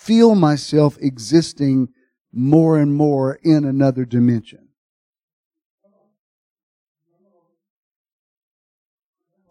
feel 0.04 0.34
myself 0.34 0.98
existing 1.00 1.88
more 2.30 2.78
and 2.78 2.94
more 2.94 3.38
in 3.42 3.64
another 3.64 4.04
dimension. 4.04 4.68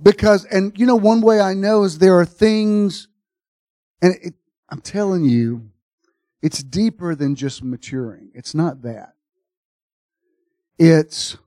Because, 0.01 0.45
and 0.45 0.77
you 0.77 0.85
know, 0.85 0.95
one 0.95 1.21
way 1.21 1.39
I 1.39 1.53
know 1.53 1.83
is 1.85 1.97
there 1.97 2.19
are 2.19 2.25
things, 2.25 3.07
and 4.01 4.15
it, 4.21 4.33
I'm 4.69 4.81
telling 4.81 5.23
you, 5.23 5.71
it's 6.41 6.61
deeper 6.61 7.15
than 7.15 7.35
just 7.35 7.63
maturing. 7.63 8.29
It's 8.35 8.53
not 8.53 8.81
that. 8.83 9.13
It's, 10.77 11.37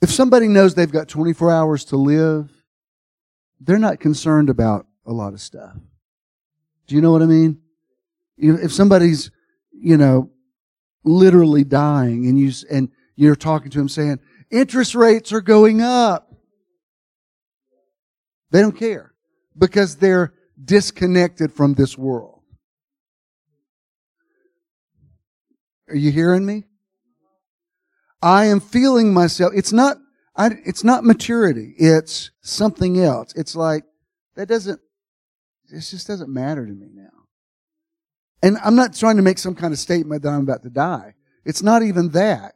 if 0.00 0.10
somebody 0.10 0.46
knows 0.48 0.74
they've 0.74 0.90
got 0.90 1.08
24 1.08 1.50
hours 1.50 1.84
to 1.86 1.96
live, 1.96 2.55
they're 3.60 3.78
not 3.78 4.00
concerned 4.00 4.50
about 4.50 4.86
a 5.06 5.12
lot 5.12 5.32
of 5.32 5.40
stuff. 5.40 5.76
Do 6.86 6.94
you 6.94 7.00
know 7.00 7.12
what 7.12 7.22
I 7.22 7.26
mean? 7.26 7.58
If 8.38 8.72
somebody's, 8.72 9.30
you 9.72 9.96
know, 9.96 10.30
literally 11.06 11.64
dying 11.64 12.26
and 12.26 12.38
you 12.38 12.52
and 12.70 12.90
you're 13.14 13.36
talking 13.36 13.70
to 13.70 13.80
him 13.80 13.88
saying 13.88 14.18
interest 14.50 14.94
rates 14.94 15.32
are 15.32 15.40
going 15.40 15.80
up 15.80 16.34
they 18.50 18.60
don't 18.60 18.76
care 18.76 19.14
because 19.56 19.96
they're 19.96 20.34
disconnected 20.62 21.52
from 21.52 21.74
this 21.74 21.96
world 21.96 22.42
are 25.88 25.94
you 25.94 26.10
hearing 26.10 26.44
me 26.44 26.64
i 28.20 28.46
am 28.46 28.58
feeling 28.58 29.14
myself 29.14 29.52
it's 29.54 29.72
not 29.72 29.96
I, 30.36 30.50
it's 30.64 30.84
not 30.84 31.04
maturity 31.04 31.74
it's 31.78 32.30
something 32.40 33.00
else 33.00 33.32
it's 33.34 33.56
like 33.56 33.84
that 34.34 34.48
doesn't 34.48 34.80
this 35.70 35.90
just 35.90 36.06
doesn't 36.06 36.32
matter 36.32 36.66
to 36.66 36.72
me 36.72 36.88
now 36.92 37.16
and 38.42 38.58
I'm 38.62 38.76
not 38.76 38.94
trying 38.94 39.16
to 39.16 39.22
make 39.22 39.38
some 39.38 39.54
kind 39.54 39.72
of 39.72 39.78
statement 39.78 40.22
that 40.22 40.28
I'm 40.28 40.42
about 40.42 40.62
to 40.62 40.70
die. 40.70 41.14
It's 41.44 41.62
not 41.62 41.82
even 41.82 42.10
that. 42.10 42.54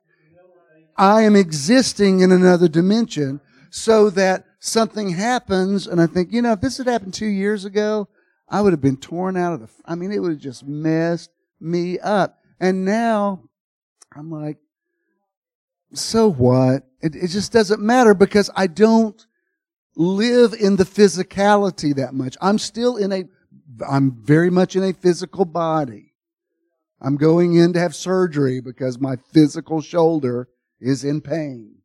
I 0.97 1.22
am 1.22 1.35
existing 1.35 2.20
in 2.20 2.31
another 2.31 2.68
dimension 2.68 3.41
so 3.70 4.11
that 4.11 4.45
something 4.59 5.11
happens 5.11 5.87
and 5.87 6.01
I 6.01 6.07
think, 6.07 6.33
you 6.33 6.43
know, 6.43 6.53
if 6.53 6.61
this 6.61 6.78
had 6.78 6.87
happened 6.87 7.14
two 7.14 7.26
years 7.26 7.64
ago, 7.64 8.09
I 8.49 8.61
would 8.61 8.72
have 8.72 8.81
been 8.81 8.99
torn 8.99 9.37
out 9.37 9.55
of 9.55 9.61
the, 9.61 9.68
I 9.85 9.95
mean, 9.95 10.12
it 10.12 10.18
would 10.18 10.33
have 10.33 10.41
just 10.41 10.66
messed 10.66 11.31
me 11.61 11.99
up. 11.99 12.39
And 12.59 12.85
now 12.85 13.45
I'm 14.14 14.31
like, 14.31 14.59
so 15.93 16.30
what? 16.30 16.84
It, 17.01 17.16
it 17.16 17.28
just 17.28 17.53
doesn't 17.53 17.80
matter 17.80 18.14
because 18.14 18.51
I 18.55 18.66
don't 18.66 19.26
live 19.97 20.55
in 20.55 20.76
the 20.76 20.84
physicality 20.84 21.95
that 21.97 22.14
much. 22.14 22.36
I'm 22.41 22.59
still 22.59 22.97
in 22.97 23.12
a 23.12 23.24
I'm 23.88 24.22
very 24.22 24.51
much 24.51 24.76
in 24.76 24.84
a 24.84 24.93
physical 24.93 25.45
body. 25.45 26.14
I'm 27.01 27.16
going 27.16 27.55
in 27.55 27.72
to 27.72 27.80
have 27.80 27.95
surgery 27.95 28.61
because 28.61 29.01
my 29.01 29.16
physical 29.16 29.80
shoulder 29.80 30.49
is 30.80 31.05
in 31.05 31.20
pain. 31.20 31.76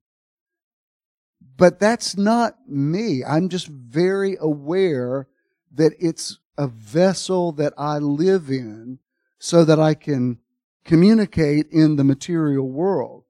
But 1.57 1.79
that's 1.79 2.17
not 2.17 2.57
me. 2.67 3.23
I'm 3.23 3.47
just 3.47 3.67
very 3.67 4.35
aware 4.39 5.27
that 5.73 5.93
it's 5.99 6.37
a 6.57 6.67
vessel 6.67 7.53
that 7.53 7.73
I 7.77 7.97
live 7.97 8.49
in 8.49 8.99
so 9.39 9.63
that 9.63 9.79
I 9.79 9.93
can 9.93 10.39
communicate 10.83 11.67
in 11.71 11.95
the 11.95 12.03
material 12.03 12.69
world. 12.69 13.24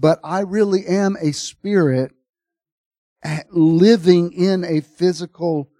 But 0.00 0.20
I 0.22 0.40
really 0.40 0.86
am 0.86 1.16
a 1.20 1.32
spirit 1.32 2.12
living 3.50 4.32
in 4.32 4.64
a 4.64 4.80
physical 4.80 5.70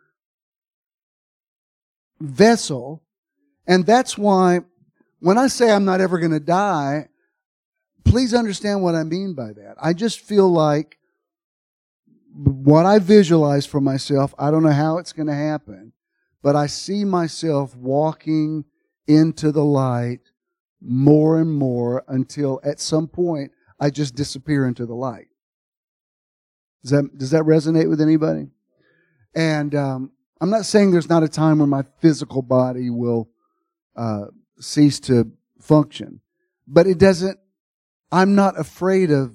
vessel. 2.21 3.05
And 3.65 3.87
that's 3.87 4.19
why 4.19 4.63
when 5.21 5.39
I 5.39 5.47
say 5.47 5.71
I'm 5.71 5.85
not 5.85 6.01
ever 6.01 6.19
going 6.19 6.33
to 6.33 6.41
die, 6.41 7.09
please 8.05 8.35
understand 8.35 8.83
what 8.83 8.97
I 8.97 9.05
mean 9.05 9.35
by 9.35 9.53
that. 9.53 9.77
I 9.81 9.93
just 9.93 10.19
feel 10.19 10.51
like 10.51 10.99
what 12.35 12.87
I 12.87 12.99
visualize 12.99 13.67
for 13.67 13.81
myself, 13.81 14.35
I 14.37 14.51
don't 14.51 14.65
know 14.65 14.71
how 14.71 14.99
it's 14.99 15.13
going 15.13 15.29
to 15.29 15.35
happen, 15.35 15.93
but 16.43 16.57
I 16.57 16.67
see 16.67 17.05
myself 17.05 17.77
walking 17.77 18.65
into 19.07 19.53
the 19.53 19.65
light 19.65 20.33
more 20.81 21.41
and 21.41 21.53
more 21.53 22.03
until 22.09 22.61
at 22.65 22.81
some 22.81 23.07
point 23.07 23.53
I 23.81 23.91
just 23.91 24.15
disappear 24.15 24.67
into 24.67 24.87
the 24.87 24.95
light. 24.95 25.29
Does 26.83 26.91
that, 26.93 27.19
does 27.19 27.31
that 27.31 27.43
resonate 27.43 27.89
with 27.89 28.01
anybody? 28.01 28.49
And 29.35 29.75
um, 29.75 30.13
I'm 30.41 30.51
not 30.51 30.65
saying 30.65 30.91
there's 30.91 31.09
not 31.09 31.23
a 31.23 31.29
time 31.29 31.59
when 31.59 31.69
my 31.69 31.83
physical 32.01 32.43
body 32.43 32.91
will 32.91 33.29
uh, 33.97 34.27
cease 34.61 35.01
to 35.01 35.31
function, 35.61 36.21
but 36.67 36.87
it 36.87 36.99
doesn't. 36.99 37.39
I'm 38.11 38.35
not 38.35 38.59
afraid 38.59 39.11
of 39.11 39.35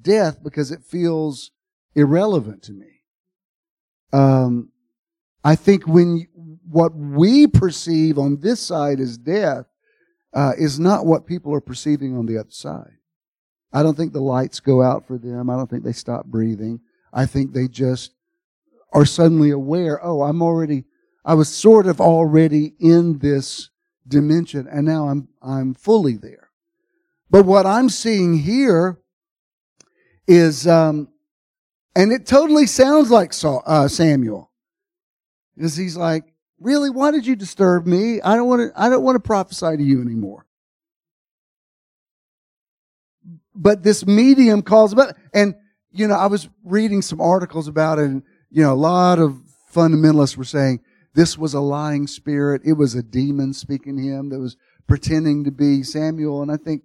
death 0.00 0.42
because 0.42 0.70
it 0.70 0.84
feels 0.84 1.50
irrelevant 1.94 2.62
to 2.64 2.72
me. 2.72 3.02
Um, 4.12 4.70
I 5.42 5.56
think 5.56 5.86
when 5.86 6.28
what 6.68 6.94
we 6.94 7.46
perceive 7.46 8.18
on 8.18 8.40
this 8.40 8.60
side 8.60 9.00
as 9.00 9.18
death 9.18 9.66
uh, 10.32 10.52
is 10.56 10.78
not 10.78 11.04
what 11.04 11.26
people 11.26 11.54
are 11.54 11.60
perceiving 11.60 12.16
on 12.16 12.26
the 12.26 12.38
other 12.38 12.50
side. 12.50 12.98
I 13.72 13.82
don't 13.82 13.96
think 13.96 14.12
the 14.12 14.20
lights 14.20 14.60
go 14.60 14.82
out 14.82 15.06
for 15.06 15.18
them. 15.18 15.48
I 15.48 15.56
don't 15.56 15.68
think 15.68 15.84
they 15.84 15.92
stop 15.92 16.26
breathing. 16.26 16.80
I 17.12 17.26
think 17.26 17.52
they 17.52 17.68
just 17.68 18.12
are 18.92 19.06
suddenly 19.06 19.50
aware, 19.50 20.04
oh, 20.04 20.22
I'm 20.22 20.42
already, 20.42 20.84
I 21.24 21.34
was 21.34 21.48
sort 21.48 21.86
of 21.86 22.00
already 22.00 22.74
in 22.78 23.18
this 23.18 23.70
dimension 24.06 24.66
and 24.68 24.86
now 24.86 25.08
I'm, 25.08 25.28
I'm 25.40 25.74
fully 25.74 26.16
there. 26.16 26.50
But 27.30 27.46
what 27.46 27.64
I'm 27.64 27.88
seeing 27.88 28.38
here 28.38 28.98
is, 30.26 30.66
um, 30.66 31.08
and 31.96 32.12
it 32.12 32.26
totally 32.26 32.66
sounds 32.66 33.10
like 33.10 33.32
Saul, 33.32 33.62
uh, 33.66 33.88
Samuel. 33.88 34.50
Is 35.56 35.76
he's 35.76 35.96
like, 35.96 36.24
really, 36.60 36.90
why 36.90 37.10
did 37.10 37.26
you 37.26 37.36
disturb 37.36 37.86
me? 37.86 38.20
I 38.22 38.36
don't 38.36 38.48
want 38.48 38.72
to, 38.74 38.80
I 38.80 38.88
don't 38.88 39.02
want 39.02 39.16
to 39.16 39.20
prophesy 39.20 39.76
to 39.76 39.82
you 39.82 40.00
anymore. 40.00 40.46
But 43.54 43.82
this 43.82 44.06
medium 44.06 44.62
calls 44.62 44.92
about, 44.92 45.14
and 45.34 45.54
you 45.90 46.08
know, 46.08 46.14
I 46.14 46.26
was 46.26 46.48
reading 46.64 47.02
some 47.02 47.20
articles 47.20 47.68
about 47.68 47.98
it, 47.98 48.06
and 48.06 48.22
you 48.50 48.62
know, 48.62 48.72
a 48.72 48.74
lot 48.74 49.18
of 49.18 49.40
fundamentalists 49.72 50.36
were 50.36 50.44
saying 50.44 50.80
this 51.14 51.36
was 51.36 51.54
a 51.54 51.60
lying 51.60 52.06
spirit. 52.06 52.62
It 52.64 52.74
was 52.74 52.94
a 52.94 53.02
demon 53.02 53.52
speaking 53.52 53.96
to 53.96 54.02
him 54.02 54.30
that 54.30 54.38
was 54.38 54.56
pretending 54.86 55.44
to 55.44 55.50
be 55.50 55.82
Samuel. 55.82 56.42
And 56.42 56.50
I 56.50 56.56
think, 56.56 56.82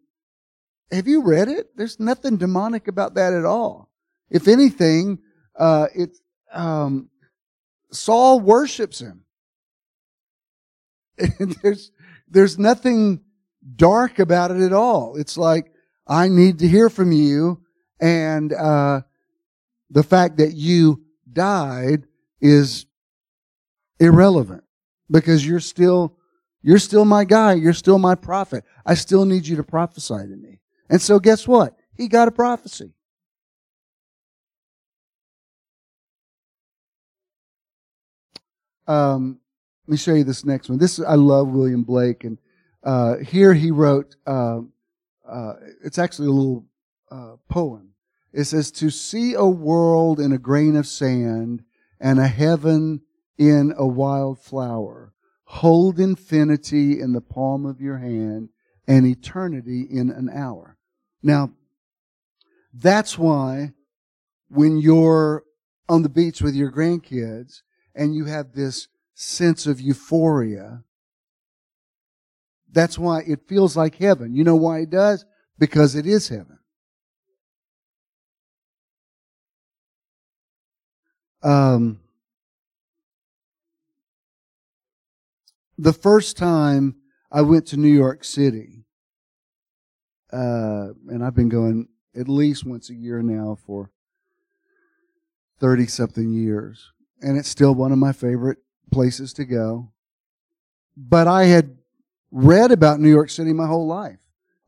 have 0.92 1.08
you 1.08 1.24
read 1.24 1.48
it? 1.48 1.76
There's 1.76 2.00
nothing 2.00 2.38
demonic 2.38 2.88
about 2.88 3.16
that 3.16 3.34
at 3.34 3.46
all. 3.46 3.90
If 4.30 4.48
anything, 4.48 5.20
uh, 5.58 5.88
it, 5.96 6.18
um, 6.54 7.10
Saul 7.92 8.40
worships 8.40 9.00
him. 9.00 9.24
And 11.18 11.52
there's, 11.64 11.92
there's 12.30 12.58
nothing 12.60 13.22
dark 13.76 14.20
about 14.20 14.52
it 14.52 14.62
at 14.62 14.74
all. 14.74 15.16
It's 15.18 15.38
like, 15.38 15.72
I 16.08 16.28
need 16.28 16.60
to 16.60 16.68
hear 16.68 16.90
from 16.90 17.12
you. 17.12 17.62
And, 18.00 18.54
uh, 18.54 19.02
the 19.90 20.04
fact 20.04 20.38
that 20.38 20.54
you 20.54 21.04
died 21.32 22.08
is 22.42 22.86
irrelevant 24.00 24.64
because 25.10 25.46
you're 25.46 25.60
still, 25.60 26.18
you're 26.62 26.80
still 26.80 27.06
my 27.06 27.24
guy. 27.24 27.54
You're 27.54 27.74
still 27.74 27.98
my 27.98 28.16
prophet. 28.16 28.64
I 28.86 28.94
still 28.94 29.26
need 29.26 29.48
you 29.48 29.56
to 29.56 29.64
prophesy 29.64 30.16
to 30.16 30.36
me. 30.36 30.60
And 30.90 31.02
so 31.02 31.20
guess 31.20 31.48
what? 31.48 31.76
He 31.96 32.08
got 32.08 32.28
a 32.28 32.32
prophecy. 32.32 32.94
Um, 38.88 39.40
let 39.88 39.92
me 39.92 39.98
show 39.98 40.14
you 40.14 40.24
this 40.24 40.46
next 40.46 40.70
one. 40.70 40.78
This 40.78 41.00
I 41.00 41.16
love 41.16 41.50
William 41.50 41.84
Blake, 41.84 42.24
and 42.24 42.38
uh, 42.84 43.18
here 43.18 43.54
he 43.54 43.72
wrote. 43.72 44.16
Uh, 44.26 44.62
uh, 45.28 45.54
it's 45.84 45.98
actually 45.98 46.28
a 46.28 46.32
little 46.32 46.66
uh, 47.12 47.36
poem. 47.50 47.94
It 48.34 48.46
says, 48.46 48.72
"To 48.72 48.90
see 48.90 49.34
a 49.34 49.46
world 49.46 50.20
in 50.20 50.32
a 50.32 50.38
grain 50.38 50.76
of 50.76 50.88
sand, 50.88 51.64
and 52.00 52.20
a 52.20 52.28
heaven 52.28 53.02
in 53.38 53.74
a 53.78 53.88
wild 53.88 54.40
flower. 54.40 55.14
Hold 55.46 56.00
infinity 56.00 57.00
in 57.00 57.14
the 57.14 57.22
palm 57.22 57.66
of 57.66 57.80
your 57.82 57.98
hand, 57.98 58.50
and 58.88 59.06
eternity 59.06 59.82
in 59.82 60.10
an 60.10 60.30
hour." 60.30 60.78
Now, 61.24 61.52
that's 62.74 63.18
why 63.18 63.74
when 64.50 64.78
you're 64.78 65.44
on 65.90 66.04
the 66.04 66.10
beach 66.10 66.42
with 66.42 66.56
your 66.56 66.72
grandkids 66.72 67.62
and 67.96 68.16
you 68.16 68.26
have 68.26 68.54
this 68.54 68.88
sense 69.14 69.66
of 69.66 69.82
euphoria. 69.82 70.84
That's 72.78 73.00
why 73.00 73.24
it 73.26 73.48
feels 73.48 73.76
like 73.76 73.96
heaven. 73.96 74.36
You 74.36 74.44
know 74.44 74.56
why 74.56 74.82
it 74.82 74.92
does? 74.92 75.26
Because 75.58 75.96
it 75.96 76.06
is 76.06 76.28
heaven. 76.30 76.60
Um, 81.42 82.00
the 85.80 85.92
first 85.92 86.38
time 86.38 86.98
I 87.32 87.42
went 87.42 87.66
to 87.70 87.78
New 87.78 87.92
York 87.92 88.24
City, 88.24 88.86
uh, 90.32 90.90
and 91.08 91.26
I've 91.26 91.34
been 91.34 91.50
going 91.50 91.88
at 92.16 92.30
least 92.30 92.64
once 92.64 92.92
a 92.92 92.94
year 92.94 93.24
now 93.24 93.58
for 93.66 93.90
30 95.60 95.88
something 95.88 96.32
years 96.32 96.92
and 97.24 97.40
it's 97.40 97.50
still 97.50 97.74
one 97.74 97.92
of 97.92 97.98
my 97.98 98.12
favorite 98.12 98.60
places 98.92 99.34
to 99.34 99.46
go. 99.46 99.92
But 100.96 101.28
I 101.28 101.46
had 101.46 101.76
read 102.32 102.72
about 102.72 103.00
New 103.00 103.10
York 103.10 103.30
City 103.30 103.54
my 103.54 103.68
whole 103.68 103.88
life. 103.88 104.20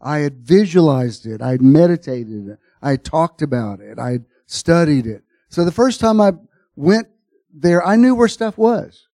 I 0.01 0.19
had 0.19 0.37
visualized 0.37 1.25
it. 1.25 1.41
I 1.41 1.51
had 1.51 1.61
meditated 1.61 2.47
it. 2.47 2.59
I 2.81 2.91
had 2.91 3.03
talked 3.03 3.41
about 3.41 3.81
it. 3.81 3.99
I 3.99 4.11
had 4.11 4.25
studied 4.45 5.05
it. 5.05 5.23
So 5.49 5.65
the 5.65 5.71
first 5.71 5.99
time 5.99 6.21
I 6.21 6.33
went 6.75 7.07
there, 7.53 7.85
I 7.85 7.95
knew 7.95 8.15
where 8.15 8.27
stuff 8.27 8.57
was. 8.57 9.07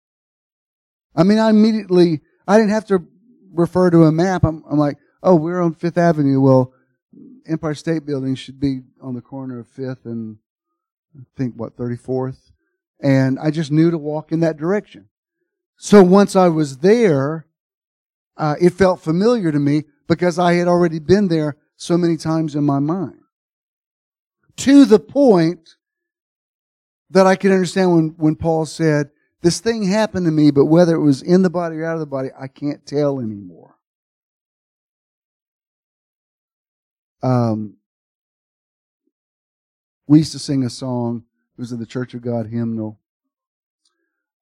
I 1.15 1.23
mean, 1.23 1.39
I 1.39 1.49
immediately, 1.49 2.21
I 2.47 2.57
didn't 2.57 2.71
have 2.71 2.85
to 2.87 3.03
refer 3.53 3.89
to 3.89 4.03
a 4.03 4.11
map. 4.11 4.43
I'm, 4.43 4.63
I'm 4.69 4.77
like, 4.77 4.97
oh, 5.23 5.35
we're 5.35 5.61
on 5.61 5.73
Fifth 5.73 5.97
Avenue. 5.97 6.39
Well, 6.39 6.73
Empire 7.47 7.73
State 7.73 8.05
Building 8.05 8.35
should 8.35 8.59
be 8.59 8.81
on 9.01 9.15
the 9.15 9.21
corner 9.21 9.59
of 9.59 9.67
Fifth 9.67 10.05
and 10.05 10.37
I 11.17 11.23
think 11.37 11.55
what, 11.55 11.77
34th? 11.77 12.51
And 13.01 13.39
I 13.39 13.51
just 13.51 13.71
knew 13.71 13.91
to 13.91 13.97
walk 13.97 14.31
in 14.31 14.41
that 14.41 14.57
direction. 14.57 15.09
So 15.77 16.03
once 16.03 16.35
I 16.35 16.47
was 16.49 16.79
there, 16.79 17.47
uh, 18.37 18.55
it 18.59 18.71
felt 18.71 19.01
familiar 19.01 19.51
to 19.51 19.59
me 19.59 19.83
because 20.07 20.39
I 20.39 20.53
had 20.53 20.67
already 20.67 20.99
been 20.99 21.27
there 21.27 21.57
so 21.77 21.97
many 21.97 22.17
times 22.17 22.55
in 22.55 22.63
my 22.63 22.79
mind. 22.79 23.19
To 24.57 24.85
the 24.85 24.99
point 24.99 25.75
that 27.09 27.27
I 27.27 27.35
could 27.35 27.51
understand 27.51 27.93
when, 27.93 28.15
when 28.17 28.35
Paul 28.35 28.65
said, 28.65 29.09
this 29.41 29.59
thing 29.59 29.83
happened 29.83 30.25
to 30.25 30.31
me, 30.31 30.51
but 30.51 30.65
whether 30.65 30.95
it 30.95 31.01
was 31.01 31.21
in 31.21 31.41
the 31.41 31.49
body 31.49 31.77
or 31.77 31.85
out 31.85 31.93
of 31.93 31.99
the 31.99 32.05
body, 32.05 32.29
I 32.39 32.47
can't 32.47 32.85
tell 32.85 33.19
anymore. 33.19 33.75
Um, 37.21 37.77
we 40.07 40.19
used 40.19 40.31
to 40.31 40.39
sing 40.39 40.63
a 40.63 40.69
song 40.69 41.25
it 41.57 41.61
was 41.61 41.71
in 41.71 41.79
the 41.79 41.85
Church 41.85 42.13
of 42.13 42.21
God 42.21 42.47
hymnal. 42.47 42.99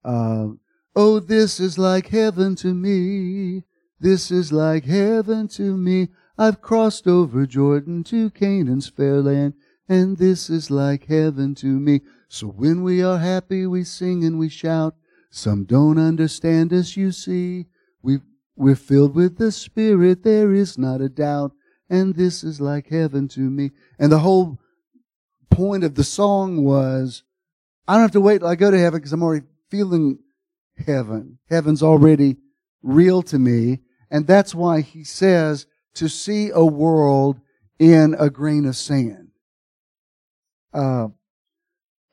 Uh, 0.04 0.48
oh, 0.96 1.20
this 1.20 1.60
is 1.60 1.78
like 1.78 2.08
heaven 2.08 2.56
to 2.56 2.74
me. 2.74 3.64
This 4.00 4.32
is 4.32 4.52
like 4.52 4.86
heaven 4.86 5.48
to 5.50 5.78
me. 5.78 6.10
I've 6.38 6.62
crossed 6.62 7.08
over 7.08 7.46
Jordan 7.46 8.04
to 8.06 8.30
Canaan's 8.32 8.89
fair 8.89 9.22
land, 9.22 9.54
and 9.88 10.18
this 10.18 10.50
is 10.50 10.72
like 10.72 11.06
heaven 11.06 11.56
to 11.56 11.68
me. 11.68 12.02
So 12.28 12.48
when 12.48 12.84
we 12.84 13.04
are 13.04 13.20
happy, 13.20 13.68
we 13.68 13.84
sing 13.84 14.24
and 14.24 14.39
we 14.39 14.50
shout. 14.50 14.96
Some 15.30 15.66
don't 15.66 15.98
understand 15.98 16.74
us, 16.74 16.98
you 16.98 17.12
see. 17.12 17.68
we 18.02 18.20
we're 18.56 18.76
filled 18.76 19.16
with 19.16 19.38
the 19.38 19.52
Spirit, 19.52 20.24
there 20.24 20.54
is 20.54 20.78
not 20.78 21.02
a 21.02 21.10
doubt. 21.10 21.54
And 21.89 22.16
this 22.16 22.44
is 22.44 22.62
like 22.62 22.88
heaven 22.89 23.28
to 23.30 23.39
me. 23.39 23.72
And 24.00 24.12
the 24.12 24.20
whole 24.20 24.60
point 25.50 25.84
of 25.84 25.96
the 25.96 26.04
song 26.04 26.64
was, 26.64 27.24
I 27.88 27.94
don't 27.94 28.02
have 28.02 28.12
to 28.12 28.22
wait 28.22 28.39
till 28.39 28.48
I 28.48 28.56
go 28.56 28.72
to 28.72 28.80
heaven 28.80 29.00
because 29.00 29.14
I'm 29.14 29.24
already 29.24 29.46
feeling 29.70 30.20
heaven. 30.86 31.39
Heaven's 31.50 31.84
already 31.84 32.38
real 32.84 33.24
to 33.24 33.40
me. 33.40 33.80
And 34.12 34.28
that's 34.28 34.54
why 34.54 34.82
he 34.82 35.04
says 35.04 35.66
to 35.96 36.08
see 36.08 36.52
a 36.54 36.64
world 36.64 37.40
in 37.80 38.16
a 38.20 38.30
grain 38.30 38.66
of 38.66 38.76
sand. 38.76 39.32
Uh, 40.74 41.08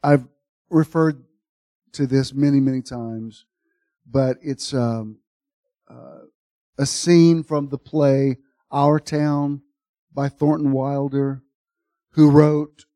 I've 0.03 0.27
referred 0.71 1.25
to 1.93 2.07
this 2.07 2.33
many, 2.33 2.61
many 2.61 2.83
times, 2.83 3.45
but 4.07 4.39
it's 4.43 4.73
um, 4.73 5.18
uh, 5.89 6.21
a 6.79 6.87
scene 6.87 7.43
from 7.43 7.68
the 7.68 7.79
play 7.79 8.39
Our 8.71 8.99
Town 8.99 9.62
by 10.12 10.29
Thornton 10.29 10.73
Wilder, 10.73 11.43
who 12.12 12.31
wrote 12.31 12.87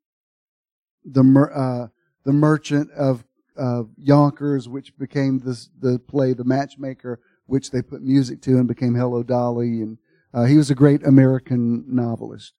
the 1.04 1.20
uh, 1.54 1.88
the 2.24 2.32
Merchant 2.32 2.90
of 2.92 3.24
uh, 3.56 3.82
Yonkers, 3.96 4.68
which 4.68 4.96
became 4.96 5.38
this, 5.38 5.68
the 5.78 5.98
play 5.98 6.32
The 6.32 6.44
Matchmaker, 6.44 7.20
which 7.46 7.70
they 7.70 7.82
put 7.82 8.02
music 8.02 8.40
to 8.42 8.58
and 8.58 8.68
became 8.68 8.94
Hello 8.94 9.22
Dolly. 9.22 9.82
And 9.82 9.98
uh, 10.32 10.44
he 10.44 10.56
was 10.56 10.70
a 10.70 10.74
great 10.74 11.04
American 11.06 11.84
novelist. 11.86 12.54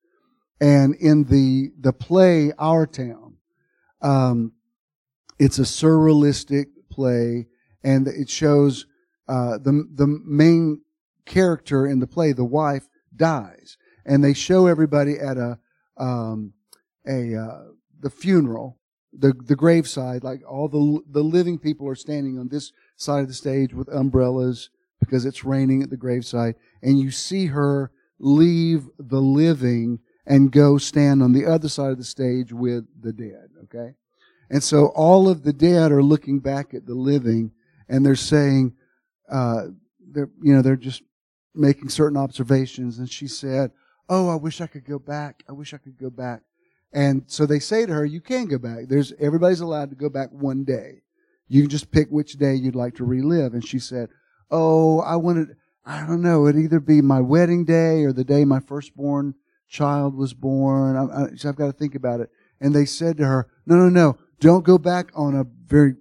And 0.61 0.95
in 0.95 1.25
the 1.25 1.71
the 1.77 1.91
play 1.91 2.53
Our 2.57 2.87
Town, 2.87 3.37
um, 4.01 4.53
it's 5.37 5.59
a 5.59 5.63
surrealistic 5.63 6.67
play, 6.89 7.47
and 7.83 8.07
it 8.07 8.29
shows 8.29 8.85
uh, 9.27 9.57
the 9.57 9.85
the 9.93 10.07
main 10.07 10.81
character 11.25 11.85
in 11.85 11.99
the 11.99 12.07
play, 12.07 12.31
the 12.31 12.45
wife, 12.45 12.87
dies, 13.13 13.77
and 14.05 14.23
they 14.23 14.33
show 14.33 14.67
everybody 14.67 15.19
at 15.19 15.37
a 15.37 15.59
um, 15.97 16.53
a 17.05 17.35
uh, 17.35 17.63
the 17.99 18.09
funeral, 18.09 18.79
the 19.11 19.33
the 19.33 19.55
graveside, 19.55 20.23
like 20.23 20.41
all 20.49 20.69
the 20.69 21.01
the 21.11 21.23
living 21.23 21.59
people 21.59 21.87
are 21.89 21.95
standing 21.95 22.39
on 22.39 22.47
this 22.47 22.71
side 22.95 23.21
of 23.21 23.27
the 23.27 23.33
stage 23.33 23.73
with 23.73 23.89
umbrellas 23.89 24.69
because 25.05 25.25
it's 25.25 25.45
raining 25.45 25.83
at 25.83 25.89
the 25.89 25.97
graveside, 25.97 26.55
and 26.81 26.99
you 26.99 27.11
see 27.11 27.47
her 27.47 27.91
leave 28.19 28.87
the 28.97 29.21
living 29.21 29.99
and 30.25 30.51
go 30.51 30.77
stand 30.77 31.21
on 31.21 31.33
the 31.33 31.45
other 31.45 31.69
side 31.69 31.91
of 31.91 31.97
the 31.97 32.03
stage 32.03 32.51
with 32.51 32.85
the 32.99 33.13
dead. 33.13 33.49
Okay, 33.63 33.95
and 34.49 34.63
so 34.63 34.87
all 34.95 35.29
of 35.29 35.43
the 35.43 35.53
dead 35.53 35.91
are 35.91 36.03
looking 36.03 36.39
back 36.39 36.73
at 36.73 36.85
the 36.85 36.95
living, 36.95 37.51
and 37.87 38.05
they're 38.05 38.15
saying, 38.15 38.73
uh, 39.29 39.67
they're 39.99 40.29
you 40.41 40.53
know 40.53 40.61
they're 40.61 40.75
just 40.75 41.03
making 41.53 41.89
certain 41.89 42.17
observations, 42.17 42.99
and 42.99 43.09
she 43.09 43.27
said, 43.27 43.71
"Oh, 44.09 44.29
I 44.29 44.35
wish 44.35 44.61
I 44.61 44.67
could 44.67 44.85
go 44.85 44.99
back. 44.99 45.43
I 45.47 45.53
wish 45.53 45.73
I 45.73 45.77
could 45.77 45.97
go 45.97 46.09
back." 46.09 46.41
And 46.93 47.23
so 47.27 47.45
they 47.45 47.59
say 47.59 47.85
to 47.85 47.93
her, 47.93 48.05
"You 48.05 48.21
can 48.21 48.45
go 48.45 48.57
back. 48.57 48.87
There's 48.87 49.13
everybody's 49.19 49.61
allowed 49.61 49.89
to 49.91 49.95
go 49.95 50.09
back 50.09 50.29
one 50.31 50.63
day. 50.63 51.01
You 51.47 51.61
can 51.61 51.69
just 51.69 51.91
pick 51.91 52.09
which 52.09 52.33
day 52.33 52.55
you'd 52.55 52.75
like 52.75 52.95
to 52.95 53.05
relive." 53.05 53.53
And 53.53 53.65
she 53.65 53.79
said, 53.79 54.09
"Oh, 54.51 54.99
I 54.99 55.15
wanted. 55.15 55.55
I 55.85 56.05
don't 56.05 56.21
know. 56.21 56.47
It'd 56.47 56.61
either 56.61 56.79
be 56.79 57.01
my 57.01 57.21
wedding 57.21 57.65
day 57.65 58.03
or 58.03 58.11
the 58.11 58.23
day 58.23 58.43
my 58.45 58.59
firstborn 58.59 59.35
child 59.67 60.15
was 60.15 60.33
born. 60.33 60.95
I, 60.95 61.23
I, 61.23 61.35
so 61.35 61.49
I've 61.49 61.55
got 61.55 61.67
to 61.67 61.73
think 61.73 61.95
about 61.95 62.21
it." 62.21 62.29
And 62.59 62.73
they 62.73 62.85
said 62.85 63.17
to 63.17 63.25
her, 63.25 63.47
"No, 63.65 63.75
no, 63.75 63.89
no. 63.89 64.17
Don't 64.39 64.65
go 64.65 64.77
back 64.77 65.11
on 65.15 65.35
a 65.35 65.45
very 65.65 65.95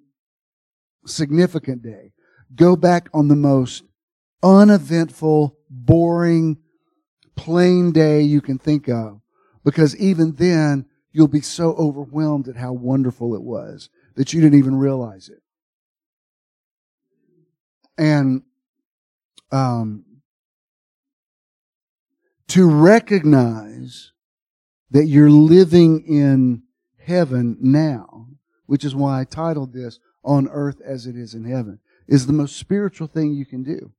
significant 1.07 1.82
day. 1.82 2.12
Go 2.55 2.76
back 2.76 3.09
on 3.12 3.28
the 3.28 3.36
most 3.36 3.84
uneventful, 4.42 5.57
boring, 5.70 6.59
plain 7.36 7.92
day 7.92 8.20
you 8.22 8.40
can 8.40 8.59
think 8.59 8.88
of. 8.88 9.20
Because 9.64 9.97
even 9.97 10.32
then, 10.32 10.86
you'll 11.12 11.28
be 11.28 11.40
so 11.40 11.72
overwhelmed 11.74 12.49
at 12.49 12.57
how 12.57 12.72
wonderful 12.72 13.34
it 13.34 13.42
was 13.42 13.88
that 14.16 14.32
you 14.32 14.40
didn't 14.40 14.59
even 14.59 14.76
realize 14.76 15.28
it. 15.28 15.42
And 17.97 18.42
um, 19.53 20.05
to 22.49 22.68
recognize 22.68 24.12
that 24.90 25.07
you're 25.07 25.30
living 25.30 26.05
in 26.07 26.62
heaven 26.99 27.57
now, 27.61 28.28
which 28.66 28.84
is 28.84 28.95
why 28.95 29.20
I 29.20 29.24
titled 29.24 29.72
this 29.72 29.99
On 30.24 30.49
Earth 30.49 30.80
as 30.84 31.07
It 31.07 31.16
Is 31.16 31.34
in 31.34 31.45
Heaven, 31.45 31.80
is 32.07 32.26
the 32.26 32.32
most 32.32 32.57
spiritual 32.57 33.07
thing 33.07 33.32
you 33.32 33.47
can 33.47 33.62
do. 33.62 33.92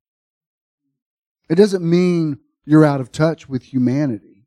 It 1.49 1.55
doesn't 1.55 1.87
mean 1.87 2.39
you're 2.65 2.85
out 2.85 3.01
of 3.01 3.11
touch 3.11 3.47
with 3.47 3.63
humanity. 3.63 4.45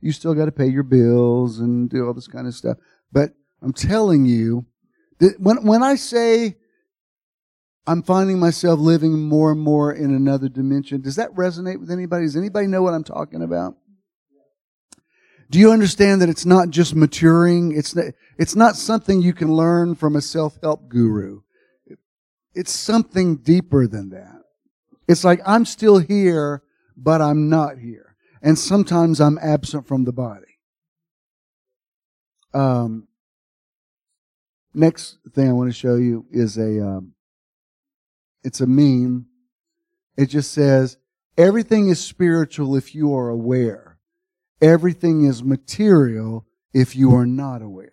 You 0.00 0.12
still 0.12 0.34
got 0.34 0.46
to 0.46 0.52
pay 0.52 0.68
your 0.68 0.82
bills 0.82 1.58
and 1.58 1.90
do 1.90 2.06
all 2.06 2.14
this 2.14 2.28
kind 2.28 2.46
of 2.46 2.54
stuff. 2.54 2.78
But 3.12 3.32
I'm 3.62 3.72
telling 3.72 4.24
you 4.24 4.66
that 5.18 5.40
when, 5.40 5.64
when 5.64 5.82
I 5.82 5.96
say 5.96 6.56
I'm 7.88 8.02
finding 8.02 8.38
myself 8.38 8.78
living 8.78 9.18
more 9.18 9.50
and 9.50 9.60
more 9.60 9.90
in 9.90 10.14
another 10.14 10.50
dimension, 10.50 11.00
does 11.00 11.16
that 11.16 11.34
resonate 11.34 11.80
with 11.80 11.90
anybody? 11.90 12.26
Does 12.26 12.36
anybody 12.36 12.66
know 12.66 12.82
what 12.82 12.92
I'm 12.92 13.02
talking 13.02 13.42
about? 13.42 13.76
Do 15.48 15.58
you 15.58 15.72
understand 15.72 16.20
that 16.20 16.28
it's 16.28 16.44
not 16.44 16.68
just 16.68 16.94
maturing? 16.94 17.72
It's 17.74 17.96
not, 17.96 18.04
it's 18.36 18.54
not 18.54 18.76
something 18.76 19.22
you 19.22 19.32
can 19.32 19.50
learn 19.50 19.94
from 19.94 20.16
a 20.16 20.20
self-help 20.20 20.90
guru. 20.90 21.40
It's 22.54 22.72
something 22.72 23.36
deeper 23.36 23.86
than 23.86 24.10
that. 24.10 24.42
It's 25.08 25.24
like 25.24 25.40
I'm 25.46 25.64
still 25.64 25.96
here, 25.96 26.62
but 26.94 27.22
I'm 27.22 27.48
not 27.48 27.78
here. 27.78 28.16
And 28.42 28.58
sometimes 28.58 29.18
I'm 29.18 29.38
absent 29.38 29.88
from 29.88 30.04
the 30.04 30.12
body. 30.12 30.58
Um, 32.52 33.08
next 34.74 35.16
thing 35.34 35.48
I 35.48 35.54
want 35.54 35.70
to 35.70 35.74
show 35.74 35.96
you 35.96 36.26
is 36.30 36.58
a, 36.58 36.86
um, 36.86 37.14
it's 38.48 38.62
a 38.62 38.66
meme. 38.66 39.26
It 40.16 40.26
just 40.26 40.52
says, 40.52 40.96
everything 41.36 41.90
is 41.90 42.02
spiritual 42.02 42.76
if 42.76 42.94
you 42.94 43.14
are 43.14 43.28
aware. 43.28 43.98
Everything 44.62 45.26
is 45.26 45.44
material 45.44 46.46
if 46.72 46.96
you 46.96 47.14
are 47.14 47.26
not 47.26 47.60
aware. 47.60 47.92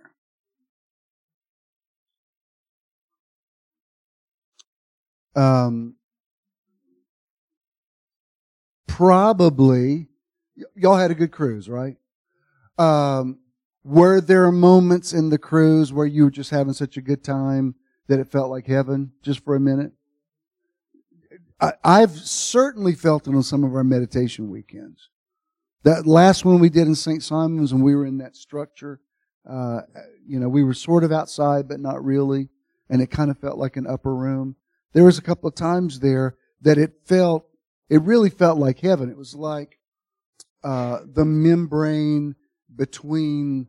Um, 5.36 5.96
probably 8.88 10.08
y'all 10.74 10.96
had 10.96 11.12
a 11.12 11.16
good 11.16 11.34
cruise, 11.34 11.68
right? 11.68 11.98
Um, 12.78 13.40
were 13.84 14.22
there 14.22 14.50
moments 14.54 15.12
in 15.12 15.30
the 15.30 15.38
cruise 15.38 15.92
where 15.92 16.08
you 16.08 16.24
were 16.24 16.32
just 16.32 16.52
having 16.52 16.72
such 16.72 16.96
a 16.96 17.02
good 17.02 17.26
time 17.26 17.76
that 18.08 18.22
it 18.22 18.32
felt 18.32 18.50
like 18.50 18.68
heaven 18.68 19.12
just 19.22 19.44
for 19.44 19.58
a 19.58 19.60
minute? 19.60 19.92
I, 21.60 22.02
have 22.02 22.12
certainly 22.12 22.94
felt 22.94 23.28
it 23.28 23.36
on 23.36 23.44
some 23.44 23.64
of 23.64 23.74
our 23.76 23.84
meditation 23.84 24.50
weekends. 24.50 25.10
That 25.84 26.06
last 26.06 26.44
one 26.44 26.60
we 26.60 26.70
did 26.70 26.88
in 26.88 26.96
St. 26.96 27.24
Simon's 27.24 27.74
when 27.74 27.84
we 27.84 27.96
were 27.96 28.06
in 28.06 28.18
that 28.18 28.36
structure, 28.36 29.00
uh, 29.50 29.82
you 30.28 30.40
know, 30.40 30.50
we 30.50 30.64
were 30.64 30.74
sort 30.74 31.04
of 31.04 31.12
outside, 31.12 31.68
but 31.68 31.80
not 31.80 32.04
really. 32.04 32.50
And 32.90 33.02
it 33.02 33.12
kind 33.12 33.32
of 33.32 33.38
felt 33.38 33.58
like 33.58 33.78
an 33.78 33.88
upper 33.88 34.14
room. 34.14 34.56
There 34.94 35.04
was 35.04 35.18
a 35.18 35.22
couple 35.22 35.48
of 35.48 35.56
times 35.56 36.00
there 36.00 36.36
that 36.62 36.78
it 36.78 36.94
felt 37.06 37.46
it 37.90 38.02
really 38.02 38.30
felt 38.30 38.58
like 38.58 38.80
heaven. 38.80 39.10
It 39.10 39.18
was 39.18 39.36
like 39.36 39.80
uh, 40.64 41.00
the 41.06 41.26
membrane 41.26 42.36
between 42.76 43.68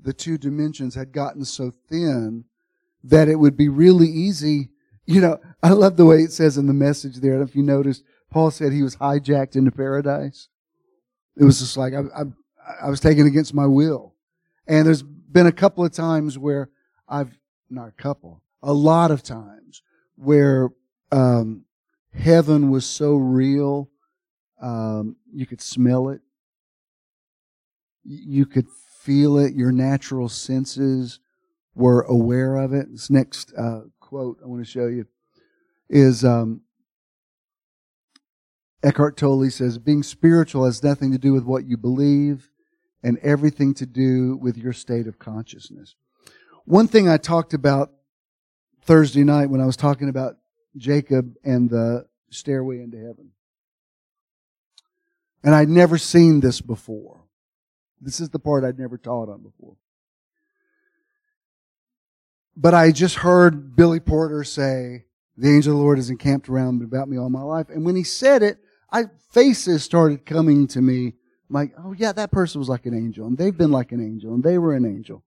the 0.00 0.12
two 0.12 0.36
dimensions 0.36 0.94
had 0.94 1.12
gotten 1.12 1.44
so 1.44 1.72
thin 1.88 2.44
that 3.04 3.28
it 3.28 3.36
would 3.36 3.56
be 3.56 3.68
really 3.68 4.08
easy. 4.08 4.70
You 5.06 5.20
know, 5.20 5.40
I 5.62 5.70
love 5.70 5.96
the 5.96 6.06
way 6.06 6.18
it 6.18 6.32
says 6.32 6.56
in 6.56 6.66
the 6.66 6.72
message 6.72 7.16
there. 7.16 7.40
If 7.42 7.56
you 7.56 7.62
noticed, 7.62 8.04
Paul 8.30 8.50
said 8.50 8.72
he 8.72 8.82
was 8.82 8.96
hijacked 8.96 9.56
into 9.56 9.70
paradise. 9.70 10.48
It 11.36 11.44
was 11.44 11.58
just 11.60 11.76
like 11.76 11.92
I, 11.94 12.02
I, 12.16 12.22
I 12.86 12.90
was 12.90 13.00
taken 13.00 13.26
against 13.26 13.54
my 13.54 13.66
will. 13.66 14.14
And 14.66 14.86
there's 14.86 15.02
been 15.02 15.46
a 15.46 15.52
couple 15.52 15.84
of 15.84 15.92
times 15.92 16.38
where 16.38 16.70
I've, 17.08 17.36
not 17.68 17.88
a 17.88 17.92
couple, 17.92 18.42
a 18.62 18.72
lot 18.72 19.10
of 19.10 19.22
times 19.22 19.82
where 20.16 20.70
um, 21.10 21.64
heaven 22.14 22.70
was 22.70 22.86
so 22.86 23.16
real. 23.16 23.90
Um, 24.60 25.16
you 25.32 25.46
could 25.46 25.60
smell 25.60 26.10
it. 26.10 26.20
You 28.04 28.46
could 28.46 28.68
feel 29.00 29.38
it. 29.38 29.54
Your 29.54 29.72
natural 29.72 30.28
senses 30.28 31.18
were 31.74 32.02
aware 32.02 32.56
of 32.56 32.72
it. 32.72 32.90
This 32.92 33.10
next 33.10 33.52
uh, 33.56 33.80
quote 34.12 34.38
I 34.44 34.46
want 34.46 34.62
to 34.62 34.70
show 34.70 34.88
you 34.88 35.06
is 35.88 36.22
um, 36.22 36.60
Eckhart 38.82 39.16
Tolle 39.16 39.48
says, 39.48 39.78
Being 39.78 40.02
spiritual 40.02 40.66
has 40.66 40.82
nothing 40.82 41.12
to 41.12 41.18
do 41.18 41.32
with 41.32 41.44
what 41.44 41.64
you 41.64 41.78
believe 41.78 42.50
and 43.02 43.16
everything 43.22 43.72
to 43.72 43.86
do 43.86 44.36
with 44.36 44.58
your 44.58 44.74
state 44.74 45.06
of 45.06 45.18
consciousness. 45.18 45.96
One 46.66 46.88
thing 46.88 47.08
I 47.08 47.16
talked 47.16 47.54
about 47.54 47.90
Thursday 48.82 49.24
night 49.24 49.48
when 49.48 49.62
I 49.62 49.66
was 49.66 49.78
talking 49.78 50.10
about 50.10 50.36
Jacob 50.76 51.34
and 51.42 51.70
the 51.70 52.04
stairway 52.28 52.82
into 52.82 52.98
heaven. 52.98 53.30
And 55.42 55.54
I'd 55.54 55.70
never 55.70 55.96
seen 55.96 56.40
this 56.40 56.60
before. 56.60 57.24
This 57.98 58.20
is 58.20 58.28
the 58.28 58.38
part 58.38 58.62
I'd 58.62 58.78
never 58.78 58.98
taught 58.98 59.30
on 59.30 59.42
before. 59.42 59.76
But 62.56 62.74
I 62.74 62.90
just 62.90 63.16
heard 63.16 63.74
Billy 63.76 64.00
Porter 64.00 64.44
say, 64.44 65.06
the 65.36 65.48
angel 65.48 65.72
of 65.72 65.78
the 65.78 65.82
Lord 65.82 65.98
is 65.98 66.10
encamped 66.10 66.48
around 66.48 66.82
about 66.82 67.08
me 67.08 67.16
all 67.16 67.30
my 67.30 67.42
life. 67.42 67.68
And 67.70 67.84
when 67.84 67.96
he 67.96 68.04
said 68.04 68.42
it, 68.42 68.58
I, 68.90 69.04
faces 69.30 69.82
started 69.82 70.26
coming 70.26 70.66
to 70.68 70.82
me 70.82 71.14
like, 71.48 71.72
oh 71.78 71.92
yeah, 71.92 72.12
that 72.12 72.30
person 72.30 72.58
was 72.58 72.68
like 72.68 72.86
an 72.86 72.94
angel 72.94 73.26
and 73.26 73.38
they've 73.38 73.56
been 73.56 73.70
like 73.70 73.92
an 73.92 74.00
angel 74.00 74.34
and 74.34 74.44
they 74.44 74.58
were 74.58 74.74
an 74.74 74.84
angel. 74.84 75.24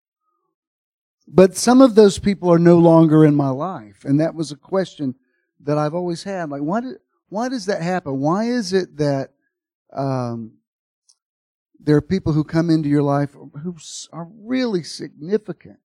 But 1.28 1.56
some 1.56 1.82
of 1.82 1.96
those 1.96 2.20
people 2.20 2.54
are 2.54 2.60
no 2.60 2.78
longer 2.78 3.26
in 3.26 3.36
my 3.36 3.50
life. 3.50 4.06
And 4.06 4.20
that 4.20 4.36
was 4.36 4.52
a 4.52 4.56
question 4.56 5.16
that 5.62 5.78
I've 5.78 5.96
always 5.96 6.24
had. 6.24 6.50
Like, 6.50 6.62
why 6.62 6.82
did, 6.82 6.98
why 7.30 7.50
does 7.50 7.66
that 7.66 7.82
happen? 7.82 8.20
Why 8.20 8.46
is 8.46 8.74
it 8.74 8.98
that 8.98 9.32
um, 9.92 10.58
there 11.80 11.96
are 11.96 12.02
people 12.02 12.34
who 12.34 12.44
come 12.44 12.70
into 12.70 12.90
your 12.90 13.02
life 13.02 13.32
who 13.34 13.76
are 14.14 14.28
really 14.32 14.84
significant 14.84 15.80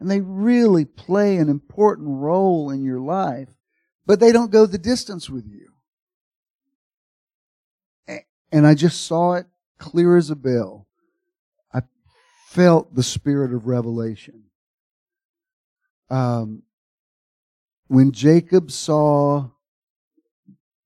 and 0.00 0.10
they 0.10 0.20
really 0.20 0.84
play 0.84 1.36
an 1.36 1.48
important 1.48 2.08
role 2.08 2.70
in 2.70 2.82
your 2.82 3.00
life, 3.00 3.48
but 4.06 4.18
they 4.18 4.32
don't 4.32 4.50
go 4.50 4.66
the 4.66 4.78
distance 4.78 5.30
with 5.30 5.46
you? 5.46 5.70
And 8.52 8.66
I 8.66 8.74
just 8.74 9.06
saw 9.06 9.34
it 9.34 9.46
clear 9.78 10.16
as 10.16 10.30
a 10.30 10.36
bell. 10.36 10.88
I 11.72 11.82
felt 12.48 12.94
the 12.94 13.02
spirit 13.02 13.54
of 13.54 13.66
revelation. 13.66 14.44
Um, 16.08 16.64
when 17.86 18.10
Jacob 18.10 18.70
saw 18.70 19.50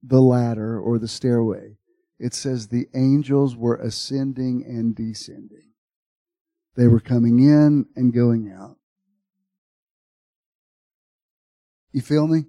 the 0.03 0.21
ladder 0.21 0.79
or 0.79 0.99
the 0.99 1.09
stairway, 1.09 1.79
it 2.19 2.35
says 2.35 2.69
the 2.69 2.89
angels 2.95 3.57
were 3.57 3.77
ascending 3.77 4.65
and 4.67 4.95
descending. 4.95 5.73
They 6.77 6.87
were 6.87 7.01
coming 7.01 7.41
in 7.41 7.87
and 7.97 8.13
going 8.13 8.53
out. 8.53 8.77
You 11.95 12.03
feel 12.03 12.27
me? 12.27 12.45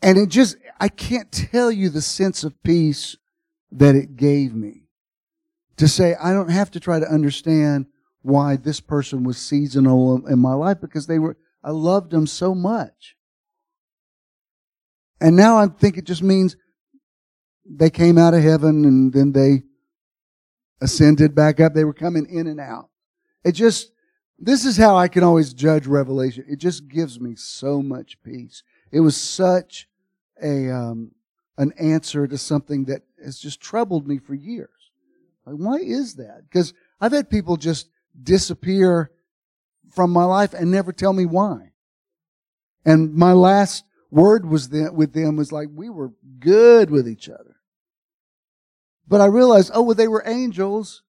And 0.00 0.16
it 0.16 0.28
just, 0.28 0.56
I 0.80 0.88
can't 0.88 1.30
tell 1.30 1.72
you 1.72 1.90
the 1.90 2.00
sense 2.00 2.44
of 2.44 2.62
peace 2.62 3.16
that 3.72 3.96
it 3.96 4.16
gave 4.16 4.54
me 4.54 4.86
to 5.76 5.88
say, 5.88 6.14
I 6.14 6.32
don't 6.32 6.50
have 6.50 6.70
to 6.70 6.80
try 6.80 7.00
to 7.00 7.06
understand 7.06 7.86
why 8.22 8.56
this 8.56 8.78
person 8.78 9.24
was 9.24 9.38
seasonal 9.38 10.24
in 10.28 10.38
my 10.38 10.54
life 10.54 10.80
because 10.80 11.08
they 11.08 11.18
were, 11.18 11.36
I 11.64 11.72
loved 11.72 12.12
them 12.12 12.28
so 12.28 12.54
much. 12.54 13.16
And 15.20 15.34
now 15.34 15.58
I 15.58 15.66
think 15.66 15.98
it 15.98 16.04
just 16.04 16.22
means 16.22 16.56
they 17.68 17.90
came 17.90 18.18
out 18.18 18.34
of 18.34 18.42
heaven 18.42 18.84
and 18.84 19.12
then 19.12 19.32
they 19.32 19.64
ascended 20.80 21.34
back 21.34 21.58
up. 21.58 21.74
They 21.74 21.84
were 21.84 21.92
coming 21.92 22.26
in 22.26 22.46
and 22.46 22.60
out. 22.60 22.88
It 23.44 23.52
just, 23.52 23.91
this 24.42 24.64
is 24.64 24.76
how 24.76 24.96
I 24.96 25.06
can 25.06 25.22
always 25.22 25.54
judge 25.54 25.86
Revelation. 25.86 26.44
It 26.48 26.58
just 26.58 26.88
gives 26.88 27.20
me 27.20 27.36
so 27.36 27.80
much 27.80 28.20
peace. 28.24 28.64
It 28.90 28.98
was 28.98 29.16
such 29.16 29.88
a, 30.42 30.68
um, 30.68 31.12
an 31.56 31.72
answer 31.78 32.26
to 32.26 32.36
something 32.36 32.86
that 32.86 33.02
has 33.24 33.38
just 33.38 33.60
troubled 33.60 34.08
me 34.08 34.18
for 34.18 34.34
years. 34.34 34.90
Like, 35.46 35.56
why 35.56 35.76
is 35.76 36.16
that? 36.16 36.42
Because 36.50 36.74
I've 37.00 37.12
had 37.12 37.30
people 37.30 37.56
just 37.56 37.88
disappear 38.20 39.12
from 39.92 40.10
my 40.10 40.24
life 40.24 40.54
and 40.54 40.72
never 40.72 40.92
tell 40.92 41.12
me 41.12 41.24
why. 41.24 41.70
And 42.84 43.14
my 43.14 43.32
last 43.32 43.84
word 44.10 44.44
was 44.44 44.68
with 44.68 45.12
them 45.12 45.36
was 45.36 45.52
like, 45.52 45.68
we 45.72 45.88
were 45.88 46.14
good 46.40 46.90
with 46.90 47.08
each 47.08 47.28
other. 47.28 47.56
But 49.06 49.20
I 49.20 49.26
realized, 49.26 49.70
oh, 49.72 49.82
well, 49.82 49.94
they 49.94 50.08
were 50.08 50.24
angels 50.26 51.02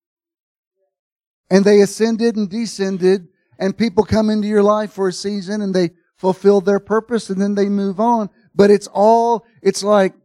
and 1.53 1.63
they 1.63 1.81
ascended 1.81 2.35
and 2.35 2.49
descended 2.49 3.27
and 3.59 3.77
people 3.77 4.03
come 4.03 4.31
into 4.31 4.47
your 4.47 4.63
life 4.63 4.91
for 4.91 5.07
a 5.07 5.13
season 5.13 5.61
and 5.61 5.71
they 5.71 5.91
fulfill 6.15 6.61
their 6.61 6.79
purpose 6.79 7.29
and 7.29 7.39
then 7.39 7.53
they 7.53 7.69
move 7.69 7.99
on. 7.99 8.27
But 8.55 8.71
it's 8.71 8.87
all, 8.87 9.45
it's 9.61 9.83
like 9.83 10.15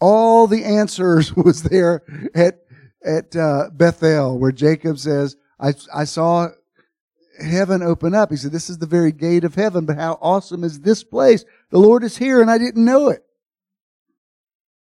all 0.00 0.48
the 0.48 0.64
answers 0.64 1.32
was 1.36 1.62
there 1.62 2.02
at, 2.34 2.58
at 3.04 3.36
uh, 3.36 3.70
Bethel 3.72 4.36
where 4.36 4.50
Jacob 4.50 4.98
says, 4.98 5.36
I, 5.60 5.74
I 5.94 6.02
saw 6.02 6.48
heaven 7.40 7.80
open 7.80 8.12
up. 8.12 8.32
He 8.32 8.36
said, 8.36 8.50
this 8.50 8.68
is 8.68 8.78
the 8.78 8.86
very 8.86 9.12
gate 9.12 9.44
of 9.44 9.54
heaven, 9.54 9.86
but 9.86 9.96
how 9.96 10.18
awesome 10.20 10.64
is 10.64 10.80
this 10.80 11.04
place? 11.04 11.44
The 11.70 11.78
Lord 11.78 12.02
is 12.02 12.16
here 12.16 12.42
and 12.42 12.50
I 12.50 12.58
didn't 12.58 12.84
know 12.84 13.10
it. 13.10 13.24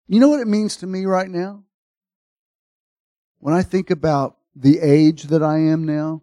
You 0.06 0.20
know 0.20 0.28
what 0.28 0.38
it 0.38 0.46
means 0.46 0.76
to 0.76 0.86
me 0.86 1.04
right 1.04 1.28
now? 1.28 1.64
When 3.40 3.54
I 3.54 3.64
think 3.64 3.90
about 3.90 4.36
the 4.54 4.80
age 4.80 5.24
that 5.24 5.42
I 5.42 5.58
am 5.58 5.84
now, 5.84 6.22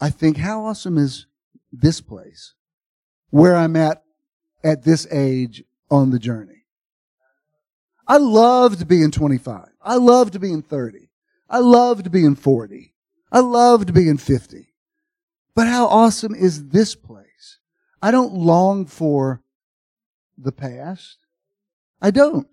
I 0.00 0.10
think, 0.10 0.36
how 0.36 0.64
awesome 0.64 0.98
is 0.98 1.26
this 1.72 2.00
place? 2.00 2.54
Where 3.30 3.56
I'm 3.56 3.76
at 3.76 4.02
at 4.64 4.84
this 4.84 5.06
age 5.10 5.62
on 5.90 6.10
the 6.10 6.18
journey. 6.18 6.64
I 8.06 8.16
loved 8.16 8.88
being 8.88 9.10
25. 9.10 9.68
I 9.80 9.96
loved 9.96 10.40
being 10.40 10.62
30. 10.62 11.08
I 11.48 11.58
loved 11.58 12.10
being 12.10 12.34
40. 12.34 12.94
I 13.30 13.40
loved 13.40 13.94
being 13.94 14.18
50. 14.18 14.72
But 15.54 15.66
how 15.66 15.86
awesome 15.86 16.34
is 16.34 16.68
this 16.68 16.94
place? 16.94 17.58
I 18.00 18.10
don't 18.10 18.34
long 18.34 18.86
for 18.86 19.42
the 20.36 20.52
past. 20.52 21.18
I 22.00 22.10
don't. 22.10 22.48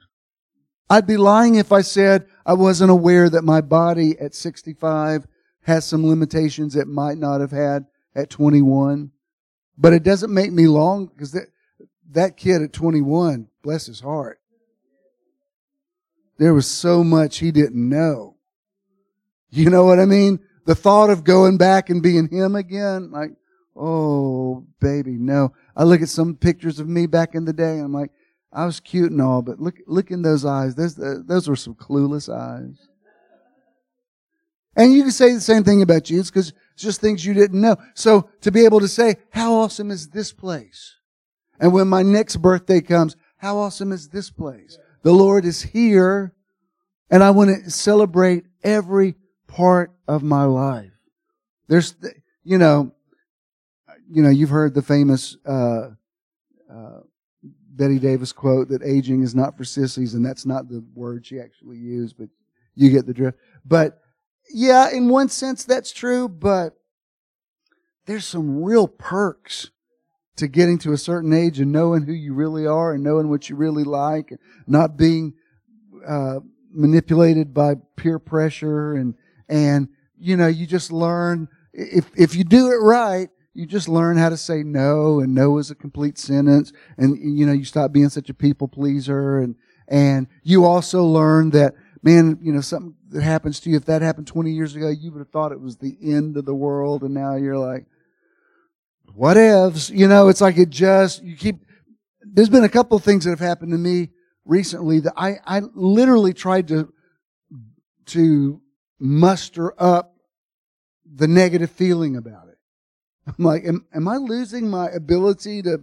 I'd 0.89 1.07
be 1.07 1.17
lying 1.17 1.55
if 1.55 1.71
I 1.71 1.81
said 1.81 2.25
I 2.45 2.53
wasn't 2.53 2.91
aware 2.91 3.29
that 3.29 3.43
my 3.43 3.61
body 3.61 4.17
at 4.19 4.33
65 4.33 5.27
has 5.61 5.85
some 5.85 6.07
limitations 6.07 6.75
it 6.75 6.87
might 6.87 7.17
not 7.17 7.41
have 7.41 7.51
had 7.51 7.85
at 8.15 8.29
21. 8.29 9.11
But 9.77 9.93
it 9.93 10.03
doesn't 10.03 10.33
make 10.33 10.51
me 10.51 10.67
long 10.67 11.05
because 11.05 11.31
that, 11.33 11.47
that 12.11 12.37
kid 12.37 12.61
at 12.61 12.73
21, 12.73 13.47
bless 13.61 13.85
his 13.85 13.99
heart, 13.99 14.39
there 16.37 16.53
was 16.53 16.67
so 16.67 17.03
much 17.03 17.37
he 17.37 17.51
didn't 17.51 17.87
know. 17.87 18.35
You 19.51 19.69
know 19.69 19.85
what 19.85 19.99
I 19.99 20.05
mean? 20.05 20.39
The 20.65 20.75
thought 20.75 21.09
of 21.09 21.23
going 21.23 21.57
back 21.57 21.89
and 21.89 22.01
being 22.01 22.29
him 22.29 22.55
again, 22.55 23.11
like, 23.11 23.31
oh, 23.75 24.65
baby, 24.79 25.17
no. 25.17 25.53
I 25.75 25.83
look 25.83 26.01
at 26.01 26.09
some 26.09 26.35
pictures 26.35 26.79
of 26.79 26.87
me 26.87 27.07
back 27.07 27.35
in 27.35 27.45
the 27.45 27.53
day. 27.53 27.79
I'm 27.79 27.93
like, 27.93 28.11
I 28.51 28.65
was 28.65 28.79
cute 28.79 29.11
and 29.11 29.21
all, 29.21 29.41
but 29.41 29.59
look, 29.59 29.75
look 29.85 30.11
in 30.11 30.21
those 30.21 30.43
eyes. 30.43 30.75
Those, 30.75 30.95
those 30.95 31.47
were 31.47 31.55
some 31.55 31.75
clueless 31.75 32.33
eyes. 32.33 32.87
And 34.75 34.93
you 34.93 35.03
can 35.03 35.11
say 35.11 35.33
the 35.33 35.41
same 35.41 35.63
thing 35.63 35.81
about 35.81 36.09
you. 36.09 36.19
It's 36.19 36.29
because 36.29 36.53
it's 36.73 36.83
just 36.83 37.01
things 37.01 37.25
you 37.25 37.33
didn't 37.33 37.59
know. 37.59 37.77
So 37.93 38.29
to 38.41 38.51
be 38.51 38.65
able 38.65 38.79
to 38.79 38.87
say, 38.87 39.17
how 39.31 39.53
awesome 39.55 39.91
is 39.91 40.09
this 40.09 40.31
place? 40.31 40.95
And 41.59 41.73
when 41.73 41.87
my 41.87 42.01
next 42.01 42.37
birthday 42.37 42.81
comes, 42.81 43.15
how 43.37 43.57
awesome 43.57 43.91
is 43.91 44.09
this 44.09 44.29
place? 44.29 44.77
The 45.03 45.11
Lord 45.11 45.45
is 45.45 45.61
here 45.61 46.33
and 47.09 47.23
I 47.23 47.31
want 47.31 47.65
to 47.65 47.71
celebrate 47.71 48.45
every 48.63 49.15
part 49.47 49.91
of 50.07 50.23
my 50.23 50.43
life. 50.43 50.91
There's, 51.67 51.95
you 52.43 52.57
know, 52.57 52.93
you 54.11 54.23
know, 54.23 54.29
you've 54.29 54.49
heard 54.49 54.73
the 54.73 54.81
famous 54.81 55.37
uh, 55.45 55.89
uh, 56.71 56.98
Bette 57.79 57.97
Davis 57.97 58.33
quote 58.33 58.67
that 58.67 58.83
aging 58.83 59.23
is 59.23 59.33
not 59.33 59.57
for 59.57 59.63
sissies, 59.63 60.13
and 60.13 60.23
that's 60.23 60.45
not 60.45 60.67
the 60.67 60.83
word 60.93 61.25
she 61.25 61.39
actually 61.39 61.77
used, 61.77 62.17
but 62.19 62.27
you 62.75 62.89
get 62.89 63.07
the 63.07 63.13
drift. 63.13 63.39
But 63.63 64.01
yeah, 64.53 64.89
in 64.91 65.07
one 65.07 65.29
sense 65.29 65.63
that's 65.63 65.93
true, 65.93 66.27
but 66.27 66.75
there's 68.05 68.25
some 68.25 68.61
real 68.61 68.85
perks 68.85 69.71
to 70.35 70.49
getting 70.49 70.77
to 70.79 70.91
a 70.91 70.97
certain 70.97 71.31
age 71.31 71.61
and 71.61 71.71
knowing 71.71 72.03
who 72.03 72.11
you 72.11 72.33
really 72.33 72.67
are 72.67 72.93
and 72.93 73.01
knowing 73.01 73.29
what 73.29 73.49
you 73.49 73.55
really 73.55 73.85
like 73.85 74.31
and 74.31 74.39
not 74.67 74.97
being 74.97 75.33
uh, 76.05 76.39
manipulated 76.73 77.53
by 77.53 77.75
peer 77.95 78.19
pressure 78.19 78.93
and 78.93 79.15
and 79.47 79.87
you 80.17 80.35
know 80.35 80.47
you 80.47 80.65
just 80.65 80.91
learn 80.91 81.47
if 81.73 82.11
if 82.17 82.35
you 82.35 82.43
do 82.43 82.71
it 82.71 82.77
right 82.77 83.29
you 83.59 83.65
just 83.65 83.89
learn 83.89 84.17
how 84.17 84.29
to 84.29 84.37
say 84.37 84.63
no 84.63 85.19
and 85.19 85.33
no 85.33 85.57
is 85.57 85.69
a 85.69 85.75
complete 85.75 86.17
sentence 86.17 86.71
and 86.97 87.17
you 87.17 87.45
know 87.45 87.51
you 87.51 87.65
stop 87.65 87.91
being 87.91 88.09
such 88.09 88.29
a 88.29 88.33
people 88.33 88.67
pleaser 88.67 89.39
and 89.39 89.55
and 89.87 90.27
you 90.43 90.65
also 90.65 91.03
learn 91.03 91.49
that 91.49 91.75
man 92.01 92.37
you 92.41 92.51
know 92.51 92.61
something 92.61 92.95
that 93.09 93.23
happens 93.23 93.59
to 93.59 93.69
you 93.69 93.75
if 93.75 93.85
that 93.85 94.01
happened 94.01 94.27
20 94.27 94.51
years 94.51 94.75
ago 94.75 94.89
you 94.89 95.11
would 95.11 95.19
have 95.19 95.29
thought 95.29 95.51
it 95.51 95.61
was 95.61 95.77
the 95.77 95.97
end 96.01 96.37
of 96.37 96.45
the 96.45 96.55
world 96.55 97.03
and 97.03 97.13
now 97.13 97.35
you're 97.35 97.57
like 97.57 97.85
what 99.13 99.37
ifs 99.37 99.89
you 99.89 100.07
know 100.07 100.29
it's 100.29 100.41
like 100.41 100.57
it 100.57 100.69
just 100.69 101.21
you 101.23 101.35
keep 101.35 101.57
there's 102.21 102.49
been 102.49 102.63
a 102.63 102.69
couple 102.69 102.95
of 102.95 103.03
things 103.03 103.25
that 103.25 103.31
have 103.31 103.39
happened 103.39 103.71
to 103.71 103.77
me 103.77 104.09
recently 104.45 104.99
that 104.99 105.13
i 105.17 105.35
i 105.45 105.61
literally 105.73 106.33
tried 106.33 106.67
to 106.67 106.93
to 108.05 108.61
muster 108.99 109.73
up 109.81 110.15
the 111.05 111.27
negative 111.27 111.71
feeling 111.71 112.15
about 112.15 112.47
it. 112.47 112.48
I'm 113.27 113.45
like, 113.45 113.63
am, 113.65 113.85
am 113.93 114.07
I 114.07 114.17
losing 114.17 114.69
my 114.69 114.89
ability 114.89 115.61
to 115.63 115.81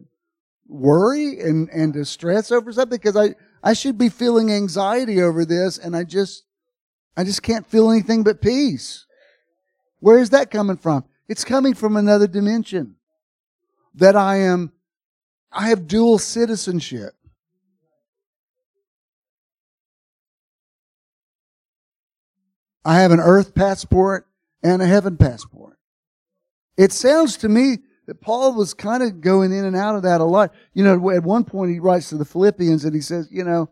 worry 0.67 1.41
and, 1.41 1.69
and 1.71 1.95
to 1.95 2.05
stress 2.05 2.51
over 2.51 2.73
something? 2.73 2.99
Because 2.99 3.17
I, 3.17 3.35
I 3.63 3.73
should 3.73 3.99
be 3.99 4.09
feeling 4.09 4.51
anxiety 4.53 5.23
over 5.23 5.45
this 5.45 5.79
and 5.79 5.97
I 5.97 6.05
just, 6.05 6.45
I 7.17 7.25
just 7.25 7.43
can't 7.43 7.67
feel 7.67 7.91
anything 7.91 8.23
but 8.25 8.41
peace. 8.41 9.07
Where 10.01 10.19
is 10.19 10.31
that 10.31 10.51
coming 10.51 10.77
from? 10.77 11.05
It's 11.29 11.45
coming 11.45 11.75
from 11.75 11.97
another 11.97 12.27
dimension. 12.27 12.97
That 13.95 14.15
I 14.15 14.37
am, 14.37 14.73
I 15.51 15.69
have 15.71 15.87
dual 15.87 16.19
citizenship. 16.19 17.15
I 22.85 23.01
have 23.01 23.11
an 23.11 23.21
earth 23.21 23.55
passport 23.55 24.29
and 24.63 24.81
a 24.83 24.87
heaven 24.87 25.17
passport. 25.17 25.77
It 26.77 26.93
sounds 26.93 27.37
to 27.39 27.49
me 27.49 27.79
that 28.07 28.21
Paul 28.21 28.55
was 28.55 28.75
kind 28.75 29.03
of 29.03 29.21
going 29.21 29.53
in 29.53 29.65
and 29.65 29.77
out 29.77 29.97
of 29.97 30.03
that 30.03 30.21
a 30.21 30.25
lot. 30.25 30.55
You 30.75 30.85
know, 30.85 31.11
at 31.11 31.23
one 31.23 31.45
point 31.45 31.73
he 31.73 31.81
writes 31.81 32.09
to 32.11 32.17
the 32.17 32.25
Philippians 32.25 32.85
and 32.85 32.95
he 32.95 33.01
says, 33.01 33.29
you 33.31 33.45
know, 33.45 33.69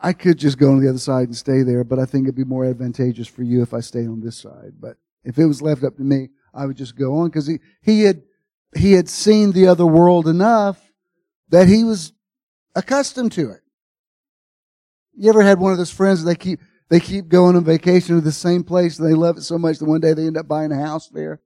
I 0.00 0.12
could 0.12 0.38
just 0.38 0.58
go 0.58 0.70
on 0.72 0.80
the 0.80 0.88
other 0.88 0.98
side 0.98 1.28
and 1.28 1.36
stay 1.36 1.62
there, 1.62 1.84
but 1.84 1.98
I 1.98 2.04
think 2.04 2.24
it'd 2.24 2.34
be 2.34 2.44
more 2.44 2.64
advantageous 2.64 3.28
for 3.28 3.42
you 3.42 3.62
if 3.62 3.72
I 3.72 3.80
stay 3.80 4.06
on 4.06 4.20
this 4.20 4.36
side. 4.36 4.72
But 4.80 4.96
if 5.24 5.38
it 5.38 5.46
was 5.46 5.62
left 5.62 5.84
up 5.84 5.96
to 5.96 6.02
me, 6.02 6.30
I 6.52 6.66
would 6.66 6.76
just 6.76 6.96
go 6.96 7.18
on 7.18 7.28
because 7.28 7.46
he, 7.46 7.58
he 7.82 8.02
had, 8.02 8.22
he 8.76 8.92
had 8.92 9.08
seen 9.08 9.52
the 9.52 9.68
other 9.68 9.86
world 9.86 10.26
enough 10.26 10.80
that 11.50 11.68
he 11.68 11.84
was 11.84 12.12
accustomed 12.74 13.32
to 13.32 13.50
it. 13.50 13.60
You 15.14 15.28
ever 15.28 15.42
had 15.42 15.60
one 15.60 15.72
of 15.72 15.78
those 15.78 15.90
friends 15.90 16.24
they 16.24 16.34
keep, 16.34 16.60
they 16.88 16.98
keep 16.98 17.28
going 17.28 17.54
on 17.54 17.64
vacation 17.64 18.16
to 18.16 18.20
the 18.20 18.32
same 18.32 18.64
place 18.64 18.98
and 18.98 19.08
they 19.08 19.14
love 19.14 19.36
it 19.36 19.42
so 19.42 19.58
much 19.58 19.78
that 19.78 19.84
one 19.84 20.00
day 20.00 20.14
they 20.14 20.26
end 20.26 20.36
up 20.36 20.48
buying 20.48 20.72
a 20.72 20.76
house 20.76 21.08
there? 21.08 21.40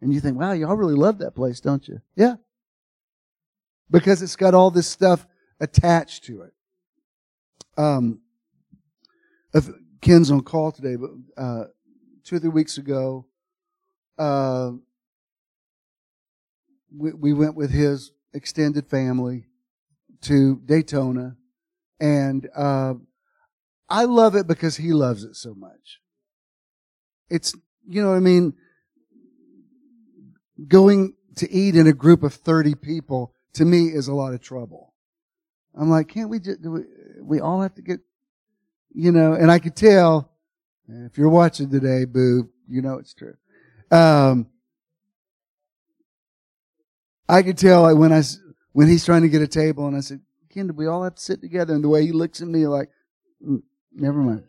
And 0.00 0.12
you 0.12 0.20
think, 0.20 0.38
wow, 0.38 0.52
y'all 0.52 0.76
really 0.76 0.94
love 0.94 1.18
that 1.18 1.34
place, 1.34 1.60
don't 1.60 1.86
you? 1.86 2.00
Yeah. 2.16 2.36
Because 3.90 4.22
it's 4.22 4.36
got 4.36 4.54
all 4.54 4.70
this 4.70 4.86
stuff 4.86 5.26
attached 5.60 6.24
to 6.24 6.42
it. 6.42 6.52
Um, 7.76 8.20
Ken's 10.00 10.30
on 10.30 10.42
call 10.42 10.72
today, 10.72 10.96
but 10.96 11.10
uh, 11.36 11.64
two 12.24 12.36
or 12.36 12.38
three 12.38 12.48
weeks 12.48 12.78
ago, 12.78 13.26
uh, 14.18 14.72
we, 16.96 17.12
we 17.12 17.32
went 17.32 17.54
with 17.54 17.70
his 17.70 18.12
extended 18.32 18.86
family 18.86 19.46
to 20.22 20.60
Daytona, 20.64 21.36
and 21.98 22.48
uh, 22.56 22.94
I 23.88 24.04
love 24.04 24.34
it 24.34 24.46
because 24.46 24.76
he 24.76 24.92
loves 24.92 25.24
it 25.24 25.36
so 25.36 25.54
much. 25.54 26.00
It's 27.28 27.54
you 27.88 28.02
know 28.02 28.10
what 28.10 28.16
I 28.16 28.20
mean. 28.20 28.54
Going 30.68 31.14
to 31.36 31.50
eat 31.50 31.76
in 31.76 31.86
a 31.86 31.92
group 31.92 32.22
of 32.22 32.34
thirty 32.34 32.74
people 32.74 33.32
to 33.54 33.64
me 33.64 33.86
is 33.88 34.08
a 34.08 34.14
lot 34.14 34.34
of 34.34 34.40
trouble. 34.40 34.92
I'm 35.74 35.90
like, 35.90 36.08
can't 36.08 36.28
we 36.28 36.40
just 36.40 36.60
we, 36.60 36.82
we 37.20 37.40
all 37.40 37.62
have 37.62 37.74
to 37.76 37.82
get, 37.82 38.00
you 38.92 39.12
know? 39.12 39.34
And 39.34 39.50
I 39.50 39.58
could 39.58 39.76
tell 39.76 40.32
if 40.88 41.16
you're 41.16 41.28
watching 41.28 41.70
today, 41.70 42.04
boo, 42.04 42.48
you 42.68 42.82
know 42.82 42.98
it's 42.98 43.14
true. 43.14 43.36
Um, 43.90 44.48
I 47.28 47.42
could 47.42 47.58
tell 47.58 47.94
when 47.96 48.12
I 48.12 48.22
when 48.72 48.88
he's 48.88 49.04
trying 49.04 49.22
to 49.22 49.28
get 49.28 49.42
a 49.42 49.48
table, 49.48 49.86
and 49.86 49.96
I 49.96 50.00
said, 50.00 50.20
"Ken, 50.48 50.66
do 50.66 50.72
we 50.72 50.86
all 50.86 51.04
have 51.04 51.14
to 51.14 51.22
sit 51.22 51.40
together?" 51.40 51.74
And 51.74 51.84
the 51.84 51.88
way 51.88 52.04
he 52.04 52.12
looks 52.12 52.40
at 52.40 52.48
me, 52.48 52.66
like, 52.66 52.90
mm, 53.44 53.62
never 53.92 54.18
mind. 54.18 54.44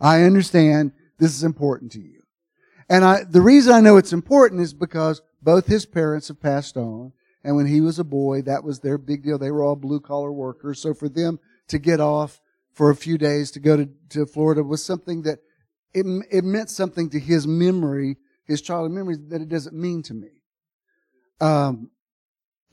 I 0.00 0.22
understand 0.22 0.92
this 1.18 1.34
is 1.34 1.44
important 1.44 1.92
to 1.92 2.00
you, 2.00 2.22
and 2.88 3.04
I 3.04 3.24
the 3.24 3.40
reason 3.40 3.72
I 3.72 3.80
know 3.80 3.96
it's 3.96 4.12
important 4.12 4.60
is 4.60 4.74
because 4.74 5.22
both 5.46 5.68
his 5.68 5.86
parents 5.86 6.26
have 6.26 6.40
passed 6.40 6.76
on, 6.76 7.12
and 7.44 7.54
when 7.54 7.66
he 7.66 7.80
was 7.80 8.00
a 8.00 8.04
boy, 8.04 8.42
that 8.42 8.64
was 8.64 8.80
their 8.80 8.98
big 8.98 9.22
deal. 9.22 9.38
They 9.38 9.52
were 9.52 9.62
all 9.62 9.76
blue 9.76 10.00
collar 10.00 10.32
workers, 10.32 10.82
so 10.82 10.92
for 10.92 11.08
them 11.08 11.38
to 11.68 11.78
get 11.78 12.00
off 12.00 12.40
for 12.72 12.90
a 12.90 12.96
few 12.96 13.16
days 13.16 13.52
to 13.52 13.60
go 13.60 13.76
to, 13.76 13.88
to 14.08 14.26
Florida 14.26 14.64
was 14.64 14.84
something 14.84 15.22
that 15.22 15.38
it, 15.94 16.04
it 16.32 16.42
meant 16.42 16.68
something 16.68 17.08
to 17.10 17.20
his 17.20 17.46
memory, 17.46 18.16
his 18.44 18.60
childhood 18.60 18.90
memories 18.90 19.20
that 19.28 19.40
it 19.40 19.48
doesn't 19.48 19.76
mean 19.76 20.02
to 20.02 20.14
me. 20.14 20.42
Um, 21.40 21.92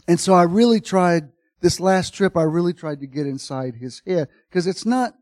and 0.08 0.20
so 0.20 0.34
I 0.34 0.44
really 0.44 0.82
tried, 0.82 1.30
this 1.62 1.80
last 1.80 2.16
trip, 2.16 2.36
I 2.36 2.42
really 2.42 2.74
tried 2.74 3.02
to 3.02 3.08
get 3.08 3.28
inside 3.28 3.76
his 3.76 4.02
head 4.08 4.30
because 4.50 4.66
it's 4.66 4.86
not, 4.86 5.14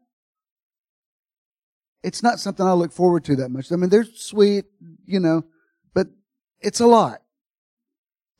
it's 2.02 2.24
not 2.24 2.39
something 2.39 2.66
I 2.66 2.72
look 2.72 2.93
forward 2.93 3.26
to 3.26 3.36
that 3.36 3.49
much. 3.49 3.74
I 3.74 3.76
mean, 3.76 3.89
they're 3.89 4.06
sweet, 4.06 4.66
you 5.06 5.20
know, 5.20 5.43
but 5.93 6.08
it's 6.62 6.80
a 6.80 6.88
lot. 6.88 7.22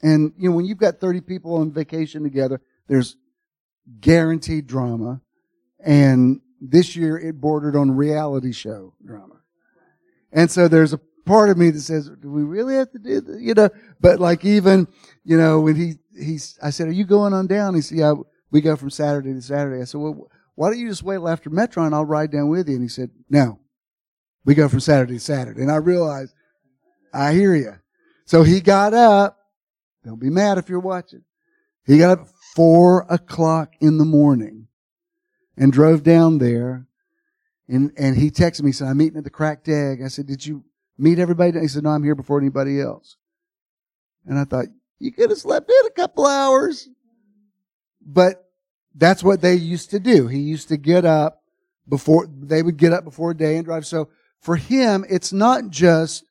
And, 0.02 0.34
you 0.38 0.49
know, 0.49 0.56
when 0.56 0.66
you've 0.66 0.78
got 0.78 0.99
30 0.99 1.22
people 1.22 1.56
on 1.56 1.72
vacation 1.72 2.24
together, 2.24 2.62
there's 2.88 3.18
guaranteed 3.99 4.68
drama. 4.68 5.22
And 5.80 6.41
this 6.60 6.95
year 6.95 7.18
it 7.18 7.39
bordered 7.39 7.76
on 7.76 7.91
reality 7.91 8.52
show 8.52 8.93
drama. 9.04 9.41
And 10.32 10.49
so 10.49 10.68
there's 10.68 10.93
a 10.93 10.99
part 11.26 11.49
of 11.49 11.58
me 11.58 11.70
that 11.72 11.82
says, 11.82 12.10
do 12.10 12.32
we 12.32 12.43
really 12.43 12.76
have 12.76 12.91
to 12.91 12.99
do 12.99 13.22
this? 13.22 13.41
You 13.41 13.54
know, 13.54 13.70
but 13.99 14.20
like 14.20 14.45
even, 14.45 14.88
you 15.24 15.38
know, 15.38 15.60
when 15.60 15.76
he, 15.76 15.95
he's, 16.18 16.58
I 16.62 16.70
said, 16.70 16.88
are 16.88 16.93
you 16.93 17.06
going 17.06 17.34
on 17.34 17.47
down? 17.47 17.76
He 17.76 17.82
said, 17.82 17.97
yeah, 17.97 18.14
we 18.52 18.62
go 18.62 18.76
from 18.76 18.89
Saturday 18.89 19.34
to 19.34 19.41
Saturday. 19.41 19.82
I 19.82 19.86
said, 19.86 20.02
well, 20.02 20.30
why 20.56 20.70
don't 20.70 20.80
you 20.80 20.89
just 20.89 21.04
wait 21.04 21.20
after 21.26 21.49
Metron 21.49 21.88
and 21.88 21.95
I'll 21.95 22.06
ride 22.06 22.32
down 22.32 22.49
with 22.49 22.68
you? 22.70 22.76
And 22.76 22.84
he 22.84 22.89
said, 22.89 23.10
no, 23.30 23.60
we 24.45 24.56
go 24.56 24.68
from 24.70 24.80
Saturday 24.80 25.14
to 25.14 25.20
Saturday. 25.20 25.62
And 25.62 25.72
I 25.72 25.78
realized, 25.78 26.34
I 27.14 27.34
hear 27.34 27.56
you. 27.56 27.74
So 28.26 28.43
he 28.43 28.62
got 28.62 28.93
up. 28.93 29.38
Don't 30.04 30.20
be 30.20 30.30
mad 30.30 30.58
if 30.58 30.70
you're 30.70 30.80
watching. 30.80 31.24
He 31.86 31.97
got 31.97 32.20
up 32.20 32.28
four 32.56 33.06
o'clock 33.10 33.74
in 33.80 33.97
the 33.97 34.06
morning 34.06 34.68
and 35.58 35.72
drove 35.72 36.04
down 36.04 36.38
there. 36.38 36.88
And, 37.68 37.91
and 37.97 38.18
he 38.18 38.32
texted 38.32 38.64
me, 38.64 38.72
said, 38.72 38.88
I'm 38.88 38.97
meeting 38.97 39.18
at 39.18 39.24
the 39.24 39.30
cracked 39.30 39.70
egg. 39.70 40.02
I 40.04 40.08
said, 40.08 40.28
did 40.28 40.45
you 40.45 40.64
meet 40.97 41.20
everybody? 41.20 41.60
He 41.60 41.68
said, 41.68 41.84
no, 41.84 41.89
I'm 41.89 42.04
here 42.04 42.16
before 42.16 42.39
anybody 42.39 42.82
else. 42.82 43.18
And 44.26 44.38
I 44.38 44.43
thought, 44.43 44.66
you 44.99 45.12
could 45.12 45.30
have 45.30 45.39
slept 45.39 45.70
in 45.70 45.88
a 45.88 45.91
couple 45.91 46.26
hours. 46.26 46.89
But 48.06 48.43
that's 48.95 49.24
what 49.24 49.41
they 49.41 49.56
used 49.56 49.91
to 49.91 49.99
do. 49.99 50.28
He 50.28 50.39
used 50.39 50.68
to 50.70 50.78
get 50.78 51.06
up 51.06 51.41
before, 51.88 52.28
they 52.28 52.62
would 52.62 52.78
get 52.78 52.93
up 52.93 53.04
before 53.04 53.34
day 53.34 53.56
and 53.56 53.66
drive. 53.66 53.86
So 53.86 54.10
for 54.39 54.56
him, 54.56 55.06
it's 55.10 55.32
not 55.32 55.70
just 55.70 56.26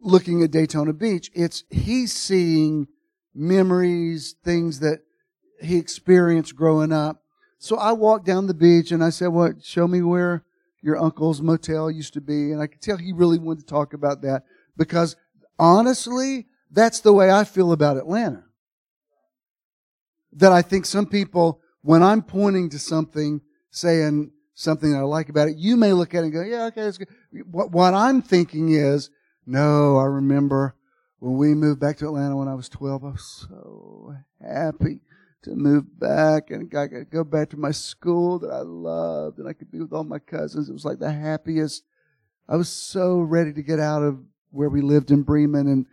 looking 0.00 0.42
at 0.42 0.50
Daytona 0.50 0.92
Beach. 0.92 1.30
It's 1.34 1.64
he's 1.70 2.12
seeing 2.12 2.88
memories, 3.34 4.34
things 4.42 4.80
that 4.80 5.00
he 5.60 5.76
experienced 5.76 6.56
growing 6.56 6.92
up. 6.92 7.22
So 7.58 7.76
I 7.76 7.92
walked 7.92 8.24
down 8.24 8.46
the 8.46 8.54
beach 8.54 8.90
and 8.90 9.04
I 9.04 9.10
said, 9.10 9.28
"What? 9.28 9.52
Well, 9.52 9.60
show 9.62 9.86
me 9.86 10.02
where 10.02 10.44
your 10.82 10.96
uncle's 10.96 11.42
motel 11.42 11.90
used 11.90 12.14
to 12.14 12.20
be." 12.20 12.52
And 12.52 12.60
I 12.60 12.66
could 12.66 12.80
tell 12.80 12.96
he 12.96 13.12
really 13.12 13.38
wanted 13.38 13.60
to 13.60 13.66
talk 13.66 13.92
about 13.92 14.22
that 14.22 14.44
because 14.76 15.16
honestly, 15.58 16.46
that's 16.70 17.00
the 17.00 17.12
way 17.12 17.30
I 17.30 17.44
feel 17.44 17.72
about 17.72 17.98
Atlanta. 17.98 18.44
That 20.32 20.52
I 20.52 20.62
think 20.62 20.86
some 20.86 21.06
people, 21.06 21.60
when 21.82 22.02
I'm 22.02 22.22
pointing 22.22 22.70
to 22.70 22.78
something, 22.78 23.42
saying 23.70 24.30
something 24.54 24.92
that 24.92 24.98
I 24.98 25.02
like 25.02 25.28
about 25.28 25.48
it, 25.48 25.56
you 25.56 25.76
may 25.76 25.92
look 25.92 26.14
at 26.14 26.20
it 26.20 26.24
and 26.24 26.32
go, 26.32 26.42
"Yeah, 26.42 26.66
okay, 26.66 26.82
that's 26.82 26.98
good." 26.98 27.08
What, 27.50 27.72
what 27.72 27.92
I'm 27.92 28.22
thinking 28.22 28.70
is, 28.70 29.10
no, 29.50 29.98
I 29.98 30.04
remember 30.04 30.76
when 31.18 31.36
we 31.36 31.54
moved 31.54 31.80
back 31.80 31.96
to 31.98 32.06
Atlanta 32.06 32.36
when 32.36 32.46
I 32.46 32.54
was 32.54 32.68
12, 32.68 33.04
I 33.04 33.08
was 33.08 33.46
so 33.48 34.14
happy 34.40 35.00
to 35.42 35.50
move 35.50 35.98
back 35.98 36.50
and 36.50 36.72
I 36.74 36.86
could 36.86 37.10
go 37.10 37.24
back 37.24 37.50
to 37.50 37.56
my 37.56 37.72
school 37.72 38.38
that 38.38 38.50
I 38.50 38.60
loved 38.60 39.38
and 39.38 39.48
I 39.48 39.52
could 39.52 39.72
be 39.72 39.80
with 39.80 39.92
all 39.92 40.04
my 40.04 40.20
cousins. 40.20 40.68
It 40.68 40.72
was 40.72 40.84
like 40.84 41.00
the 41.00 41.10
happiest. 41.10 41.82
I 42.48 42.56
was 42.56 42.68
so 42.68 43.20
ready 43.20 43.52
to 43.52 43.62
get 43.62 43.80
out 43.80 44.04
of 44.04 44.20
where 44.50 44.68
we 44.68 44.82
lived 44.82 45.10
in 45.10 45.22
Bremen. 45.22 45.66
And, 45.66 45.86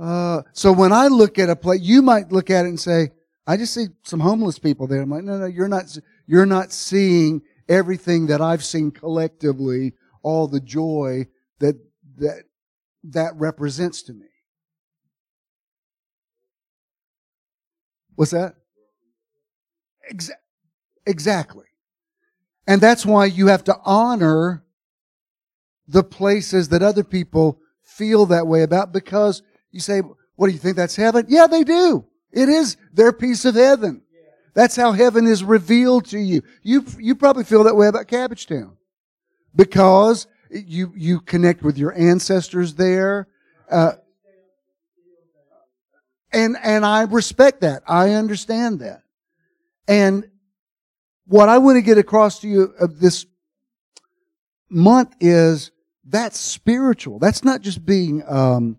uh, 0.00 0.42
so 0.52 0.72
when 0.72 0.92
I 0.92 1.08
look 1.08 1.40
at 1.40 1.50
a 1.50 1.56
place, 1.56 1.80
you 1.82 2.02
might 2.02 2.30
look 2.30 2.50
at 2.50 2.66
it 2.66 2.68
and 2.68 2.80
say, 2.80 3.10
I 3.48 3.56
just 3.56 3.74
see 3.74 3.86
some 4.04 4.20
homeless 4.20 4.60
people 4.60 4.86
there. 4.86 5.02
I'm 5.02 5.10
like, 5.10 5.24
no, 5.24 5.38
no, 5.38 5.46
you're 5.46 5.68
not, 5.68 5.98
you're 6.28 6.46
not 6.46 6.70
seeing 6.70 7.42
everything 7.68 8.28
that 8.28 8.40
I've 8.40 8.64
seen 8.64 8.92
collectively, 8.92 9.94
all 10.22 10.46
the 10.46 10.60
joy 10.60 11.26
that, 11.58 11.76
that 12.18 12.44
that 13.04 13.34
represents 13.36 14.02
to 14.02 14.12
me. 14.12 14.26
What's 18.14 18.30
that? 18.30 18.54
Exa- 20.12 20.30
exactly. 21.06 21.66
And 22.66 22.80
that's 22.80 23.04
why 23.04 23.26
you 23.26 23.48
have 23.48 23.64
to 23.64 23.76
honor 23.84 24.64
the 25.86 26.02
places 26.04 26.70
that 26.70 26.82
other 26.82 27.04
people 27.04 27.58
feel 27.82 28.26
that 28.26 28.46
way 28.46 28.62
about 28.62 28.92
because 28.92 29.42
you 29.70 29.80
say, 29.80 30.00
what 30.36 30.46
do 30.46 30.52
you 30.52 30.58
think 30.58 30.76
that's 30.76 30.96
heaven? 30.96 31.26
Yeah, 31.28 31.46
they 31.46 31.62
do. 31.62 32.06
It 32.32 32.48
is 32.48 32.76
their 32.92 33.12
piece 33.12 33.44
of 33.44 33.54
heaven. 33.54 34.02
That's 34.54 34.76
how 34.76 34.92
heaven 34.92 35.26
is 35.26 35.44
revealed 35.44 36.06
to 36.06 36.18
you. 36.18 36.42
You, 36.62 36.84
you 36.98 37.14
probably 37.16 37.44
feel 37.44 37.64
that 37.64 37.76
way 37.76 37.88
about 37.88 38.06
Cabbagetown 38.06 38.76
because 39.54 40.26
you, 40.50 40.92
you 40.96 41.20
connect 41.20 41.62
with 41.62 41.78
your 41.78 41.92
ancestors 41.94 42.74
there. 42.74 43.28
Uh, 43.70 43.92
and, 46.32 46.56
and 46.62 46.84
I 46.84 47.02
respect 47.02 47.60
that. 47.60 47.82
I 47.86 48.10
understand 48.10 48.80
that. 48.80 49.02
And 49.86 50.28
what 51.26 51.48
I 51.48 51.58
want 51.58 51.76
to 51.76 51.82
get 51.82 51.98
across 51.98 52.40
to 52.40 52.48
you 52.48 52.74
of 52.80 52.98
this 53.00 53.26
month 54.68 55.14
is 55.20 55.70
that's 56.04 56.38
spiritual. 56.38 57.18
That's 57.18 57.44
not 57.44 57.60
just 57.60 57.84
being 57.84 58.22
um, 58.26 58.78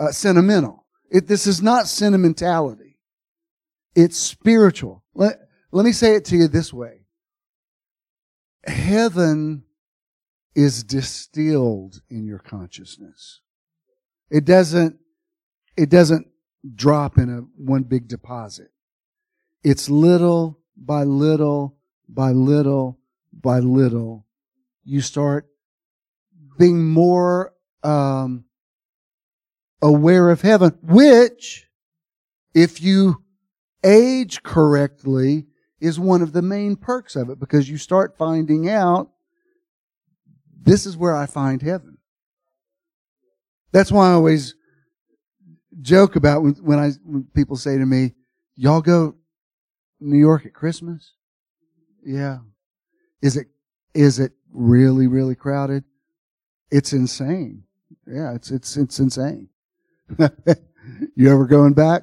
uh, 0.00 0.10
sentimental. 0.12 0.84
It, 1.10 1.28
this 1.28 1.46
is 1.46 1.62
not 1.62 1.86
sentimentality. 1.86 2.98
It's 3.94 4.16
spiritual. 4.16 5.04
Let, 5.14 5.40
let 5.70 5.84
me 5.84 5.92
say 5.92 6.14
it 6.14 6.24
to 6.26 6.36
you 6.36 6.48
this 6.48 6.72
way. 6.72 7.00
Heaven 8.64 9.64
is 10.54 10.84
distilled 10.84 12.02
in 12.10 12.26
your 12.26 12.38
consciousness. 12.38 13.40
It 14.30 14.44
doesn't 14.44 14.98
it 15.76 15.88
doesn't 15.88 16.26
drop 16.74 17.18
in 17.18 17.30
a 17.30 17.40
one 17.56 17.82
big 17.82 18.08
deposit. 18.08 18.68
It's 19.64 19.88
little 19.88 20.58
by 20.76 21.04
little 21.04 21.76
by 22.08 22.32
little 22.32 22.98
by 23.32 23.58
little. 23.60 24.26
You 24.84 25.00
start 25.00 25.46
being 26.58 26.84
more 26.84 27.54
um, 27.82 28.44
aware 29.80 30.30
of 30.30 30.42
heaven, 30.42 30.78
which, 30.82 31.68
if 32.54 32.82
you 32.82 33.22
age 33.84 34.42
correctly, 34.42 35.46
is 35.80 35.98
one 35.98 36.22
of 36.22 36.32
the 36.32 36.42
main 36.42 36.76
perks 36.76 37.16
of 37.16 37.30
it 37.30 37.40
because 37.40 37.68
you 37.68 37.76
start 37.76 38.16
finding 38.16 38.68
out 38.68 39.11
this 40.64 40.86
is 40.86 40.96
where 40.96 41.14
I 41.14 41.26
find 41.26 41.60
heaven. 41.60 41.98
That's 43.72 43.90
why 43.90 44.10
I 44.10 44.12
always 44.12 44.54
joke 45.80 46.16
about 46.16 46.42
when, 46.42 46.54
when 46.54 46.78
I 46.78 46.90
when 47.04 47.24
people 47.34 47.56
say 47.56 47.78
to 47.78 47.86
me, 47.86 48.14
"Y'all 48.54 48.82
go 48.82 49.16
New 50.00 50.18
York 50.18 50.46
at 50.46 50.54
Christmas?" 50.54 51.12
Yeah. 52.04 52.38
Is 53.22 53.36
it 53.36 53.48
is 53.94 54.18
it 54.18 54.32
really 54.52 55.06
really 55.06 55.34
crowded? 55.34 55.84
It's 56.70 56.92
insane. 56.92 57.64
Yeah, 58.06 58.34
it's 58.34 58.50
it's 58.50 58.76
it's 58.76 58.98
insane. 58.98 59.48
you 61.16 61.30
ever 61.32 61.46
going 61.46 61.72
back? 61.72 62.02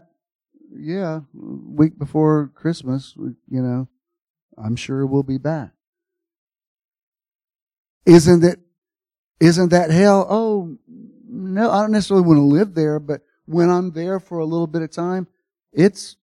Yeah, 0.71 1.21
week 1.33 1.97
before 1.97 2.51
Christmas, 2.55 3.13
you 3.17 3.61
know, 3.61 3.87
I'm 4.57 4.75
sure 4.75 5.05
we'll 5.05 5.23
be 5.23 5.37
back. 5.37 5.71
Isn't 8.09 8.43
it 8.43 8.59
isn't 9.39 9.69
that 9.69 9.91
hell? 9.91 10.25
Oh, 10.29 10.77
no, 11.29 11.69
I 11.71 11.81
don't 11.81 11.91
necessarily 11.91 12.25
want 12.25 12.37
to 12.37 12.43
live 12.43 12.73
there, 12.73 12.99
but 12.99 13.21
when 13.45 13.69
I'm 13.69 13.91
there 13.91 14.19
for 14.19 14.39
a 14.39 14.45
little 14.45 14.67
bit 14.67 14.81
of 14.81 14.89
time, 14.89 15.27
it's 15.71 16.17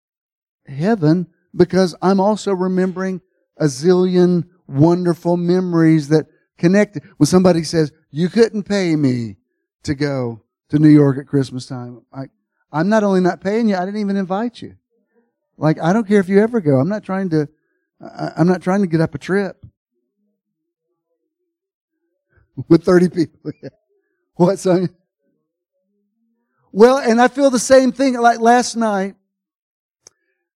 heaven 0.66 1.28
because 1.54 1.94
I'm 2.02 2.18
also 2.18 2.52
remembering 2.52 3.20
a 3.56 3.66
zillion 3.66 4.48
wonderful 4.66 5.36
memories 5.36 6.08
that 6.08 6.26
connect. 6.58 6.98
When 7.18 7.26
somebody 7.26 7.62
says, 7.62 7.92
you 8.10 8.28
couldn't 8.28 8.64
pay 8.64 8.96
me 8.96 9.36
to 9.84 9.94
go 9.94 10.42
to 10.70 10.80
New 10.80 10.88
York 10.88 11.18
at 11.18 11.28
Christmas 11.28 11.66
time, 11.66 12.02
I, 12.12 12.24
I'm 12.72 12.88
not 12.88 13.04
only 13.04 13.20
not 13.20 13.40
paying 13.40 13.68
you, 13.68 13.76
I 13.76 13.84
didn't 13.84 14.00
even 14.00 14.16
invite 14.16 14.60
you. 14.60 14.76
Like, 15.56 15.80
I 15.80 15.92
don't 15.92 16.06
care 16.06 16.18
if 16.18 16.28
you 16.28 16.40
ever 16.40 16.60
go. 16.60 16.80
I'm 16.80 16.88
not 16.88 17.04
trying 17.04 17.30
to, 17.30 17.48
I, 18.02 18.32
I'm 18.36 18.48
not 18.48 18.60
trying 18.60 18.80
to 18.80 18.88
get 18.88 19.00
up 19.00 19.14
a 19.14 19.18
trip 19.18 19.64
with 22.68 22.84
30 22.84 23.08
people. 23.10 23.52
what, 24.34 24.58
son? 24.58 24.88
Well, 26.72 26.98
and 26.98 27.20
I 27.20 27.28
feel 27.28 27.50
the 27.50 27.58
same 27.58 27.92
thing. 27.92 28.14
Like 28.14 28.40
last 28.40 28.76
night, 28.76 29.14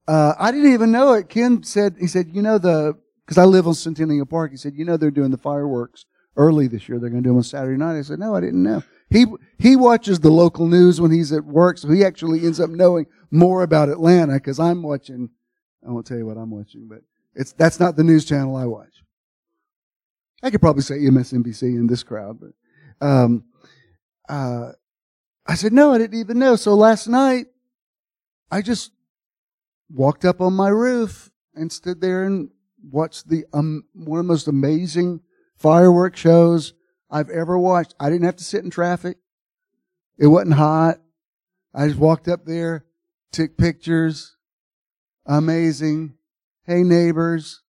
uh, 0.06 0.34
I 0.38 0.50
didn't 0.50 0.72
even 0.72 0.90
know 0.90 1.14
it. 1.14 1.28
Ken 1.28 1.62
said, 1.62 1.96
he 1.98 2.06
said, 2.06 2.30
you 2.32 2.42
know, 2.42 2.58
the, 2.58 2.98
because 3.24 3.38
I 3.38 3.44
live 3.44 3.66
on 3.66 3.74
Centennial 3.74 4.26
Park, 4.26 4.50
he 4.50 4.56
said, 4.56 4.74
you 4.74 4.84
know, 4.84 4.96
they're 4.96 5.10
doing 5.10 5.30
the 5.30 5.38
fireworks 5.38 6.04
early 6.36 6.66
this 6.66 6.88
year. 6.88 6.98
They're 6.98 7.10
going 7.10 7.22
to 7.22 7.26
do 7.26 7.30
them 7.30 7.38
on 7.38 7.44
Saturday 7.44 7.78
night. 7.78 7.98
I 7.98 8.02
said, 8.02 8.18
no, 8.18 8.34
I 8.34 8.40
didn't 8.40 8.62
know. 8.62 8.82
He, 9.08 9.26
he 9.58 9.76
watches 9.76 10.20
the 10.20 10.30
local 10.30 10.66
news 10.66 11.00
when 11.00 11.10
he's 11.10 11.32
at 11.32 11.44
work, 11.44 11.78
so 11.78 11.88
he 11.90 12.04
actually 12.04 12.44
ends 12.44 12.60
up 12.60 12.70
knowing 12.70 13.06
more 13.30 13.62
about 13.62 13.88
Atlanta 13.88 14.34
because 14.34 14.60
I'm 14.60 14.82
watching, 14.82 15.30
I 15.86 15.90
won't 15.90 16.06
tell 16.06 16.16
you 16.16 16.26
what 16.26 16.36
I'm 16.36 16.50
watching, 16.50 16.86
but 16.88 17.00
it's, 17.34 17.52
that's 17.52 17.80
not 17.80 17.96
the 17.96 18.04
news 18.04 18.24
channel 18.24 18.56
I 18.56 18.66
watch. 18.66 19.02
I 20.42 20.50
could 20.50 20.60
probably 20.60 20.82
say 20.82 20.98
MSNBC 20.98 21.62
in 21.62 21.86
this 21.86 22.02
crowd, 22.02 22.38
but, 22.40 23.06
um, 23.06 23.44
uh, 24.28 24.72
I 25.46 25.54
said, 25.54 25.72
no, 25.72 25.92
I 25.92 25.98
didn't 25.98 26.18
even 26.18 26.38
know. 26.38 26.56
So 26.56 26.74
last 26.74 27.08
night, 27.08 27.46
I 28.50 28.62
just 28.62 28.92
walked 29.90 30.24
up 30.24 30.40
on 30.40 30.52
my 30.52 30.68
roof 30.68 31.30
and 31.54 31.72
stood 31.72 32.00
there 32.00 32.24
and 32.24 32.50
watched 32.82 33.28
the, 33.28 33.44
um, 33.52 33.84
one 33.92 34.20
of 34.20 34.26
the 34.26 34.32
most 34.32 34.48
amazing 34.48 35.20
firework 35.56 36.16
shows 36.16 36.74
I've 37.10 37.30
ever 37.30 37.58
watched. 37.58 37.94
I 37.98 38.08
didn't 38.08 38.24
have 38.24 38.36
to 38.36 38.44
sit 38.44 38.64
in 38.64 38.70
traffic. 38.70 39.18
It 40.18 40.28
wasn't 40.28 40.54
hot. 40.54 40.98
I 41.74 41.88
just 41.88 41.98
walked 41.98 42.28
up 42.28 42.44
there, 42.44 42.84
took 43.32 43.56
pictures. 43.56 44.36
Amazing. 45.26 46.14
Hey 46.64 46.82
neighbors. 46.82 47.62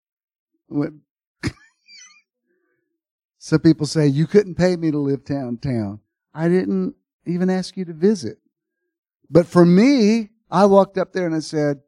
Some 3.44 3.62
people 3.62 3.88
say 3.88 4.06
you 4.06 4.28
couldn't 4.28 4.54
pay 4.54 4.76
me 4.76 4.92
to 4.92 5.00
live 5.00 5.26
downtown. 5.26 6.00
I 6.32 6.48
didn't 6.48 6.94
even 7.26 7.50
ask 7.50 7.76
you 7.76 7.84
to 7.86 7.92
visit. 7.92 8.38
But 9.32 9.48
for 9.48 9.66
me, 9.66 10.30
I 10.52 10.66
walked 10.66 11.00
up 11.00 11.12
there 11.12 11.26
and 11.26 11.34
I 11.34 11.40
said, 11.40 11.82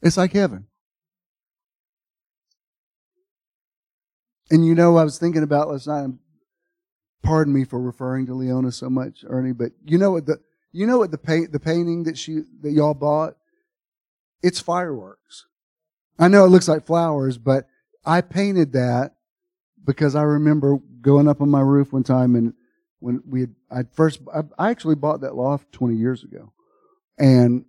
it's 0.00 0.16
like 0.16 0.32
heaven. 0.32 0.68
And 4.52 4.64
you 4.64 4.76
know, 4.76 4.96
I 4.96 5.02
was 5.02 5.18
thinking 5.18 5.42
about 5.42 5.68
last 5.68 5.88
night. 5.88 6.10
Pardon 7.24 7.52
me 7.52 7.64
for 7.64 7.80
referring 7.80 8.26
to 8.26 8.34
Leona 8.34 8.70
so 8.70 8.88
much, 8.88 9.24
Ernie, 9.26 9.52
but 9.52 9.72
you 9.84 9.98
know 9.98 10.12
what 10.12 10.26
the 10.26 10.38
you 10.70 10.86
know 10.86 10.98
what 10.98 11.10
the 11.10 11.18
paint 11.18 11.50
the 11.50 11.58
painting 11.58 12.04
that 12.04 12.16
she 12.16 12.42
that 12.62 12.70
y'all 12.70 12.94
bought? 12.94 13.34
It's 14.44 14.60
fireworks. 14.60 15.46
I 16.20 16.28
know 16.28 16.44
it 16.44 16.50
looks 16.50 16.68
like 16.68 16.86
flowers, 16.86 17.36
but 17.36 17.66
I 18.06 18.20
painted 18.20 18.72
that 18.74 19.16
because 19.88 20.14
I 20.14 20.20
remember 20.20 20.80
going 21.00 21.28
up 21.28 21.40
on 21.40 21.48
my 21.48 21.62
roof 21.62 21.94
one 21.94 22.02
time 22.02 22.34
and 22.36 22.52
when 22.98 23.22
we 23.26 23.40
had, 23.40 23.54
I 23.70 23.84
first, 23.90 24.20
I 24.58 24.68
actually 24.68 24.96
bought 24.96 25.22
that 25.22 25.34
loft 25.34 25.72
20 25.72 25.96
years 25.96 26.22
ago 26.22 26.52
and 27.18 27.64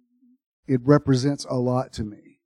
it 0.68 0.82
represents 0.84 1.46
a 1.46 1.56
lot 1.56 1.94
to 1.94 2.04
me. 2.04 2.42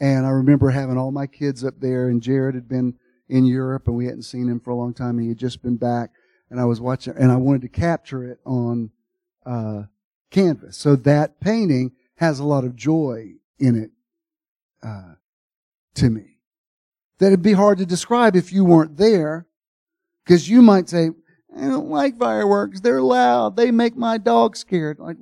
And 0.00 0.24
I 0.24 0.28
remember 0.28 0.70
having 0.70 0.96
all 0.96 1.10
my 1.10 1.26
kids 1.26 1.64
up 1.64 1.80
there 1.80 2.08
and 2.08 2.22
Jared 2.22 2.54
had 2.54 2.68
been 2.68 2.94
in 3.28 3.44
Europe 3.44 3.88
and 3.88 3.96
we 3.96 4.04
hadn't 4.04 4.22
seen 4.22 4.48
him 4.48 4.60
for 4.60 4.70
a 4.70 4.76
long 4.76 4.94
time. 4.94 5.18
He 5.18 5.30
had 5.30 5.38
just 5.38 5.64
been 5.64 5.78
back 5.78 6.10
and 6.48 6.60
I 6.60 6.66
was 6.66 6.80
watching 6.80 7.14
and 7.16 7.32
I 7.32 7.36
wanted 7.38 7.62
to 7.62 7.68
capture 7.68 8.22
it 8.22 8.38
on, 8.46 8.92
uh, 9.44 9.82
canvas. 10.30 10.76
So 10.76 10.94
that 10.94 11.40
painting 11.40 11.90
has 12.18 12.38
a 12.38 12.44
lot 12.44 12.62
of 12.62 12.76
joy 12.76 13.32
in 13.58 13.74
it, 13.74 13.90
uh, 14.80 15.14
to 15.94 16.08
me. 16.08 16.37
That'd 17.18 17.42
be 17.42 17.52
hard 17.52 17.78
to 17.78 17.86
describe 17.86 18.36
if 18.36 18.52
you 18.52 18.64
weren't 18.64 18.96
there 18.96 19.46
because 20.24 20.48
you 20.48 20.62
might 20.62 20.88
say, 20.88 21.10
I 21.56 21.62
don't 21.62 21.88
like 21.88 22.18
fireworks. 22.18 22.80
They're 22.80 23.02
loud. 23.02 23.56
They 23.56 23.70
make 23.70 23.96
my 23.96 24.18
dog 24.18 24.56
scared. 24.56 24.98
Like, 24.98 25.16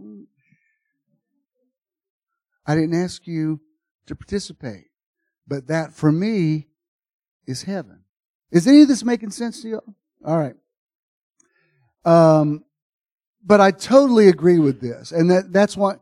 I 2.67 2.75
didn't 2.75 3.01
ask 3.01 3.27
you 3.27 3.61
to 4.07 4.15
participate. 4.15 4.87
But 5.47 5.69
that 5.69 5.95
for 5.95 6.11
me 6.11 6.67
is 7.47 7.63
heaven. 7.63 8.01
Is 8.51 8.67
any 8.67 8.83
of 8.83 8.89
this 8.89 9.05
making 9.05 9.31
sense 9.31 9.63
to 9.63 9.69
you? 9.69 9.83
All 10.25 10.39
right. 10.39 10.55
Um, 12.05 12.65
but 13.45 13.61
I 13.61 13.71
totally 13.71 14.29
agree 14.29 14.59
with 14.59 14.81
this. 14.81 15.13
And 15.13 15.31
that, 15.31 15.53
that's 15.53 15.77
what 15.77 16.01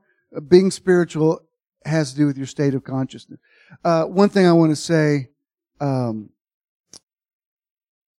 being 0.48 0.70
spiritual 0.70 1.40
has 1.84 2.12
to 2.12 2.16
do 2.16 2.26
with 2.26 2.38
your 2.38 2.46
state 2.46 2.74
of 2.74 2.84
consciousness. 2.84 3.38
Uh, 3.84 4.04
one 4.04 4.30
thing 4.30 4.46
I 4.46 4.52
want 4.52 4.72
to 4.72 4.76
say, 4.76 5.28
um, 5.80 6.30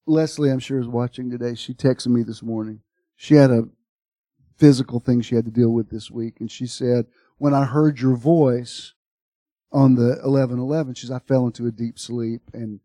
Leslie, 0.08 0.52
I'm 0.52 0.60
sure, 0.60 0.80
is 0.80 0.88
watching 0.88 1.30
today. 1.30 1.56
She 1.56 1.74
texted 1.74 2.08
me 2.08 2.24
this 2.24 2.44
morning. 2.44 2.82
She 3.16 3.36
had 3.36 3.50
a 3.50 3.70
physical 4.58 5.00
thing 5.00 5.22
she 5.22 5.36
had 5.36 5.46
to 5.46 5.52
deal 5.52 5.72
with 5.72 5.90
this 5.90 6.12
week, 6.12 6.40
and 6.40 6.52
she 6.52 6.68
said, 6.68 7.08
"When 7.38 7.54
I 7.54 7.66
heard 7.66 8.00
your 8.00 8.16
voice 8.16 8.94
on 9.72 9.96
the 9.96 10.20
11:11, 10.24 10.96
she 10.96 11.08
says 11.08 11.12
I 11.12 11.20
fell 11.20 11.46
into 11.46 11.66
a 11.66 11.72
deep 11.72 11.98
sleep, 11.98 12.42
and 12.54 12.80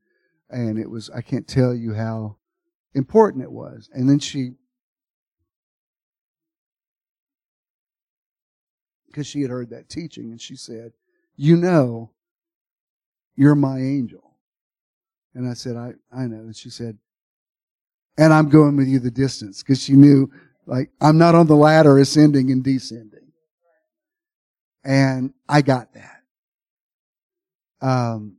and 0.48 0.78
it 0.78 0.90
was 0.90 1.10
I 1.10 1.20
can't 1.20 1.46
tell 1.46 1.74
you 1.74 1.94
how 1.94 2.36
important 2.94 3.44
it 3.44 3.52
was." 3.52 3.90
And 3.92 4.08
then 4.08 4.18
she, 4.18 4.54
because 9.06 9.26
she 9.26 9.42
had 9.42 9.50
heard 9.50 9.70
that 9.70 9.88
teaching, 9.90 10.30
and 10.30 10.40
she 10.40 10.56
said, 10.56 10.92
"You 11.36 11.56
know, 11.56 12.12
you're 13.36 13.54
my 13.54 13.78
angel." 13.80 14.29
And 15.34 15.48
I 15.48 15.54
said, 15.54 15.76
I, 15.76 15.94
I 16.12 16.26
know. 16.26 16.38
And 16.38 16.56
she 16.56 16.70
said, 16.70 16.98
and 18.18 18.32
I'm 18.32 18.48
going 18.48 18.76
with 18.76 18.88
you 18.88 18.98
the 18.98 19.10
distance 19.10 19.62
because 19.62 19.82
she 19.82 19.94
knew 19.94 20.30
like 20.66 20.90
I'm 21.00 21.18
not 21.18 21.34
on 21.34 21.46
the 21.46 21.56
ladder 21.56 21.98
ascending 21.98 22.50
and 22.50 22.62
descending. 22.62 23.32
And 24.84 25.32
I 25.48 25.62
got 25.62 25.94
that. 25.94 26.22
Um, 27.80 28.36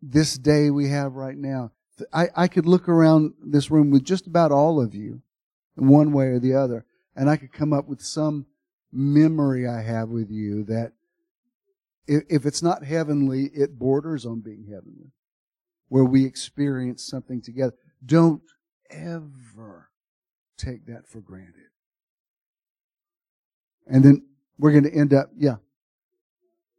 this 0.00 0.36
day 0.36 0.70
we 0.70 0.88
have 0.88 1.14
right 1.14 1.36
now, 1.36 1.70
I, 2.12 2.28
I 2.34 2.48
could 2.48 2.66
look 2.66 2.88
around 2.88 3.34
this 3.44 3.70
room 3.70 3.90
with 3.90 4.04
just 4.04 4.26
about 4.26 4.50
all 4.50 4.80
of 4.80 4.94
you 4.94 5.22
in 5.78 5.88
one 5.88 6.12
way 6.12 6.26
or 6.26 6.38
the 6.40 6.54
other, 6.54 6.84
and 7.14 7.30
I 7.30 7.36
could 7.36 7.52
come 7.52 7.72
up 7.72 7.86
with 7.88 8.00
some 8.00 8.46
memory 8.92 9.68
I 9.68 9.82
have 9.82 10.08
with 10.08 10.30
you 10.30 10.64
that 10.64 10.92
if, 12.06 12.46
it's 12.46 12.62
not 12.62 12.84
heavenly, 12.84 13.50
it 13.54 13.78
borders 13.78 14.26
on 14.26 14.40
being 14.40 14.66
heavenly 14.70 15.12
where 15.88 16.04
we 16.04 16.24
experience 16.24 17.04
something 17.04 17.42
together. 17.42 17.74
Don't 18.04 18.42
ever 18.90 19.90
take 20.56 20.86
that 20.86 21.06
for 21.06 21.20
granted. 21.20 21.70
And 23.86 24.04
then 24.04 24.22
we're 24.58 24.72
going 24.72 24.84
to 24.84 24.94
end 24.94 25.12
up, 25.12 25.30
yeah. 25.36 25.56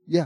Yeah. 0.07 0.25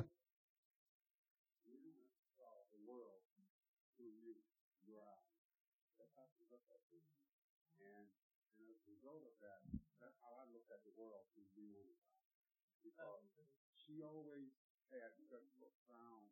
She 13.87 14.03
always 14.03 14.51
had 14.91 15.15
such 15.31 15.47
profound 15.55 16.27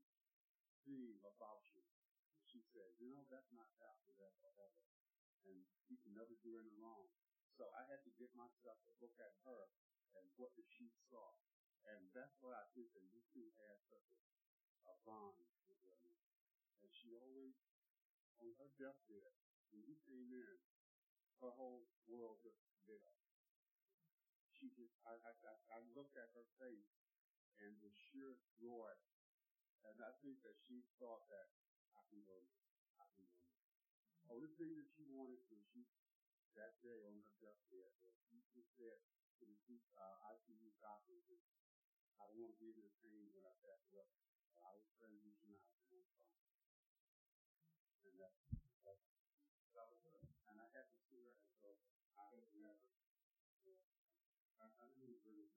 theme 0.83 1.17
about 1.23 1.63
you. 1.71 1.81
She 2.43 2.59
said, 2.75 2.91
you 2.99 3.07
know, 3.07 3.23
that's 3.31 3.47
not 3.55 3.71
after 3.79 4.11
that 4.19 4.35
forever. 4.43 4.83
And 5.47 5.55
you 5.87 5.95
can 6.03 6.11
never 6.13 6.35
do 6.43 6.59
any 6.59 6.75
wrong. 6.75 7.07
So 7.55 7.71
I 7.71 7.87
had 7.87 8.03
to 8.03 8.11
myself 8.65 8.81
to 8.89 8.97
look 8.97 9.13
at 9.21 9.29
her 9.45 9.69
and 10.17 10.25
what 10.41 10.49
did 10.57 10.65
she 10.73 10.89
saw. 11.05 11.37
And 11.85 12.09
that's 12.17 12.33
why 12.41 12.57
I 12.57 12.65
think 12.73 12.89
that 12.97 13.05
you 13.13 13.21
two 13.29 13.45
had 13.61 13.77
such 13.85 14.09
a, 14.09 14.17
a 14.89 14.93
bond 15.05 15.37
with 15.69 15.77
her. 15.85 16.01
And 16.81 16.89
she 16.89 17.13
always, 17.13 17.53
on 18.41 18.49
her 18.57 18.73
deathbed, 18.81 19.37
when 19.69 19.85
you 19.85 19.93
came 20.09 20.33
in, 20.33 20.57
her 21.45 21.53
whole 21.53 21.85
world 22.09 22.41
just 22.41 22.57
lit 22.89 23.05
up. 23.05 23.21
She 24.49 24.73
just, 24.73 24.97
I, 25.05 25.13
I, 25.13 25.31
I, 25.45 25.53
I 25.77 25.79
looked 25.93 26.17
at 26.17 26.33
her 26.33 26.47
face 26.57 26.89
and 27.61 27.77
the 27.85 27.93
sheer 27.93 28.33
joy. 28.57 28.97
And 29.85 30.01
I 30.01 30.09
think 30.25 30.41
that 30.41 30.57
she 30.65 30.81
thought 30.97 31.29
that 31.29 31.53
I 31.93 32.01
can 32.09 32.25
go, 32.25 32.41
I 32.97 33.05
can 33.13 33.29
go. 33.29 33.45
Only 34.33 34.49
thing 34.57 34.73
that 34.73 34.89
she 34.89 35.05
wanted 35.13 35.37
to, 35.53 35.55
she, 35.69 35.85
that 36.55 36.79
day 36.79 37.03
on 37.03 37.19
her 37.19 37.35
deathbed, 37.43 37.91
she 38.31 38.39
just 38.55 38.71
said 38.79 38.99
to 39.39 39.45
the 39.67 39.75
uh, 39.99 40.31
ICU 40.31 40.71
doctors, 40.79 41.27
I 42.19 42.27
don't 42.31 42.39
want 42.39 42.55
to 42.55 42.59
give 42.63 42.75
you 42.75 42.83
the 42.87 42.95
pain 43.03 43.27
when 43.35 43.43
I 43.43 43.53
pass 43.59 43.83
away. 43.91 44.07
I 44.63 44.71
was 44.71 44.87
you 45.21 45.35
tonight. 45.43 45.67
And 48.07 48.15
that, 48.17 48.33
that, 48.87 48.97
that 49.75 49.85
was 49.91 49.99
her. 50.07 50.19
And 50.47 50.55
I 50.57 50.67
had 50.71 50.87
to 50.87 50.97
see 51.11 51.19
her, 51.27 51.35
and 51.35 51.51
so 51.59 51.67
I 52.15 52.25
had 52.31 52.47
never. 52.55 52.87
I, 54.63 54.71
I 54.71 54.87
didn't 54.95 55.19
really 55.27 55.51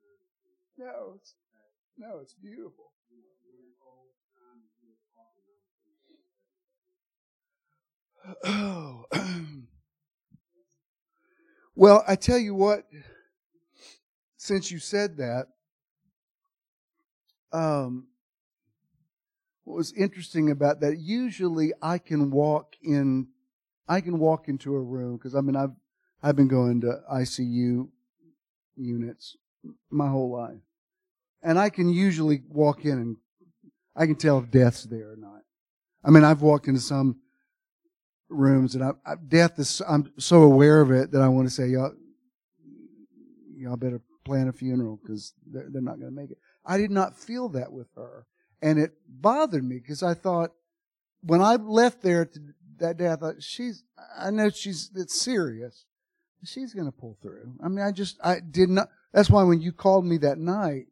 No, 0.78 1.14
it's, 1.18 1.34
no, 1.98 2.18
it's 2.22 2.34
beautiful. 2.34 2.94
Oh. 8.44 9.06
well, 11.78 12.02
I 12.08 12.16
tell 12.16 12.38
you 12.38 12.56
what, 12.56 12.82
since 14.36 14.68
you 14.72 14.80
said 14.80 15.18
that, 15.18 15.46
um, 17.52 18.08
what 19.62 19.76
was 19.76 19.92
interesting 19.92 20.50
about 20.50 20.80
that, 20.80 20.98
usually 20.98 21.72
I 21.80 21.98
can 21.98 22.32
walk 22.32 22.74
in, 22.82 23.28
I 23.86 24.00
can 24.00 24.18
walk 24.18 24.48
into 24.48 24.74
a 24.74 24.80
room, 24.80 25.18
because 25.18 25.36
I 25.36 25.40
mean, 25.40 25.54
I've, 25.54 25.70
I've 26.20 26.34
been 26.34 26.48
going 26.48 26.80
to 26.80 27.00
ICU 27.12 27.88
units 28.74 29.36
my 29.88 30.08
whole 30.08 30.32
life. 30.32 30.58
And 31.44 31.60
I 31.60 31.70
can 31.70 31.88
usually 31.90 32.42
walk 32.48 32.86
in 32.86 32.98
and 32.98 33.16
I 33.94 34.06
can 34.06 34.16
tell 34.16 34.38
if 34.40 34.50
death's 34.50 34.82
there 34.82 35.12
or 35.12 35.16
not. 35.16 35.42
I 36.04 36.10
mean, 36.10 36.24
I've 36.24 36.42
walked 36.42 36.66
into 36.66 36.80
some 36.80 37.20
rooms 38.28 38.74
and 38.74 38.84
I, 38.84 38.90
I, 39.04 39.14
death 39.16 39.58
is, 39.58 39.82
I'm 39.88 40.12
so 40.18 40.42
aware 40.42 40.80
of 40.80 40.90
it 40.90 41.12
that 41.12 41.22
I 41.22 41.28
want 41.28 41.48
to 41.48 41.54
say, 41.54 41.68
y'all, 41.68 41.94
y'all 43.56 43.76
better 43.76 44.00
plan 44.24 44.48
a 44.48 44.52
funeral 44.52 44.98
because 45.02 45.32
they're, 45.46 45.68
they're 45.70 45.82
not 45.82 45.98
going 45.98 46.10
to 46.10 46.20
make 46.20 46.30
it. 46.30 46.38
I 46.64 46.78
did 46.78 46.90
not 46.90 47.16
feel 47.16 47.48
that 47.50 47.72
with 47.72 47.88
her. 47.96 48.26
And 48.60 48.78
it 48.78 48.92
bothered 49.08 49.64
me 49.64 49.78
because 49.78 50.02
I 50.02 50.14
thought, 50.14 50.52
when 51.22 51.40
I 51.40 51.56
left 51.56 52.02
there 52.02 52.26
to, 52.26 52.40
that 52.78 52.96
day, 52.96 53.10
I 53.10 53.16
thought, 53.16 53.42
she's, 53.42 53.82
I 54.16 54.30
know 54.30 54.50
she's, 54.50 54.90
it's 54.94 55.18
serious. 55.18 55.86
She's 56.44 56.74
going 56.74 56.86
to 56.86 56.92
pull 56.92 57.16
through. 57.20 57.54
I 57.62 57.68
mean, 57.68 57.84
I 57.84 57.90
just, 57.90 58.18
I 58.22 58.40
did 58.40 58.68
not, 58.68 58.88
that's 59.12 59.30
why 59.30 59.42
when 59.42 59.60
you 59.60 59.72
called 59.72 60.04
me 60.04 60.18
that 60.18 60.38
night 60.38 60.86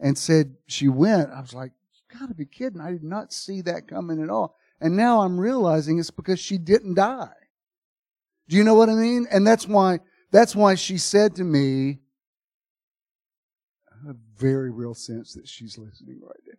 and 0.00 0.16
said 0.16 0.54
she 0.66 0.88
went, 0.88 1.30
I 1.30 1.40
was 1.40 1.52
like, 1.52 1.72
you 1.94 2.18
gotta 2.18 2.34
be 2.34 2.46
kidding. 2.46 2.80
I 2.80 2.92
did 2.92 3.02
not 3.02 3.32
see 3.32 3.60
that 3.62 3.88
coming 3.88 4.22
at 4.22 4.30
all. 4.30 4.56
And 4.80 4.96
now 4.96 5.22
I'm 5.22 5.40
realizing 5.40 5.98
it's 5.98 6.10
because 6.10 6.38
she 6.38 6.58
didn't 6.58 6.94
die. 6.94 7.32
Do 8.48 8.56
you 8.56 8.64
know 8.64 8.74
what 8.74 8.88
I 8.88 8.94
mean? 8.94 9.26
And 9.30 9.46
that's 9.46 9.66
why, 9.66 10.00
that's 10.30 10.54
why 10.54 10.74
she 10.74 10.98
said 10.98 11.34
to 11.36 11.44
me, 11.44 12.00
I 13.90 14.06
have 14.06 14.16
a 14.16 14.18
very 14.36 14.70
real 14.70 14.94
sense 14.94 15.34
that 15.34 15.48
she's 15.48 15.78
listening 15.78 16.20
right 16.22 16.40
now. 16.46 16.52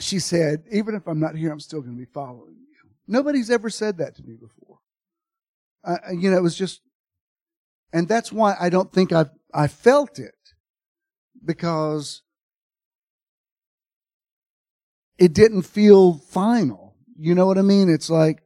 She 0.00 0.18
said, 0.18 0.64
even 0.72 0.94
if 0.94 1.06
I'm 1.06 1.20
not 1.20 1.36
here, 1.36 1.52
I'm 1.52 1.60
still 1.60 1.80
going 1.80 1.94
to 1.94 1.98
be 1.98 2.10
following 2.12 2.56
you. 2.56 2.90
Nobody's 3.06 3.50
ever 3.50 3.70
said 3.70 3.98
that 3.98 4.16
to 4.16 4.22
me 4.22 4.34
before. 4.34 4.78
You 6.10 6.30
know, 6.30 6.36
it 6.36 6.42
was 6.42 6.56
just, 6.56 6.80
and 7.92 8.08
that's 8.08 8.32
why 8.32 8.56
I 8.60 8.68
don't 8.70 8.92
think 8.92 9.12
I 9.12 9.26
I 9.52 9.66
felt 9.66 10.18
it 10.18 10.54
because 11.44 12.22
it 15.20 15.34
didn't 15.34 15.62
feel 15.62 16.14
final. 16.14 16.94
You 17.18 17.36
know 17.36 17.46
what 17.46 17.58
I 17.58 17.62
mean? 17.62 17.88
It's 17.90 18.10
like, 18.10 18.42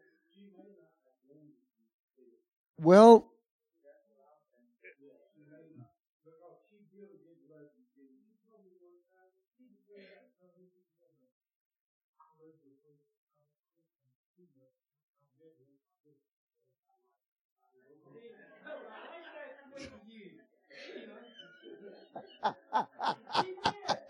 well, 2.78 3.30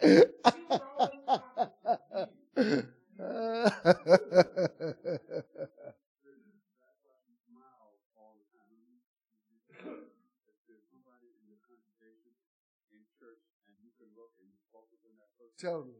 Totally. 15.61 15.95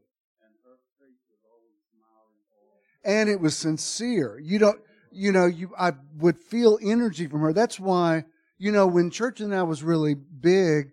And 3.03 3.29
it 3.29 3.39
was 3.39 3.55
sincere. 3.55 4.39
You 4.39 4.59
don't, 4.59 4.79
you 5.11 5.31
know, 5.31 5.45
you, 5.45 5.71
I 5.77 5.93
would 6.17 6.37
feel 6.39 6.79
energy 6.81 7.27
from 7.27 7.41
her. 7.41 7.53
That's 7.53 7.79
why, 7.79 8.25
you 8.57 8.71
know, 8.71 8.87
when 8.87 9.11
Church 9.11 9.41
and 9.41 9.53
I 9.53 9.63
was 9.63 9.83
really 9.83 10.15
big, 10.15 10.91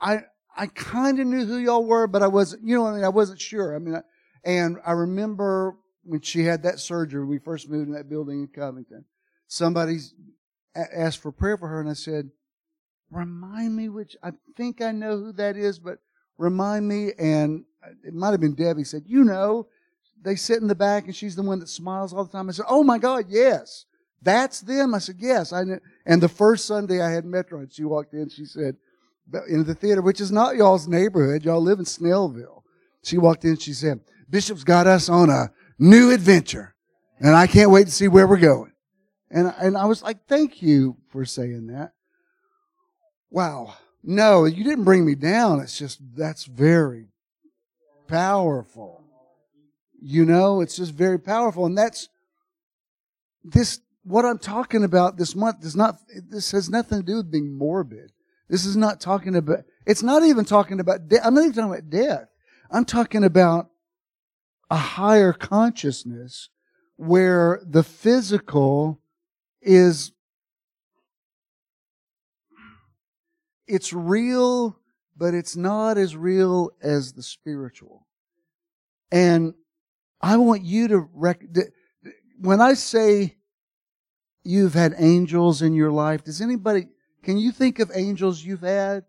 I, 0.00 0.20
I 0.56 0.66
kind 0.68 1.18
of 1.18 1.26
knew 1.26 1.44
who 1.44 1.58
y'all 1.58 1.84
were, 1.84 2.06
but 2.06 2.22
I 2.22 2.28
wasn't, 2.28 2.62
you 2.64 2.76
know 2.76 2.86
I 2.86 2.94
mean? 2.96 3.04
I 3.04 3.08
wasn't 3.08 3.40
sure. 3.40 3.74
I 3.74 3.78
mean, 3.78 3.96
I, 3.96 4.02
and 4.48 4.78
I 4.82 4.92
remember 4.92 5.76
when 6.04 6.22
she 6.22 6.44
had 6.44 6.62
that 6.62 6.80
surgery, 6.80 7.22
we 7.22 7.38
first 7.38 7.68
moved 7.68 7.88
in 7.88 7.92
that 7.92 8.08
building 8.08 8.40
in 8.40 8.48
Covington, 8.48 9.04
somebody 9.46 9.98
asked 10.74 11.20
for 11.20 11.30
prayer 11.30 11.58
for 11.58 11.68
her 11.68 11.80
and 11.82 11.90
I 11.90 11.92
said, 11.92 12.30
remind 13.10 13.76
me 13.76 13.90
which, 13.90 14.16
I 14.22 14.32
think 14.56 14.80
I 14.80 14.90
know 14.92 15.18
who 15.18 15.32
that 15.32 15.58
is, 15.58 15.78
but 15.78 15.98
remind 16.38 16.88
me. 16.88 17.12
And 17.18 17.66
uh, 17.84 17.90
it 18.02 18.14
might 18.14 18.30
have 18.30 18.40
been 18.40 18.54
Debbie 18.54 18.84
said, 18.84 19.02
you 19.04 19.22
know, 19.22 19.68
they 20.22 20.34
sit 20.34 20.62
in 20.62 20.68
the 20.68 20.74
back 20.74 21.04
and 21.04 21.14
she's 21.14 21.36
the 21.36 21.42
one 21.42 21.58
that 21.58 21.68
smiles 21.68 22.14
all 22.14 22.24
the 22.24 22.32
time. 22.32 22.48
I 22.48 22.52
said, 22.52 22.64
oh 22.70 22.82
my 22.82 22.96
God, 22.96 23.26
yes. 23.28 23.84
That's 24.22 24.62
them. 24.62 24.94
I 24.94 24.98
said, 24.98 25.16
yes. 25.18 25.52
I 25.52 25.64
know. 25.64 25.78
And 26.06 26.22
the 26.22 26.28
first 26.28 26.64
Sunday 26.64 27.02
I 27.02 27.10
had 27.10 27.24
Metron 27.24 27.64
and 27.64 27.72
she 27.72 27.84
walked 27.84 28.14
in, 28.14 28.30
she 28.30 28.46
said, 28.46 28.76
in 29.46 29.64
the 29.64 29.74
theater, 29.74 30.00
which 30.00 30.22
is 30.22 30.32
not 30.32 30.56
y'all's 30.56 30.88
neighborhood. 30.88 31.44
Y'all 31.44 31.60
live 31.60 31.80
in 31.80 31.84
Snellville. 31.84 32.57
She 33.02 33.18
walked 33.18 33.44
in, 33.44 33.56
she 33.56 33.72
said, 33.72 34.00
Bishop's 34.28 34.64
got 34.64 34.86
us 34.86 35.08
on 35.08 35.30
a 35.30 35.50
new 35.78 36.10
adventure 36.10 36.74
and 37.20 37.34
I 37.34 37.46
can't 37.46 37.70
wait 37.70 37.86
to 37.86 37.92
see 37.92 38.08
where 38.08 38.26
we're 38.26 38.38
going. 38.38 38.72
And, 39.30 39.52
and 39.58 39.76
I 39.76 39.84
was 39.84 40.02
like, 40.02 40.26
thank 40.26 40.62
you 40.62 40.96
for 41.10 41.24
saying 41.24 41.66
that. 41.68 41.92
Wow. 43.30 43.74
No, 44.02 44.44
you 44.44 44.64
didn't 44.64 44.84
bring 44.84 45.04
me 45.04 45.14
down. 45.14 45.60
It's 45.60 45.78
just, 45.78 46.00
that's 46.16 46.44
very 46.44 47.08
powerful. 48.06 49.04
You 50.00 50.24
know, 50.24 50.60
it's 50.60 50.76
just 50.76 50.94
very 50.94 51.18
powerful. 51.18 51.66
And 51.66 51.76
that's 51.76 52.08
this, 53.44 53.80
what 54.04 54.24
I'm 54.24 54.38
talking 54.38 54.84
about 54.84 55.18
this 55.18 55.34
month 55.34 55.60
does 55.60 55.76
not, 55.76 55.96
this 56.30 56.52
has 56.52 56.70
nothing 56.70 57.00
to 57.00 57.04
do 57.04 57.16
with 57.16 57.30
being 57.30 57.52
morbid. 57.52 58.12
This 58.48 58.64
is 58.64 58.76
not 58.76 59.00
talking 59.00 59.36
about, 59.36 59.64
it's 59.84 60.02
not 60.02 60.22
even 60.22 60.44
talking 60.44 60.80
about 60.80 61.08
death. 61.08 61.20
I'm 61.24 61.34
not 61.34 61.42
even 61.42 61.54
talking 61.54 61.70
about 61.72 61.90
death. 61.90 62.28
I'm 62.70 62.84
talking 62.84 63.24
about 63.24 63.70
a 64.70 64.76
higher 64.76 65.32
consciousness 65.32 66.50
where 66.96 67.60
the 67.64 67.82
physical 67.82 69.00
is 69.62 70.12
it's 73.66 73.92
real, 73.92 74.78
but 75.16 75.34
it's 75.34 75.56
not 75.56 75.98
as 75.98 76.16
real 76.16 76.70
as 76.82 77.12
the 77.12 77.22
spiritual. 77.22 78.06
And 79.10 79.54
I 80.20 80.36
want 80.36 80.62
you 80.62 80.88
to 80.88 81.08
rec- 81.12 81.44
when 82.40 82.60
I 82.60 82.74
say 82.74 83.36
you've 84.42 84.74
had 84.74 84.94
angels 84.98 85.62
in 85.62 85.74
your 85.74 85.90
life, 85.90 86.24
does 86.24 86.40
anybody 86.40 86.88
can 87.22 87.36
you 87.36 87.52
think 87.52 87.78
of 87.78 87.90
angels 87.94 88.42
you've 88.42 88.60
had 88.60 89.04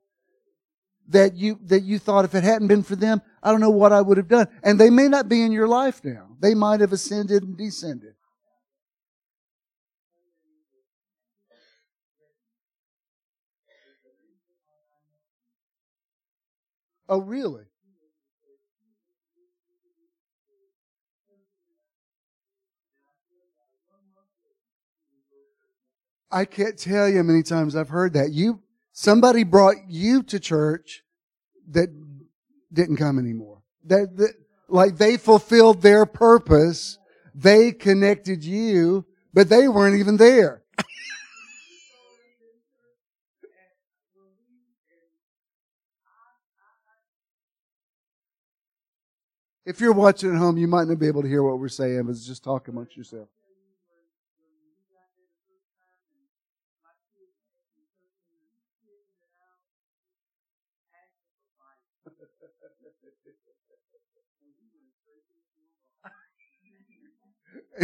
that 1.10 1.36
you 1.36 1.60
that 1.65 1.84
you 1.84 1.99
thought 1.99 2.26
if 2.26 2.36
it 2.36 2.44
hadn't 2.44 2.68
been 2.68 2.84
for 2.84 2.95
them, 2.95 3.22
I 3.44 3.52
don't 3.52 3.61
know 3.61 3.69
what 3.69 3.91
I 3.91 4.02
would 4.02 4.18
have 4.18 4.27
done. 4.27 4.48
And 4.64 4.80
they 4.80 4.90
may 4.90 5.07
not 5.07 5.27
be 5.27 5.41
in 5.44 5.52
your 5.52 5.68
life 5.68 6.03
now. 6.03 6.27
They 6.40 6.53
might 6.56 6.80
have 6.80 6.94
ascended 6.94 7.44
and 7.44 7.57
descended. 7.57 8.14
Oh, 17.07 17.22
really? 17.22 17.64
I 26.31 26.45
can't 26.45 26.77
tell 26.77 27.10
you 27.10 27.18
how 27.18 27.23
many 27.23 27.41
times 27.41 27.76
I've 27.76 27.90
heard 27.90 28.14
that. 28.14 28.31
You, 28.31 28.61
somebody 28.99 29.45
brought 29.45 29.77
you 29.88 30.21
to 30.21 30.39
church 30.41 31.03
that 31.69 31.88
didn't 32.73 32.97
come 32.97 33.17
anymore. 33.17 33.61
That, 33.85 34.17
that 34.17 34.34
like 34.67 34.97
they 34.97 35.15
fulfilled 35.15 35.81
their 35.81 36.05
purpose. 36.05 36.97
They 37.34 37.71
connected 37.71 38.43
you, 38.43 39.05
but 39.34 39.47
they 39.47 39.69
weren't 39.69 39.97
even 39.99 40.17
there. 40.17 40.63
If 49.65 49.80
you're 49.80 49.93
watching 49.93 50.31
at 50.31 50.38
home, 50.38 50.57
you 50.57 50.67
might 50.67 50.88
not 50.88 50.97
be 50.97 51.07
able 51.07 51.21
to 51.21 51.27
hear 51.27 51.43
what 51.43 51.59
we're 51.59 51.69
saying, 51.69 52.03
but 52.03 52.15
just 52.15 52.43
talk 52.43 52.67
amongst 52.67 52.97
yourself. 52.97 53.30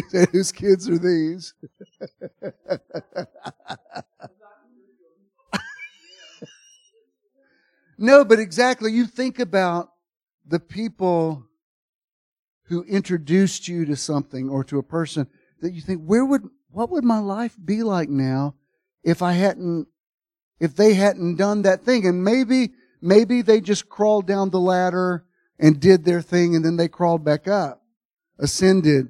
Whose 0.32 0.52
kids 0.52 0.90
are 0.90 0.98
these? 0.98 1.54
no, 7.98 8.26
but 8.26 8.40
exactly. 8.40 8.92
You 8.92 9.06
think 9.06 9.40
about 9.40 9.92
the 10.46 10.60
people 10.60 11.46
who 12.66 12.84
introduced 12.84 13.68
you 13.68 13.86
to 13.86 13.96
something 13.96 14.50
or 14.50 14.64
to 14.66 14.80
a 14.80 14.84
person 14.84 15.28
that 15.62 15.72
you 15.72 15.82
think, 15.82 16.04
where 16.04 16.26
would, 16.26 16.44
what 16.72 16.90
would 16.90 17.04
my 17.04 17.20
life 17.20 17.56
be 17.64 17.84
like 17.84 18.10
now 18.10 18.56
if 19.04 19.22
I 19.22 19.34
hadn't, 19.34 19.88
if 20.60 20.76
they 20.76 20.96
hadn't 20.96 21.36
done 21.36 21.62
that 21.62 21.84
thing? 21.84 22.06
And 22.08 22.24
maybe, 22.24 22.74
maybe 23.02 23.42
they 23.42 23.62
just 23.62 23.88
crawled 23.88 24.28
down 24.28 24.50
the 24.50 24.60
ladder 24.60 25.26
and 25.60 25.80
did 25.80 26.04
their 26.04 26.22
thing 26.22 26.56
and 26.56 26.66
then 26.66 26.78
they 26.78 26.88
crawled 26.88 27.24
back 27.24 27.48
up, 27.48 27.84
ascended. 28.40 29.10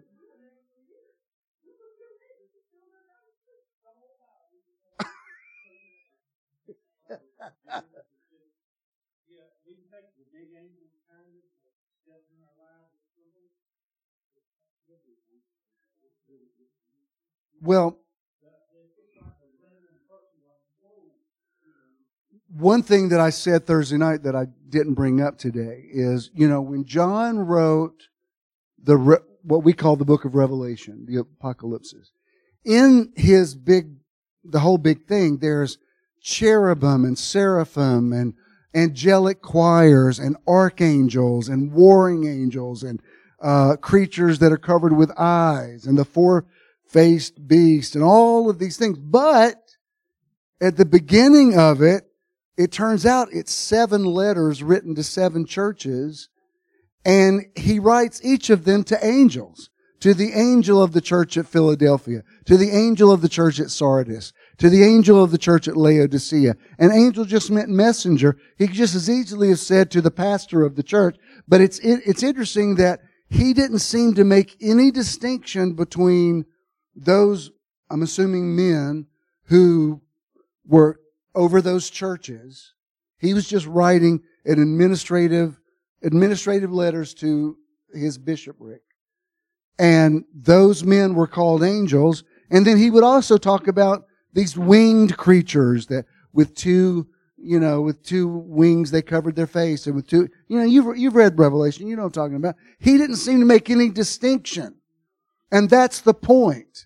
Well, 17.62 17.98
one. 22.50 22.84
Thing 22.84 23.10
that 23.10 23.20
I 23.20 23.30
said 23.30 23.66
Thursday 23.66 23.98
night 23.98 24.24
that 24.24 24.36
I 24.36 24.48
didn't 24.70 24.94
bring 24.94 25.22
up 25.22 25.38
today 25.38 25.84
is, 25.90 26.30
you 26.34 26.48
know, 26.48 26.62
when 26.62 26.86
John 26.86 27.40
wrote 27.40 28.04
the 28.82 28.98
what 29.42 29.64
we 29.64 29.74
call 29.74 29.96
the 29.96 30.06
book 30.06 30.26
of 30.26 30.36
Revelation, 30.36 31.06
the 31.08 31.18
apocalypses, 31.18 32.12
in 32.64 33.14
his 33.16 33.56
big, 33.56 33.96
the 34.44 34.60
whole 34.60 34.78
big 34.78 35.06
thing, 35.06 35.38
there's 35.38 35.78
cherubim 36.22 37.06
and 37.06 37.18
seraphim 37.18 38.12
and 38.12 38.34
angelic 38.76 39.42
choirs 39.42 40.20
and 40.20 40.36
archangels 40.48 41.48
and 41.48 41.72
warring 41.72 42.28
angels 42.28 42.84
and 42.84 43.02
uh, 43.42 43.76
creatures 43.78 44.40
that 44.40 44.52
are 44.52 44.58
covered 44.58 44.96
with 44.96 45.12
eyes 45.18 45.86
and 45.86 45.98
the 45.98 46.06
four 46.06 46.46
faced 46.88 47.48
beast 47.48 47.96
and 47.96 48.04
all 48.04 48.50
of 48.50 48.60
these 48.60 48.78
things. 48.78 48.98
But 48.98 49.56
at 50.62 50.78
the 50.78 50.86
beginning 50.86 51.58
of 51.58 51.82
it, 51.82 52.06
it 52.58 52.72
turns 52.72 53.06
out 53.06 53.30
it's 53.32 53.54
seven 53.54 54.04
letters 54.04 54.64
written 54.64 54.96
to 54.96 55.04
seven 55.04 55.46
churches 55.46 56.30
and 57.06 57.46
he 57.56 57.78
writes 57.80 58.20
each 58.24 58.50
of 58.50 58.66
them 58.66 58.84
to 58.86 59.06
angels. 59.06 59.70
To 60.02 60.14
the 60.14 60.34
angel 60.34 60.84
of 60.84 60.92
the 60.92 61.02
church 61.02 61.36
at 61.36 61.48
Philadelphia, 61.48 62.22
to 62.46 62.58
the 62.58 62.70
angel 62.70 63.12
of 63.12 63.22
the 63.22 63.30
church 63.30 63.60
at 63.60 63.72
Sardis, 63.72 64.34
to 64.58 64.70
the 64.70 64.84
angel 64.84 65.24
of 65.24 65.32
the 65.32 65.38
church 65.38 65.68
at 65.68 65.78
Laodicea. 65.78 66.56
An 66.80 66.92
angel 66.92 67.26
just 67.26 67.52
meant 67.52 67.70
messenger. 67.70 68.38
He 68.58 68.68
could 68.68 68.76
just 68.76 68.96
as 68.96 69.10
easily 69.10 69.50
have 69.50 69.60
said 69.60 69.92
to 69.92 70.02
the 70.02 70.12
pastor 70.12 70.64
of 70.64 70.76
the 70.76 70.84
church. 70.84 71.18
But 71.48 71.62
it's, 71.62 71.80
it's 71.80 72.24
interesting 72.24 72.76
that 72.76 73.02
he 73.30 73.54
didn't 73.54 73.80
seem 73.80 74.14
to 74.16 74.24
make 74.24 74.56
any 74.62 74.92
distinction 74.92 75.74
between 75.74 76.46
those, 76.96 77.52
I'm 77.90 78.02
assuming 78.02 78.56
men 78.56 79.08
who 79.46 80.02
were 80.66 81.00
over 81.34 81.62
those 81.62 81.90
churches. 81.90 82.74
He 83.18 83.34
was 83.34 83.48
just 83.48 83.66
writing 83.66 84.22
an 84.46 84.62
administrative, 84.62 85.60
administrative 86.04 86.72
letters 86.72 87.14
to 87.16 87.58
his 87.94 88.18
bishopric. 88.18 88.82
And 89.78 90.24
those 90.34 90.84
men 90.84 91.16
were 91.16 91.28
called 91.28 91.64
angels. 91.64 92.24
And 92.50 92.66
then 92.66 92.78
he 92.78 92.90
would 92.90 93.04
also 93.04 93.38
talk 93.38 93.68
about 93.68 94.06
these 94.36 94.58
winged 94.58 95.18
creatures 95.18 95.88
that 95.88 96.06
with 96.34 96.54
two, 96.54 97.08
you 97.38 97.60
know, 97.60 97.82
with 97.82 98.04
two 98.04 98.28
wings 98.28 98.92
they 98.92 99.02
covered 99.02 99.36
their 99.36 99.48
face 99.48 99.88
and 99.88 99.96
with 99.96 100.08
two, 100.08 100.30
you 100.48 100.58
know, 100.60 100.66
you've, 100.66 100.98
you've 100.98 101.16
read 101.16 101.40
Revelation, 101.40 101.88
you 101.88 101.96
know 101.96 102.04
I'm 102.04 102.12
talking 102.12 102.36
about. 102.36 102.56
He 102.78 102.98
didn't 102.98 103.16
seem 103.16 103.40
to 103.40 103.46
make 103.46 103.70
any 103.70 103.90
distinction. 103.90 104.76
And 105.52 105.70
that's 105.70 106.02
the 106.02 106.14
point. 106.14 106.86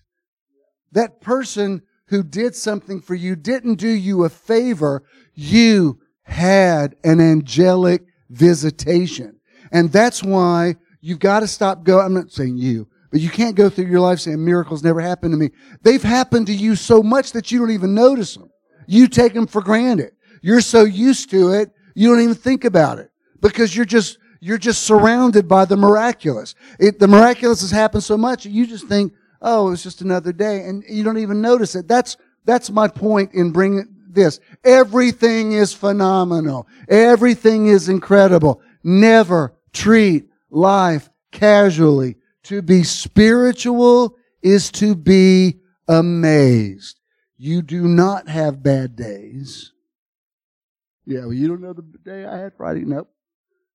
That 0.92 1.20
person 1.20 1.82
who 2.06 2.22
did 2.22 2.54
something 2.54 3.00
for 3.00 3.14
you 3.14 3.34
didn't 3.34 3.76
do 3.76 3.88
you 3.88 4.24
a 4.24 4.28
favor. 4.28 5.02
You 5.34 5.98
had 6.22 6.94
an 7.02 7.20
angelic 7.20 8.04
visitation. 8.28 9.40
And 9.72 9.90
that's 9.90 10.22
why 10.22 10.76
you've 11.00 11.18
got 11.18 11.40
to 11.40 11.48
stop 11.48 11.82
going. 11.82 12.06
I'm 12.06 12.14
not 12.14 12.30
saying 12.30 12.58
you, 12.58 12.88
but 13.10 13.20
you 13.20 13.28
can't 13.28 13.56
go 13.56 13.68
through 13.68 13.86
your 13.86 14.00
life 14.00 14.20
saying 14.20 14.44
miracles 14.44 14.82
never 14.82 15.00
happened 15.00 15.32
to 15.32 15.38
me. 15.38 15.50
They've 15.82 16.02
happened 16.02 16.46
to 16.46 16.54
you 16.54 16.76
so 16.76 17.02
much 17.02 17.32
that 17.32 17.50
you 17.50 17.58
don't 17.58 17.72
even 17.72 17.94
notice 17.94 18.34
them. 18.34 18.50
You 18.86 19.08
take 19.08 19.34
them 19.34 19.46
for 19.46 19.62
granted. 19.62 20.12
You're 20.42 20.60
so 20.60 20.84
used 20.84 21.30
to 21.30 21.50
it, 21.50 21.70
you 21.94 22.08
don't 22.08 22.22
even 22.22 22.34
think 22.34 22.64
about 22.64 22.98
it 22.98 23.10
because 23.40 23.76
you're 23.76 23.84
just 23.84 24.18
you're 24.40 24.58
just 24.58 24.84
surrounded 24.84 25.46
by 25.46 25.66
the 25.66 25.76
miraculous. 25.76 26.54
It, 26.78 26.98
the 26.98 27.08
miraculous 27.08 27.60
has 27.60 27.70
happened 27.70 28.02
so 28.02 28.16
much, 28.16 28.46
you 28.46 28.66
just 28.66 28.86
think, 28.86 29.12
oh, 29.42 29.70
it's 29.70 29.82
just 29.82 30.00
another 30.00 30.32
day, 30.32 30.64
and 30.64 30.82
you 30.88 31.04
don't 31.04 31.18
even 31.18 31.42
notice 31.42 31.74
it. 31.74 31.86
That's 31.86 32.16
that's 32.46 32.70
my 32.70 32.88
point 32.88 33.34
in 33.34 33.52
bringing 33.52 33.86
this. 34.08 34.40
Everything 34.64 35.52
is 35.52 35.72
phenomenal. 35.72 36.66
Everything 36.88 37.66
is 37.66 37.88
incredible. 37.88 38.62
Never 38.82 39.54
treat 39.72 40.30
life 40.50 41.10
casually. 41.32 42.16
To 42.44 42.62
be 42.62 42.82
spiritual 42.82 44.16
is 44.42 44.70
to 44.72 44.94
be 44.94 45.60
amazed. 45.88 46.98
You 47.36 47.62
do 47.62 47.86
not 47.86 48.28
have 48.28 48.62
bad 48.62 48.96
days. 48.96 49.72
Yeah, 51.06 51.20
well, 51.20 51.32
you 51.32 51.48
don't 51.48 51.62
know 51.62 51.72
the 51.72 51.82
day 52.04 52.24
I 52.24 52.38
had 52.38 52.54
Friday. 52.56 52.84
Nope. 52.84 53.10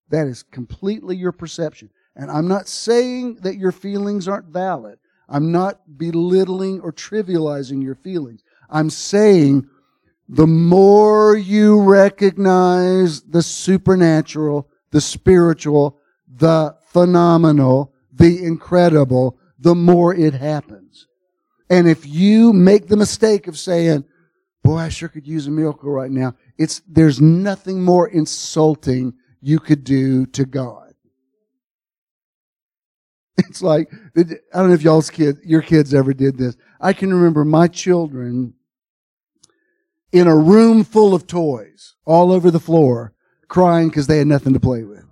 That 0.10 0.28
is 0.28 0.44
completely 0.44 1.16
your 1.16 1.32
perception. 1.32 1.90
And 2.16 2.32
I'm 2.32 2.48
not 2.48 2.68
saying 2.68 3.40
that 3.42 3.58
your 3.58 3.72
feelings 3.72 4.28
aren't 4.28 4.48
valid. 4.48 5.00
I'm 5.28 5.52
not 5.52 5.98
belittling 5.98 6.80
or 6.82 6.94
trivializing 6.94 7.84
your 7.84 7.96
feelings. 7.96 8.42
I'm 8.70 8.90
saying 8.90 9.68
the 10.30 10.48
more 10.48 11.36
you 11.36 11.82
recognize 11.82 13.22
the 13.22 13.44
supernatural, 13.44 14.70
the 14.92 15.02
spiritual, 15.02 16.00
the 16.28 16.76
phenomenal, 16.88 17.94
the 18.16 18.44
incredible, 18.44 19.38
the 19.60 19.76
more 19.76 20.14
it 20.14 20.34
happens. 20.34 21.08
And 21.70 21.88
if 21.88 22.06
you 22.06 22.54
make 22.54 22.88
the 22.88 22.98
mistake 22.98 23.48
of 23.48 23.58
saying, 23.58 24.06
boy, 24.64 24.78
I 24.78 24.90
sure 24.90 25.10
could 25.10 25.28
use 25.28 25.48
a 25.48 25.52
miracle 25.52 25.92
right 25.92 26.12
now, 26.12 26.36
it's, 26.58 26.82
there's 26.88 27.20
nothing 27.20 27.84
more 27.84 28.08
insulting 28.08 29.14
you 29.42 29.60
could 29.60 29.84
do 29.84 30.26
to 30.28 30.46
God. 30.46 30.82
It's 33.50 33.62
like, 33.62 33.92
I 34.18 34.24
don't 34.54 34.70
know 34.70 34.74
if 34.74 34.82
y'all's 34.82 35.10
kids, 35.10 35.40
your 35.44 35.62
kids 35.62 35.94
ever 35.94 36.14
did 36.14 36.38
this. 36.38 36.56
I 36.80 36.94
can 36.94 37.14
remember 37.14 37.44
my 37.44 37.68
children 37.68 38.54
in 40.14 40.28
a 40.28 40.36
room 40.36 40.86
full 40.86 41.14
of 41.14 41.28
toys 41.28 41.96
all 42.06 42.32
over 42.32 42.50
the 42.50 42.62
floor 42.62 43.14
crying 43.50 43.90
because 43.90 44.08
they 44.08 44.20
had 44.20 44.28
nothing 44.28 44.54
to 44.54 44.60
play 44.60 44.84
with. 44.84 45.05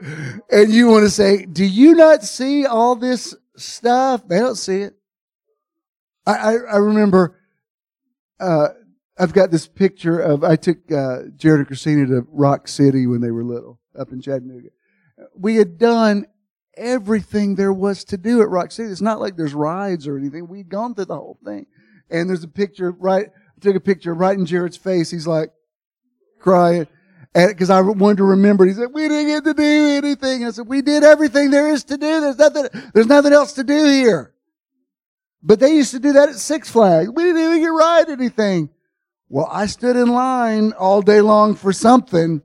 And 0.00 0.72
you 0.72 0.88
want 0.88 1.04
to 1.04 1.10
say, 1.10 1.44
Do 1.44 1.64
you 1.64 1.94
not 1.94 2.22
see 2.22 2.66
all 2.66 2.94
this 2.94 3.34
stuff? 3.56 4.26
They 4.26 4.38
don't 4.38 4.56
see 4.56 4.82
it. 4.82 4.94
I, 6.26 6.34
I, 6.34 6.52
I 6.52 6.76
remember 6.76 7.38
uh, 8.38 8.68
I've 9.18 9.32
got 9.32 9.50
this 9.50 9.66
picture 9.66 10.20
of 10.20 10.44
I 10.44 10.56
took 10.56 10.90
uh, 10.92 11.22
Jared 11.36 11.60
and 11.60 11.66
Christina 11.66 12.06
to 12.06 12.26
Rock 12.30 12.68
City 12.68 13.06
when 13.06 13.20
they 13.20 13.30
were 13.30 13.44
little 13.44 13.80
up 13.98 14.12
in 14.12 14.20
Chattanooga. 14.20 14.68
We 15.36 15.56
had 15.56 15.78
done 15.78 16.26
everything 16.76 17.56
there 17.56 17.72
was 17.72 18.04
to 18.04 18.16
do 18.16 18.40
at 18.40 18.48
Rock 18.48 18.70
City. 18.70 18.90
It's 18.90 19.00
not 19.00 19.20
like 19.20 19.36
there's 19.36 19.54
rides 19.54 20.06
or 20.06 20.16
anything. 20.16 20.46
We'd 20.46 20.68
gone 20.68 20.94
through 20.94 21.06
the 21.06 21.16
whole 21.16 21.38
thing. 21.44 21.66
And 22.10 22.28
there's 22.28 22.44
a 22.44 22.48
picture 22.48 22.92
right, 22.92 23.26
I 23.26 23.60
took 23.60 23.74
a 23.74 23.80
picture 23.80 24.14
right 24.14 24.38
in 24.38 24.46
Jared's 24.46 24.76
face. 24.76 25.10
He's 25.10 25.26
like 25.26 25.50
crying 26.38 26.86
because 27.34 27.70
I 27.70 27.80
wanted 27.80 28.18
to 28.18 28.24
remember. 28.24 28.64
He 28.64 28.72
said, 28.72 28.92
"We 28.92 29.08
didn't 29.08 29.28
get 29.28 29.44
to 29.44 29.54
do 29.54 29.62
anything." 29.62 30.44
I 30.44 30.50
said, 30.50 30.66
"We 30.66 30.82
did 30.82 31.04
everything 31.04 31.50
there 31.50 31.68
is 31.68 31.84
to 31.84 31.96
do. 31.96 32.20
There's 32.20 32.38
nothing. 32.38 32.66
There's 32.94 33.06
nothing 33.06 33.32
else 33.32 33.52
to 33.54 33.64
do 33.64 33.84
here." 33.84 34.32
But 35.42 35.60
they 35.60 35.74
used 35.74 35.92
to 35.92 36.00
do 36.00 36.12
that 36.14 36.30
at 36.30 36.34
Six 36.36 36.68
Flags. 36.68 37.10
We 37.10 37.22
didn't 37.22 37.42
even 37.42 37.60
get 37.60 37.68
ride 37.68 38.10
anything. 38.10 38.70
Well, 39.28 39.48
I 39.50 39.66
stood 39.66 39.96
in 39.96 40.08
line 40.08 40.72
all 40.72 41.02
day 41.02 41.20
long 41.20 41.54
for 41.54 41.72
something. 41.72 42.42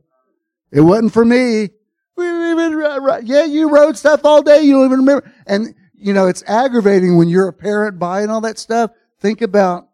It 0.71 0.81
wasn't 0.81 1.13
for 1.13 1.25
me. 1.25 1.69
We 2.15 2.25
didn't 2.25 2.59
even 2.59 2.75
ride. 2.75 3.27
Yeah, 3.27 3.45
you 3.45 3.69
rode 3.69 3.97
stuff 3.97 4.21
all 4.25 4.41
day. 4.43 4.61
You 4.61 4.73
don't 4.73 4.85
even 4.85 4.99
remember. 4.99 5.31
And 5.47 5.73
you 5.95 6.13
know, 6.13 6.27
it's 6.27 6.43
aggravating 6.45 7.17
when 7.17 7.29
you're 7.29 7.47
a 7.47 7.53
parent 7.53 7.97
buying 7.97 8.29
all 8.29 8.41
that 8.41 8.59
stuff. 8.59 8.91
Think 9.19 9.41
about 9.41 9.87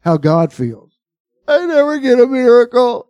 how 0.00 0.16
God 0.16 0.52
feels. 0.52 0.92
I 1.48 1.66
never 1.66 1.98
get 1.98 2.20
a 2.20 2.26
miracle 2.26 3.08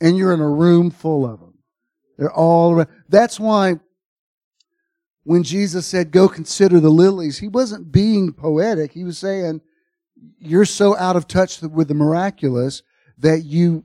and 0.00 0.16
you're 0.16 0.32
in 0.32 0.40
a 0.40 0.48
room 0.48 0.90
full 0.90 1.24
of 1.26 1.40
them. 1.40 1.54
They're 2.16 2.32
all 2.32 2.72
around. 2.72 2.88
That's 3.08 3.38
why 3.38 3.74
when 5.24 5.42
Jesus 5.42 5.86
said, 5.86 6.10
go 6.10 6.28
consider 6.28 6.80
the 6.80 6.90
lilies, 6.90 7.38
he 7.38 7.48
wasn't 7.48 7.92
being 7.92 8.32
poetic. 8.32 8.92
He 8.92 9.04
was 9.04 9.18
saying, 9.18 9.60
you're 10.38 10.64
so 10.64 10.96
out 10.96 11.16
of 11.16 11.28
touch 11.28 11.60
with 11.60 11.88
the 11.88 11.94
miraculous 11.94 12.82
that 13.18 13.44
you, 13.44 13.84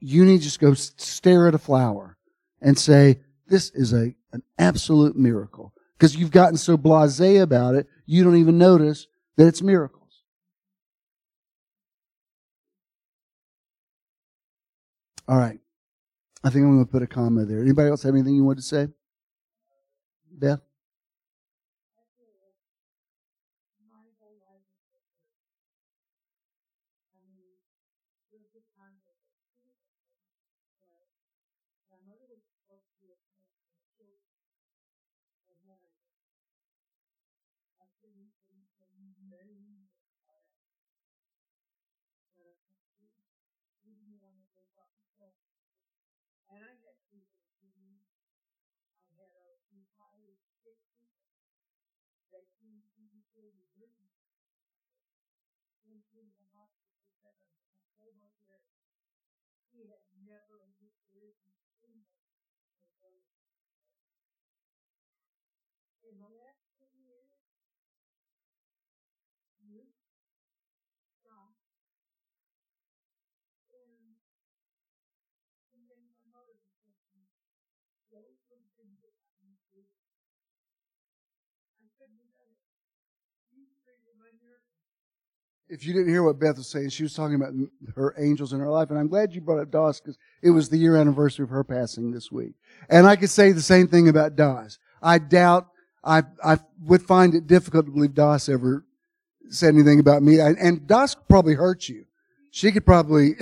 you 0.00 0.24
need 0.24 0.38
to 0.38 0.44
just 0.44 0.60
go 0.60 0.74
stare 0.74 1.46
at 1.46 1.54
a 1.54 1.58
flower 1.58 2.16
and 2.60 2.78
say, 2.78 3.20
this 3.48 3.70
is 3.70 3.92
a, 3.92 4.14
an 4.32 4.42
absolute 4.58 5.16
miracle. 5.16 5.74
Because 5.98 6.16
you've 6.16 6.30
gotten 6.30 6.56
so 6.56 6.76
blasé 6.76 7.42
about 7.42 7.74
it, 7.74 7.86
you 8.06 8.24
don't 8.24 8.36
even 8.36 8.58
notice 8.58 9.06
that 9.36 9.46
it's 9.46 9.62
miracle. 9.62 10.01
All 15.28 15.38
right. 15.38 15.58
I 16.44 16.50
think 16.50 16.64
I'm 16.64 16.74
going 16.74 16.84
to 16.84 16.90
put 16.90 17.02
a 17.02 17.06
comma 17.06 17.44
there. 17.44 17.60
Anybody 17.60 17.90
else 17.90 18.02
have 18.02 18.14
anything 18.14 18.34
you 18.34 18.44
want 18.44 18.58
to 18.58 18.64
say? 18.64 18.88
Beth? 20.30 20.60
more 44.12 44.36
than 44.36 44.52
they 44.52 44.68
got 44.76 44.92
themselves. 44.92 45.40
And 46.52 46.60
I 46.60 46.72
met 46.84 47.00
people 47.08 47.40
who 47.64 47.72
I 47.72 47.96
had 49.08 49.24
an 49.24 49.60
entire 49.72 50.36
section 50.60 51.08
that 52.28 52.44
came 52.60 52.84
to 52.92 53.00
me 53.00 53.24
for 53.32 53.48
the 53.48 53.64
room. 53.80 54.12
Went 55.88 56.04
into 56.12 56.36
the 56.36 56.52
hospital 56.52 57.08
center 57.24 57.56
and 58.04 58.12
my 58.20 58.28
cohort 58.44 58.84
there. 58.92 59.16
He 59.72 59.88
had 59.88 60.04
never 60.12 60.60
in 60.60 60.76
his 60.80 60.92
career 61.08 61.32
seen 61.80 62.04
If 85.72 85.86
you 85.86 85.94
didn't 85.94 86.10
hear 86.10 86.22
what 86.22 86.38
Beth 86.38 86.58
was 86.58 86.68
saying, 86.68 86.90
she 86.90 87.02
was 87.02 87.14
talking 87.14 87.34
about 87.34 87.54
her 87.96 88.14
angels 88.18 88.52
in 88.52 88.60
her 88.60 88.68
life, 88.68 88.90
and 88.90 88.98
I'm 88.98 89.08
glad 89.08 89.34
you 89.34 89.40
brought 89.40 89.58
up 89.58 89.70
Doss 89.70 90.00
because 90.00 90.18
it 90.42 90.50
was 90.50 90.68
the 90.68 90.76
year 90.76 90.98
anniversary 90.98 91.44
of 91.44 91.48
her 91.48 91.64
passing 91.64 92.10
this 92.10 92.30
week. 92.30 92.52
And 92.90 93.06
I 93.06 93.16
could 93.16 93.30
say 93.30 93.52
the 93.52 93.62
same 93.62 93.88
thing 93.88 94.06
about 94.10 94.36
Doss. 94.36 94.78
I 95.02 95.16
doubt 95.16 95.68
I 96.04 96.24
I 96.44 96.58
would 96.84 97.00
find 97.00 97.34
it 97.34 97.46
difficult 97.46 97.86
to 97.86 97.92
believe 97.92 98.12
Doss 98.12 98.50
ever 98.50 98.84
said 99.48 99.72
anything 99.72 99.98
about 99.98 100.22
me, 100.22 100.40
and 100.40 100.86
Doss 100.86 101.14
probably 101.14 101.54
hurt 101.54 101.88
you. 101.88 102.04
She 102.50 102.70
could 102.70 102.84
probably. 102.84 103.36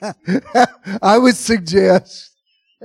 I 1.02 1.18
would 1.18 1.34
suggest 1.34 2.29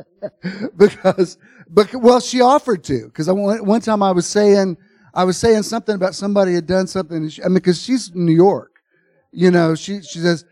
because, 0.77 1.38
but 1.69 1.93
well, 1.95 2.19
she 2.19 2.41
offered 2.41 2.84
to 2.85 3.05
because 3.05 3.30
one 3.30 3.81
time 3.81 4.03
I 4.03 4.11
was 4.11 4.26
saying 4.26 4.77
I 5.13 5.23
was 5.23 5.38
saying 5.38 5.63
something 5.63 5.95
about 5.95 6.13
somebody 6.13 6.53
had 6.53 6.67
done 6.67 6.88
something. 6.88 7.30
She, 7.30 7.41
I 7.41 7.47
mean, 7.47 7.55
because 7.55 7.81
she's 7.81 8.09
in 8.09 8.26
New 8.26 8.34
York, 8.34 8.72
you 9.31 9.49
know. 9.49 9.76
She 9.76 10.01
she 10.01 10.19
says, 10.19 10.45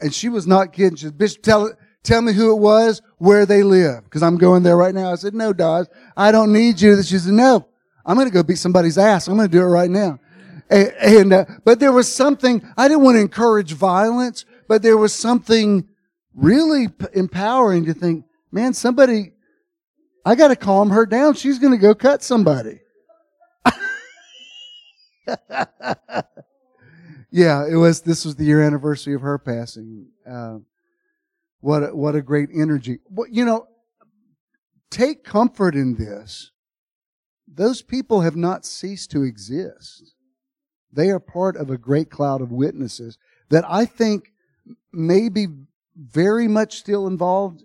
and 0.00 0.12
she 0.12 0.28
was 0.28 0.46
not 0.46 0.72
kidding. 0.72 0.96
She 0.96 1.04
says, 1.06 1.12
"Bitch, 1.12 1.42
tell 1.42 1.72
tell 2.02 2.20
me 2.22 2.32
who 2.32 2.50
it 2.50 2.58
was, 2.58 3.00
where 3.18 3.46
they 3.46 3.62
live, 3.62 4.04
because 4.04 4.22
I'm 4.22 4.36
going 4.36 4.64
there 4.64 4.76
right 4.76 4.94
now." 4.94 5.12
I 5.12 5.14
said, 5.14 5.34
"No, 5.34 5.52
Doss, 5.52 5.86
I 6.16 6.32
don't 6.32 6.52
need 6.52 6.80
you." 6.80 7.00
She 7.02 7.18
said, 7.18 7.32
"No, 7.32 7.68
I'm 8.04 8.16
going 8.16 8.28
to 8.28 8.34
go 8.34 8.42
beat 8.42 8.58
somebody's 8.58 8.98
ass. 8.98 9.28
I'm 9.28 9.36
going 9.36 9.48
to 9.48 9.56
do 9.56 9.62
it 9.62 9.66
right 9.66 9.90
now." 9.90 10.18
And, 10.68 10.92
and 11.00 11.32
uh, 11.32 11.44
but 11.64 11.80
there 11.80 11.92
was 11.92 12.12
something 12.12 12.62
I 12.76 12.88
didn't 12.88 13.04
want 13.04 13.16
to 13.16 13.20
encourage 13.20 13.72
violence, 13.72 14.44
but 14.66 14.82
there 14.82 14.96
was 14.96 15.14
something 15.14 15.88
really 16.34 16.88
p- 16.88 17.06
empowering 17.14 17.84
to 17.86 17.94
think, 17.94 18.24
man, 18.50 18.74
somebody, 18.74 19.32
I 20.24 20.34
got 20.34 20.48
to 20.48 20.56
calm 20.56 20.90
her 20.90 21.06
down. 21.06 21.34
She's 21.34 21.58
going 21.58 21.72
to 21.72 21.78
go 21.78 21.94
cut 21.94 22.22
somebody. 22.22 22.80
yeah, 27.30 27.66
it 27.66 27.76
was. 27.76 28.00
This 28.00 28.24
was 28.24 28.36
the 28.36 28.44
year 28.44 28.62
anniversary 28.62 29.14
of 29.14 29.20
her 29.20 29.38
passing. 29.38 30.08
Uh, 30.28 30.58
what 31.60 31.82
a, 31.82 31.94
what 31.94 32.14
a 32.14 32.22
great 32.22 32.48
energy. 32.54 33.00
Well, 33.10 33.28
you 33.30 33.44
know, 33.44 33.66
take 34.90 35.24
comfort 35.24 35.74
in 35.74 35.96
this. 35.96 36.50
Those 37.46 37.82
people 37.82 38.20
have 38.20 38.36
not 38.36 38.64
ceased 38.64 39.10
to 39.12 39.22
exist. 39.22 40.14
They 40.92 41.10
are 41.10 41.20
part 41.20 41.56
of 41.56 41.70
a 41.70 41.78
great 41.78 42.10
cloud 42.10 42.40
of 42.40 42.52
witnesses 42.52 43.18
that 43.50 43.64
I 43.68 43.84
think 43.84 44.32
may 44.92 45.28
be 45.28 45.46
very 45.96 46.48
much 46.48 46.78
still 46.78 47.06
involved 47.06 47.64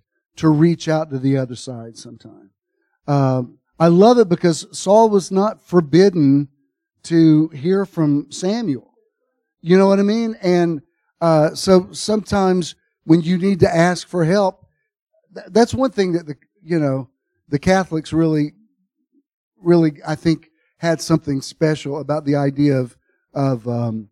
to 0.37 0.49
reach 0.49 0.87
out 0.87 1.09
to 1.09 1.19
the 1.19 1.37
other 1.37 1.55
side 1.55 1.97
sometime. 1.97 2.51
Um, 3.07 3.59
I 3.79 3.87
love 3.87 4.17
it 4.17 4.29
because 4.29 4.67
Saul 4.77 5.09
was 5.09 5.31
not 5.31 5.65
forbidden 5.65 6.49
to 7.03 7.47
hear 7.49 7.85
from 7.85 8.31
Samuel. 8.31 8.93
You 9.61 9.77
know 9.77 9.87
what 9.87 9.99
I 9.99 10.03
mean? 10.03 10.37
And 10.41 10.81
uh, 11.19 11.55
so 11.55 11.91
sometimes 11.91 12.75
when 13.03 13.21
you 13.21 13.37
need 13.37 13.59
to 13.61 13.75
ask 13.75 14.07
for 14.07 14.23
help, 14.23 14.65
th- 15.33 15.47
that's 15.49 15.73
one 15.73 15.91
thing 15.91 16.13
that 16.13 16.25
the 16.25 16.35
you 16.63 16.79
know 16.79 17.09
the 17.49 17.59
Catholics 17.59 18.13
really, 18.13 18.53
really 19.57 19.93
I 20.05 20.15
think 20.15 20.49
had 20.77 21.01
something 21.01 21.41
special 21.41 21.99
about 21.99 22.25
the 22.25 22.35
idea 22.35 22.77
of 22.77 22.97
of 23.33 23.67
um, 23.67 24.09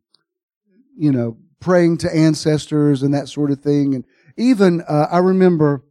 you 0.98 1.12
know 1.12 1.38
praying 1.60 1.98
to 1.98 2.16
ancestors 2.16 3.04
and 3.04 3.14
that 3.14 3.28
sort 3.28 3.52
of 3.52 3.60
thing. 3.60 3.96
And 3.96 4.06
even 4.38 4.82
uh, 4.82 5.08
I 5.12 5.18
remember 5.18 5.84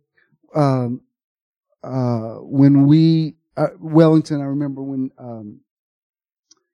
um, 0.54 1.02
uh, 1.82 2.36
when 2.36 2.86
we 2.86 3.34
uh, 3.56 3.68
Wellington. 3.80 4.40
I 4.40 4.44
remember 4.44 4.82
when 4.82 5.10
um, 5.18 5.60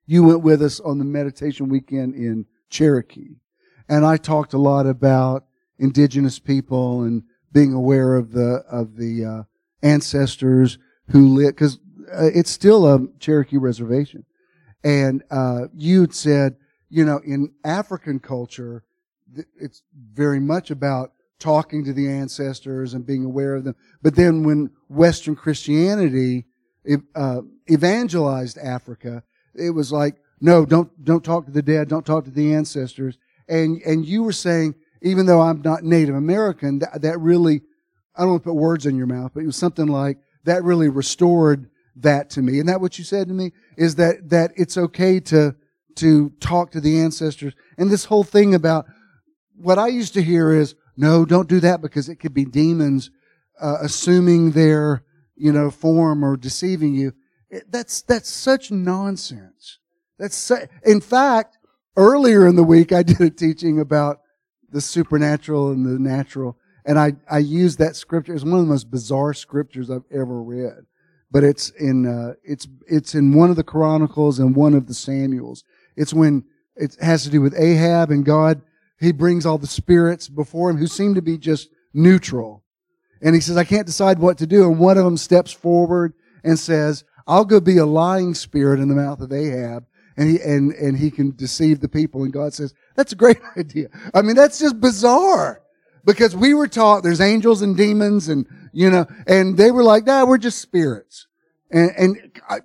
you 0.07 0.23
went 0.25 0.43
with 0.43 0.63
us 0.63 0.81
on 0.81 0.99
the 0.99 1.05
meditation 1.05 1.69
weekend 1.69 2.15
in 2.15 2.47
Cherokee, 2.69 3.37
and 3.89 4.05
I 4.05 4.17
talked 4.17 4.53
a 4.53 4.59
lot 4.59 4.87
about 4.87 5.47
indigenous 5.79 6.39
people 6.39 7.03
and 7.03 7.23
being 7.53 7.73
aware 7.73 8.17
of 8.17 8.33
the 8.33 8.65
of 8.71 8.97
the 8.97 9.25
uh, 9.25 9.43
ancestors 9.83 10.79
who 11.09 11.29
live 11.35 11.55
because 11.55 11.79
uh, 12.13 12.31
it's 12.35 12.51
still 12.51 12.87
a 12.87 13.07
Cherokee 13.19 13.57
reservation, 13.57 14.25
and 14.83 15.23
uh, 15.31 15.67
you 15.75 16.07
said 16.11 16.57
you 16.91 17.05
know 17.05 17.21
in 17.25 17.53
African 17.65 18.21
culture 18.21 18.85
it's 19.59 19.83
very 19.95 20.39
much 20.39 20.71
about 20.71 21.14
talking 21.39 21.85
to 21.85 21.93
the 21.93 22.09
ancestors 22.09 22.95
and 22.95 23.07
being 23.07 23.25
aware 23.25 23.55
of 23.55 23.65
them. 23.65 23.75
But 24.03 24.15
then 24.15 24.45
when 24.45 24.71
Western 24.89 25.37
Christianity 25.37 26.47
uh, 27.15 27.43
evangelized 27.71 28.59
Africa, 28.59 29.23
it 29.55 29.71
was 29.71 29.93
like, 29.93 30.17
no, 30.41 30.67
don't 30.67 31.05
don't 31.05 31.25
talk 31.25 31.47
to 31.47 31.53
the 31.53 31.63
dead, 31.63 31.89
don't 31.89 32.07
talk 32.07 32.25
to 32.25 32.31
the 32.31 32.55
ancestors. 32.55 33.19
And 33.49 33.81
and 33.83 34.07
you 34.07 34.23
were 34.23 34.33
saying, 34.33 34.75
even 35.03 35.27
though 35.27 35.41
I'm 35.41 35.63
not 35.63 35.85
Native 35.85 36.15
American, 36.15 36.81
that, 36.81 37.03
that 37.03 37.21
really, 37.21 37.63
I 38.17 38.23
don't 38.23 38.31
want 38.31 38.43
to 38.43 38.51
put 38.51 38.57
words 38.57 38.87
in 38.87 38.97
your 38.97 39.07
mouth, 39.07 39.33
but 39.35 39.43
it 39.43 39.47
was 39.47 39.57
something 39.57 39.87
like 39.87 40.19
that 40.45 40.65
really 40.65 40.89
restored 40.89 41.71
that 41.97 42.31
to 42.31 42.43
me. 42.43 42.59
And 42.59 42.69
that 42.69 42.81
what 42.81 42.99
you 42.99 43.05
said 43.05 43.29
to 43.29 43.35
me 43.35 43.53
is 43.77 43.95
that 43.97 44.31
that 44.31 44.53
it's 44.57 44.77
okay 44.77 45.21
to 45.21 45.55
to 45.97 46.31
talk 46.41 46.73
to 46.73 46.81
the 46.81 47.01
ancestors. 47.01 47.55
And 47.79 47.91
this 47.91 48.07
whole 48.07 48.25
thing 48.25 48.55
about 48.55 48.87
what 49.57 49.79
I 49.79 49.87
used 49.87 50.15
to 50.15 50.23
hear 50.23 50.51
is, 50.53 50.75
no, 50.97 51.25
don't 51.25 51.49
do 51.49 51.61
that 51.61 51.81
because 51.81 52.09
it 52.09 52.17
could 52.17 52.35
be 52.35 52.45
demons 52.45 53.11
uh, 53.61 53.79
assuming 53.81 54.53
their 54.53 55.05
you 55.37 55.53
know 55.53 55.71
form 55.71 56.25
or 56.25 56.37
deceiving 56.37 56.95
you. 56.95 57.13
It, 57.51 57.71
that's 57.71 58.03
that's 58.03 58.31
such 58.31 58.71
nonsense. 58.71 59.79
That's 60.19 60.37
su- 60.37 60.67
in 60.85 61.01
fact 61.01 61.59
earlier 61.97 62.47
in 62.47 62.57
the 62.57 62.65
week 62.65 62.93
I 62.93 63.03
did 63.03 63.21
a 63.21 63.31
teaching 63.31 63.81
about 63.81 64.21
the 64.71 64.81
supernatural 64.81 65.71
and 65.71 65.87
the 65.87 65.99
natural, 65.99 66.59
and 66.85 66.99
I 66.99 67.15
I 67.31 67.39
used 67.39 67.79
that 67.79 67.97
scripture. 67.97 68.35
It's 68.35 68.45
one 68.45 68.55
of 68.55 68.67
the 68.67 68.73
most 68.73 68.91
bizarre 68.91 69.35
scriptures 69.35 69.91
I've 69.91 70.05
ever 70.11 70.43
read, 70.43 70.87
but 71.31 71.45
it's 71.45 71.71
in 71.71 72.07
uh, 72.07 72.35
it's 72.43 72.67
it's 72.87 73.15
in 73.15 73.35
one 73.35 73.51
of 73.51 73.57
the 73.57 73.65
Chronicles 73.65 74.39
and 74.39 74.57
one 74.57 74.75
of 74.75 74.87
the 74.87 74.95
Samuels. 74.95 75.65
It's 75.97 76.15
when 76.15 76.45
it 76.77 76.97
has 77.01 77.23
to 77.23 77.31
do 77.31 77.41
with 77.41 77.55
Ahab 77.57 78.11
and 78.11 78.25
God 78.25 78.63
he 79.05 79.13
brings 79.13 79.47
all 79.47 79.59
the 79.59 79.67
spirits 79.67 80.29
before 80.29 80.71
him 80.71 80.77
who 80.77 80.87
seem 80.87 81.15
to 81.15 81.23
be 81.23 81.39
just 81.39 81.69
neutral. 81.93 82.65
And 83.23 83.35
he 83.35 83.41
says, 83.41 83.57
I 83.57 83.65
can't 83.65 83.87
decide 83.87 84.19
what 84.19 84.39
to 84.39 84.47
do. 84.47 84.65
And 84.65 84.79
one 84.79 84.99
of 84.99 85.05
them 85.05 85.17
steps 85.17 85.53
forward 85.53 86.13
and 86.43 86.59
says, 86.59 87.05
I'll 87.27 87.45
go 87.45 87.61
be 87.61 87.79
a 87.79 87.87
lying 87.87 88.35
spirit 88.35 88.81
in 88.81 88.89
the 88.89 88.95
mouth 88.95 89.21
of 89.21 89.33
Ahab. 89.33 89.87
And 90.17 90.31
he, 90.31 90.41
and, 90.41 90.73
and 90.75 90.97
he 90.97 91.11
can 91.11 91.35
deceive 91.35 91.81
the 91.81 91.89
people. 91.89 92.23
And 92.23 92.33
God 92.33 92.53
says, 92.53 92.75
that's 92.95 93.13
a 93.13 93.17
great 93.17 93.39
idea. 93.57 93.89
I 94.13 94.23
mean, 94.23 94.37
that's 94.37 94.59
just 94.59 94.81
bizarre 94.81 95.63
because 96.05 96.37
we 96.37 96.55
were 96.55 96.69
taught 96.69 97.03
there's 97.03 97.21
angels 97.21 97.63
and 97.63 97.77
demons 97.77 98.29
and, 98.29 98.47
you 98.73 98.91
know, 98.91 99.07
and 99.27 99.57
they 99.57 99.71
were 99.71 99.85
like, 99.85 100.05
nah, 100.07 100.25
we're 100.25 100.39
just 100.39 100.61
spirits. 100.61 101.27
And, 101.71 101.91
and 101.97 102.41
I, 102.49 102.61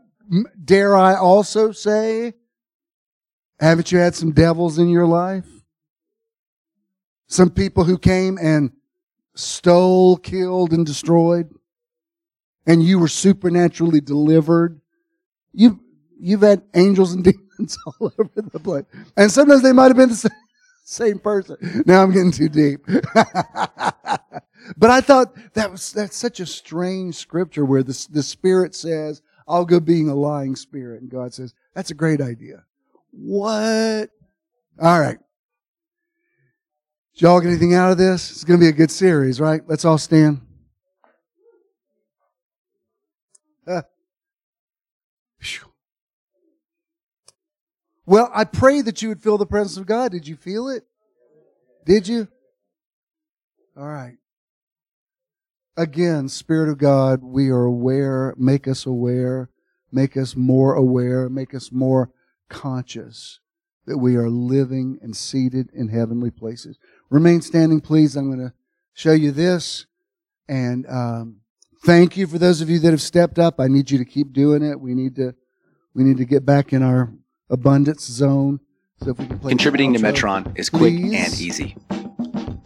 dare 0.64 0.96
I 0.96 1.16
also 1.16 1.72
say, 1.72 2.34
haven't 3.60 3.92
you 3.92 3.98
had 3.98 4.16
some 4.16 4.32
devils 4.32 4.78
in 4.78 4.90
your 4.90 5.08
life? 5.08 5.46
Some 7.30 7.52
people 7.52 7.84
who 7.84 8.00
came 8.00 8.40
and 8.42 8.72
stole, 9.36 10.18
killed, 10.18 10.74
and 10.74 10.84
destroyed, 10.84 11.54
and 12.66 12.84
you 12.84 12.98
were 12.98 13.08
supernaturally 13.08 14.02
delivered. 14.02 14.82
You, 15.54 15.80
you've 16.20 16.42
had 16.42 16.64
angels 16.74 17.14
and 17.14 17.24
demons 17.60 17.78
all 17.86 18.12
over 18.18 18.32
the 18.36 18.60
place. 18.60 18.86
And 19.16 19.32
sometimes 19.32 19.62
they 19.62 19.74
might 19.74 19.90
have 19.90 19.96
been 19.96 20.10
the 20.10 20.16
same, 20.16 20.32
same 20.84 21.20
person. 21.20 21.84
Now 21.86 22.02
I'm 22.02 22.12
getting 22.12 22.32
too 22.32 22.50
deep. 22.50 22.84
but 22.86 24.90
I 24.90 25.00
thought 25.00 25.36
that 25.54 25.70
was, 25.70 25.94
that's 25.94 26.18
such 26.18 26.40
a 26.40 26.48
strange 26.48 27.16
scripture 27.16 27.64
where 27.64 27.84
the, 27.84 28.08
the 28.10 28.24
Spirit 28.24 28.74
says, 28.74 29.22
I'll 29.48 29.66
go 29.66 29.80
being 29.80 30.10
a 30.10 30.16
lying 30.16 30.56
spirit. 30.56 31.02
And 31.02 31.12
God 31.12 31.34
says, 31.34 31.54
that's 31.76 31.92
a 31.92 31.96
great 31.96 32.22
idea. 32.22 32.64
What? 33.12 34.10
All 34.82 35.00
right. 35.00 35.20
Did 37.20 37.26
y'all 37.26 37.42
get 37.42 37.50
anything 37.50 37.74
out 37.74 37.92
of 37.92 37.98
this? 37.98 38.32
It's 38.32 38.46
going 38.46 38.58
to 38.58 38.66
be 38.66 38.70
a 38.70 38.72
good 38.72 38.90
series, 38.90 39.42
right? 39.42 39.62
Let's 39.68 39.84
all 39.84 39.98
stand. 39.98 40.40
Well, 48.06 48.32
I 48.34 48.46
pray 48.46 48.82
that 48.82 49.02
you 49.02 49.10
would 49.10 49.22
feel 49.22 49.38
the 49.38 49.46
presence 49.46 49.76
of 49.76 49.86
God. 49.86 50.14
Did 50.14 50.28
you 50.30 50.38
feel 50.38 50.70
it? 50.70 50.84
Did 51.86 52.08
you? 52.08 52.30
All 53.78 53.86
right. 53.86 54.16
Again, 55.76 56.30
Spirit 56.30 56.70
of 56.70 56.78
God, 56.78 57.22
we 57.22 57.50
are 57.50 57.66
aware. 57.66 58.34
Make 58.38 58.66
us 58.68 58.86
aware. 58.86 59.50
Make 59.92 60.16
us 60.16 60.38
more 60.38 60.74
aware. 60.74 61.28
Make 61.28 61.54
us 61.54 61.72
more 61.72 62.12
conscious 62.48 63.42
that 63.90 63.98
we 63.98 64.16
are 64.16 64.30
living 64.30 65.00
and 65.02 65.18
seated 65.18 65.70
in 65.74 65.90
heavenly 65.90 66.32
places. 66.32 66.78
Remain 67.10 67.42
standing, 67.42 67.82
please. 67.82 68.16
I'm 68.16 68.28
going 68.28 68.48
to 68.48 68.54
show 68.94 69.14
you 69.14 69.32
this. 69.32 69.88
And 70.48 70.88
um, 70.88 71.38
thank 71.86 72.16
you 72.18 72.28
for 72.28 72.38
those 72.38 72.62
of 72.62 72.70
you 72.70 72.78
that 72.80 72.92
have 72.92 73.02
stepped 73.02 73.40
up. 73.40 73.60
I 73.60 73.68
need 73.68 73.92
you 73.92 73.98
to 73.98 74.06
keep 74.06 74.32
doing 74.34 74.62
it. 74.64 74.80
We 74.80 74.94
need 74.94 75.16
to 75.16 75.34
we 75.94 76.04
need 76.04 76.18
to 76.18 76.26
get 76.26 76.46
back 76.46 76.72
in 76.72 76.84
our 76.84 77.12
abundance 77.50 78.06
zone. 78.06 78.60
So 79.04 79.12
if 79.12 79.18
we 79.18 79.28
can. 79.28 79.40
Contributing 79.40 79.94
to 79.94 80.00
Metron 80.00 80.58
is 80.58 80.70
quick 80.70 80.96
please. 80.96 81.14
and 81.14 81.34
easy. 81.40 81.76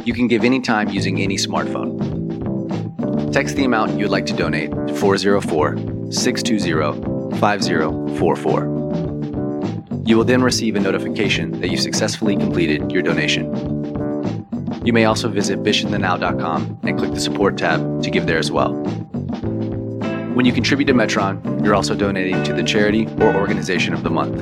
You 0.03 0.13
can 0.13 0.27
give 0.27 0.43
any 0.43 0.59
time 0.59 0.89
using 0.89 1.21
any 1.21 1.37
smartphone. 1.37 3.31
Text 3.31 3.55
the 3.55 3.63
amount 3.63 3.91
you 3.91 3.99
would 3.99 4.11
like 4.11 4.25
to 4.27 4.33
donate 4.33 4.71
to 4.71 4.93
404 4.93 6.11
620 6.11 7.39
5044. 7.39 10.03
You 10.05 10.17
will 10.17 10.25
then 10.25 10.43
receive 10.43 10.75
a 10.75 10.81
notification 10.81 11.61
that 11.61 11.69
you 11.69 11.77
successfully 11.77 12.35
completed 12.35 12.91
your 12.91 13.01
donation. 13.01 13.72
You 14.83 14.91
may 14.91 15.05
also 15.05 15.29
visit 15.29 15.63
bishinthenow.com 15.63 16.79
and 16.83 16.97
click 16.97 17.13
the 17.13 17.19
support 17.19 17.57
tab 17.57 18.03
to 18.03 18.09
give 18.09 18.25
there 18.25 18.37
as 18.37 18.51
well. 18.51 18.73
When 20.33 20.45
you 20.45 20.51
contribute 20.51 20.87
to 20.87 20.93
Metron, 20.93 21.63
you're 21.63 21.73
also 21.73 21.95
donating 21.95 22.43
to 22.43 22.53
the 22.53 22.63
charity 22.63 23.07
or 23.19 23.33
organization 23.33 23.93
of 23.93 24.03
the 24.03 24.09
month. 24.09 24.41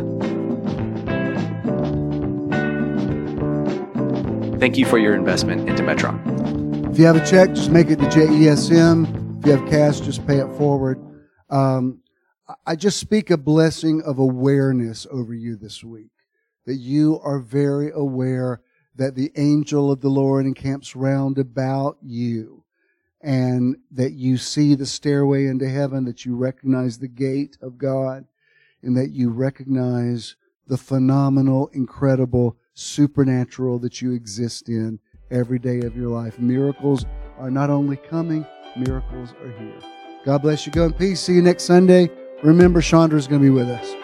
Thank 4.59 4.77
you 4.77 4.85
for 4.85 4.97
your 4.97 5.13
investment 5.13 5.69
into 5.69 5.83
Metron. 5.83 6.89
If 6.91 6.97
you 6.97 7.05
have 7.05 7.17
a 7.17 7.25
check, 7.25 7.53
just 7.53 7.69
make 7.69 7.89
it 7.89 7.97
to 7.97 8.05
JESM. 8.05 9.39
If 9.39 9.45
you 9.45 9.57
have 9.57 9.69
cash, 9.69 9.99
just 9.99 10.25
pay 10.25 10.37
it 10.37 10.47
forward. 10.57 10.99
Um, 11.51 12.01
I 12.65 12.75
just 12.75 12.99
speak 12.99 13.29
a 13.29 13.37
blessing 13.37 14.01
of 14.01 14.17
awareness 14.17 15.05
over 15.11 15.33
you 15.35 15.55
this 15.55 15.83
week. 15.83 16.11
That 16.65 16.75
you 16.75 17.19
are 17.23 17.39
very 17.39 17.91
aware 17.91 18.61
that 19.01 19.15
the 19.15 19.31
angel 19.35 19.91
of 19.91 19.99
the 20.01 20.09
Lord 20.09 20.45
encamps 20.45 20.95
round 20.95 21.39
about 21.39 21.97
you 22.03 22.63
and 23.19 23.75
that 23.89 24.11
you 24.11 24.37
see 24.37 24.75
the 24.75 24.85
stairway 24.85 25.47
into 25.47 25.67
heaven, 25.67 26.05
that 26.05 26.23
you 26.23 26.35
recognize 26.35 26.99
the 26.99 27.07
gate 27.07 27.57
of 27.63 27.79
God 27.79 28.25
and 28.83 28.95
that 28.95 29.09
you 29.09 29.31
recognize 29.31 30.35
the 30.67 30.77
phenomenal, 30.77 31.67
incredible, 31.73 32.55
supernatural 32.75 33.79
that 33.79 34.03
you 34.03 34.11
exist 34.11 34.69
in 34.69 34.99
every 35.31 35.57
day 35.57 35.79
of 35.79 35.97
your 35.97 36.09
life. 36.09 36.37
Miracles 36.37 37.05
are 37.39 37.49
not 37.49 37.71
only 37.71 37.97
coming, 37.97 38.45
miracles 38.77 39.33
are 39.43 39.51
here. 39.51 39.79
God 40.23 40.43
bless 40.43 40.67
you. 40.67 40.71
Go 40.71 40.85
in 40.85 40.93
peace. 40.93 41.19
See 41.21 41.33
you 41.33 41.41
next 41.41 41.63
Sunday. 41.63 42.11
Remember, 42.43 42.81
Chandra 42.81 43.17
is 43.17 43.25
going 43.25 43.41
to 43.41 43.47
be 43.47 43.49
with 43.49 43.67
us. 43.67 44.00